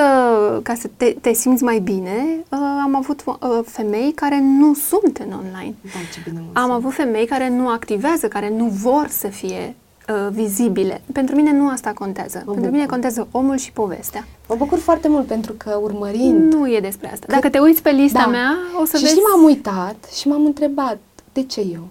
[0.64, 3.36] ca să te, te simți mai bine, uh, am avut uh,
[3.66, 5.76] femei care nu sunt în online.
[5.82, 9.76] Da, ce bine am avut femei care nu activează, care nu vor să fie
[10.10, 11.02] uh, vizibile.
[11.14, 12.38] Pentru mine nu asta contează.
[12.38, 12.76] Mă pentru bucur.
[12.76, 14.27] mine contează omul și povestea.
[14.48, 16.53] Mă bucur foarte mult pentru că urmărind...
[16.53, 17.26] Nu e despre asta.
[17.30, 18.27] Dacă te uiți pe lista da.
[18.27, 19.15] mea, o să și vezi...
[19.15, 20.98] Și m-am uitat și m-am întrebat,
[21.34, 21.88] de ce eu?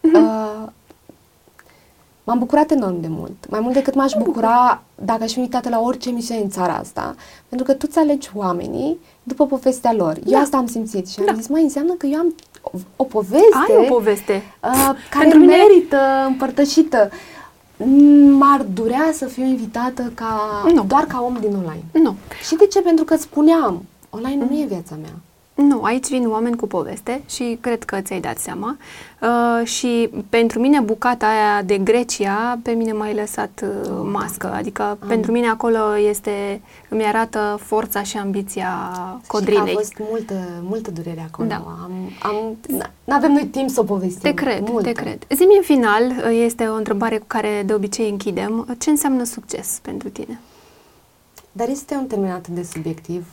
[0.00, 0.14] Uh-huh.
[0.14, 0.68] Uh,
[2.26, 3.48] M-am bucurat enorm de mult.
[3.48, 7.14] Mai mult decât m-aș bucura dacă aș fi invitată la orice emisiune în țara asta.
[7.48, 10.18] Pentru că tu îți alegi oamenii după povestea lor.
[10.18, 10.36] Da.
[10.36, 11.32] Eu asta am simțit și am da.
[11.32, 12.34] zis, mai înseamnă că eu am
[12.96, 14.42] o poveste, Ai o poveste.
[14.62, 16.26] Uh, care Pentru merită mine...
[16.26, 17.10] împărtășită.
[18.38, 20.84] M-ar durea să fiu invitată ca nu.
[20.84, 21.84] doar ca om din online.
[21.92, 22.14] Nu.
[22.46, 22.80] Și de ce?
[22.80, 24.48] Pentru că spuneam, online mm.
[24.50, 25.14] nu e viața mea.
[25.54, 28.76] Nu, aici vin oameni cu poveste și cred că ți-ai dat seama.
[29.20, 34.52] Uh, și pentru mine bucata aia de Grecia, pe mine m-ai lăsat uh, mască.
[34.52, 35.08] Adică Am.
[35.08, 38.92] pentru mine acolo este, îmi arată forța și ambiția
[39.26, 39.66] Codrinei.
[39.66, 41.48] Și a fost multă, multă durere acolo.
[41.48, 41.54] Da.
[41.54, 42.56] Am, am,
[43.04, 44.20] n-avem noi timp să o povestim.
[44.20, 44.92] Te cred, multă.
[44.92, 45.26] te cred.
[45.34, 48.76] Zi-mi în final, uh, este o întrebare cu care de obicei închidem.
[48.78, 50.40] Ce înseamnă succes pentru tine?
[51.52, 53.26] Dar este un termen atât de subiectiv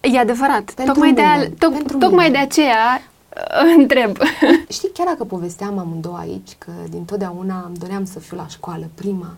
[0.00, 0.70] E adevărat.
[0.70, 2.38] Pentru tocmai, mine, de, al, to- pentru tocmai mine.
[2.38, 3.02] de aceea
[3.36, 4.16] uh, întreb.
[4.68, 8.88] Știi, chiar dacă povesteam amândouă aici, că din totdeauna îmi doream să fiu la școală
[8.94, 9.36] prima,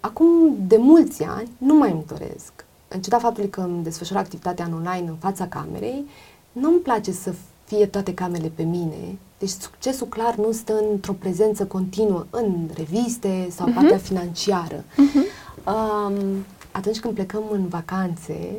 [0.00, 2.52] acum de mulți ani nu mai îmi doresc.
[2.88, 6.04] În ciuda faptului că îmi desfășor activitatea în online în fața camerei,
[6.52, 7.34] nu-mi place să
[7.64, 9.18] fie toate camerele pe mine.
[9.38, 13.74] Deci succesul clar nu stă într-o prezență continuă în reviste sau uh-huh.
[13.74, 14.84] partea financiară.
[14.84, 15.46] Uh-huh.
[15.66, 18.50] Um, atunci când plecăm în vacanțe,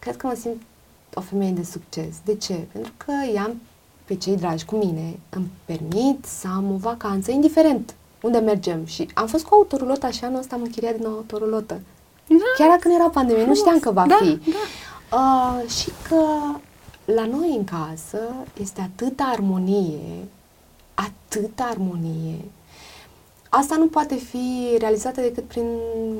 [0.00, 0.62] cred că mă simt
[1.14, 2.16] o femeie de succes.
[2.24, 2.54] De ce?
[2.72, 3.60] Pentru că i-am
[4.04, 8.84] pe cei dragi cu mine, îmi permit să am o vacanță, indiferent unde mergem.
[8.84, 11.80] Și am fost cu autorulotă și anul ăsta am închiriat din nou autorulotă.
[12.26, 12.36] Da.
[12.58, 14.50] Chiar dacă nu era pandemie, nu știam că va da, fi.
[14.50, 15.16] Da.
[15.16, 16.24] Uh, și că
[17.04, 18.18] la noi în casă
[18.60, 20.24] este atâta armonie,
[20.94, 22.38] atâta armonie,
[23.52, 25.64] asta nu poate fi realizată decât prin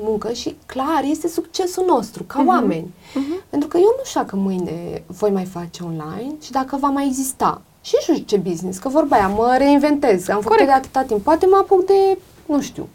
[0.03, 2.47] muncă și, clar, este succesul nostru, ca uh-huh.
[2.47, 2.93] oameni.
[3.11, 3.49] Uh-huh.
[3.49, 7.05] Pentru că eu nu știu că mâine voi mai face online și dacă va mai
[7.05, 7.61] exista.
[7.81, 11.23] Și nu știu ce business, că vorba aia, mă reinventez, am făcut de atâta timp.
[11.23, 12.87] Poate mă apuc de, nu știu,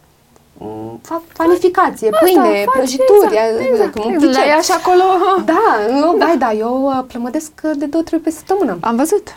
[1.02, 4.58] fac panificație, Asta, pâine, prăjituri, exact, exact, exact, exact.
[4.58, 5.02] așa acolo.
[5.44, 6.34] Da, nu, da.
[6.38, 8.78] da, eu uh, plămădesc de două, trei pe săptămână.
[8.80, 9.36] Am văzut.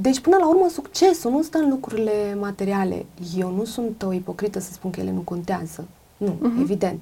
[0.00, 3.06] Deci, până la urmă, succesul nu stă în lucrurile materiale.
[3.36, 5.88] Eu nu sunt o ipocrită să spun că ele nu contează.
[6.16, 6.60] Nu, uh-huh.
[6.60, 7.00] evident.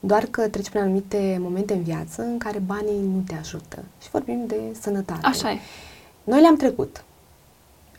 [0.00, 3.84] Doar că treci prin anumite momente în viață în care banii nu te ajută.
[4.02, 5.26] Și vorbim de sănătate.
[5.26, 5.58] Așa e.
[6.24, 7.04] Noi le-am trecut.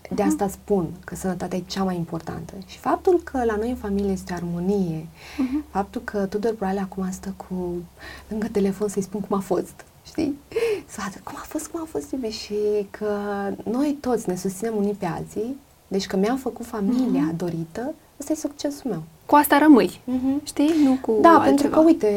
[0.10, 0.52] De asta uh-huh.
[0.52, 2.54] spun că sănătatea e cea mai importantă.
[2.66, 5.72] Și faptul că la noi în familie este armonie, uh-huh.
[5.72, 7.84] faptul că Tudor Brale acum stă cu
[8.28, 10.40] lângă telefon să-i spun cum a fost, știi?
[10.88, 12.56] Să vadă cum a fost, cum a fost, iube, și
[12.90, 13.18] că
[13.64, 15.58] noi toți ne susținem unii pe alții,
[15.88, 17.38] deci că mi-am făcut familia uh-huh.
[17.38, 19.04] dorită, ăsta e succesul meu.
[19.26, 20.44] Cu asta rămâi, uh-huh.
[20.44, 20.72] știi?
[20.84, 21.46] Nu cu Da, altceva.
[21.46, 22.10] pentru că, uite,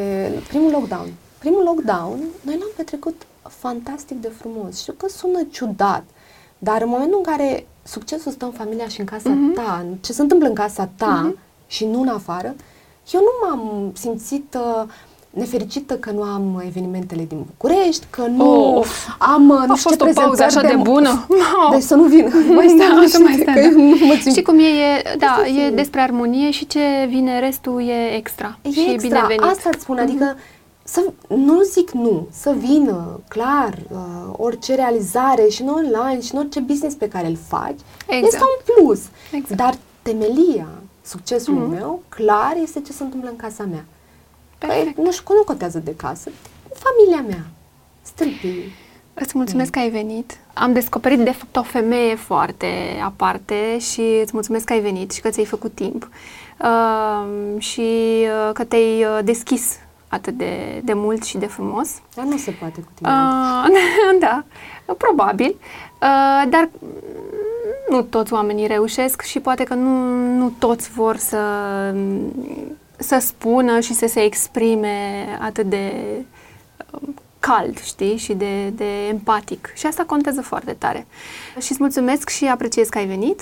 [0.48, 1.08] primul lockdown,
[1.38, 4.80] primul lockdown, noi l-am petrecut fantastic de frumos.
[4.80, 6.04] Știu că sună ciudat,
[6.58, 9.54] dar în momentul în care succesul stă în familia și în casa uh-huh.
[9.54, 11.66] ta, ce se întâmplă în casa ta uh-huh.
[11.66, 12.54] și nu în afară,
[13.12, 14.88] eu nu m-am simțit uh,
[15.32, 18.86] nefericită că nu am evenimentele din București, că nu oh,
[19.18, 21.26] am uh, nu știu ce prezentări așa de, de bună.
[21.72, 22.32] Deci să nu vin.
[22.54, 23.68] Mai stai, da, să mai stai, da.
[23.70, 24.62] nu Știi cum e?
[24.62, 28.58] e da, e despre armonie și ce vine restul e extra.
[28.62, 28.92] E și extra.
[28.92, 29.42] e binevenit.
[29.42, 30.82] Asta îți spun, adică mm-hmm.
[30.84, 33.98] să, nu zic nu, să vină, clar, uh,
[34.36, 38.24] orice realizare și în online și în orice business pe care îl faci, exact.
[38.24, 39.00] este un plus.
[39.32, 39.60] Exact.
[39.60, 40.68] Dar temelia
[41.04, 41.78] succesului mm-hmm.
[41.78, 43.84] meu, clar, este ce se întâmplă în casa mea.
[44.66, 46.30] Păi, nu știu, nu contează de casă.
[46.72, 47.46] familia mea,
[48.02, 48.72] stâlpii.
[49.14, 50.38] Îți mulțumesc că ai venit.
[50.54, 52.66] Am descoperit, de fapt, o femeie foarte
[53.04, 56.08] aparte și îți mulțumesc că ai venit și că ți-ai făcut timp
[56.60, 57.26] uh,
[57.58, 57.80] și
[58.22, 59.78] uh, că te-ai uh, deschis
[60.08, 61.90] atât de, de mult și de frumos.
[62.14, 63.08] Dar nu se poate cu tine.
[63.08, 64.44] Uh, da,
[64.98, 65.56] probabil.
[65.58, 66.68] Uh, dar
[67.90, 71.38] nu toți oamenii reușesc și poate că nu, nu toți vor să,
[73.02, 75.92] să spună și să se exprime atât de
[76.90, 79.72] um, cald, știi, și de, de empatic.
[79.74, 81.06] Și asta contează foarte tare.
[81.60, 83.40] Și îți mulțumesc și apreciez că ai venit.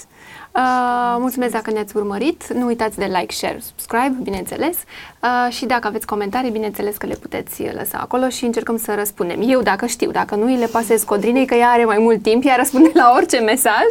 [0.52, 2.52] Uh, mulțumesc dacă ne-ați urmărit.
[2.52, 4.76] Nu uitați de like, share, subscribe, bineînțeles.
[5.22, 9.40] Uh, și dacă aveți comentarii, bineînțeles că le puteți lăsa acolo și încercăm să răspundem.
[9.42, 12.44] Eu, dacă știu, dacă nu îi le pasez Codrinei, că ea are mai mult timp,
[12.44, 13.84] ea răspunde la orice mesaj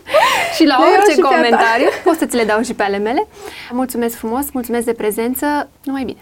[0.56, 1.88] și la le orice comentariu.
[2.04, 3.26] Pot să ți le dau și pe ale mele.
[3.70, 5.68] Mulțumesc frumos, mulțumesc de prezență.
[5.84, 6.16] Numai bine!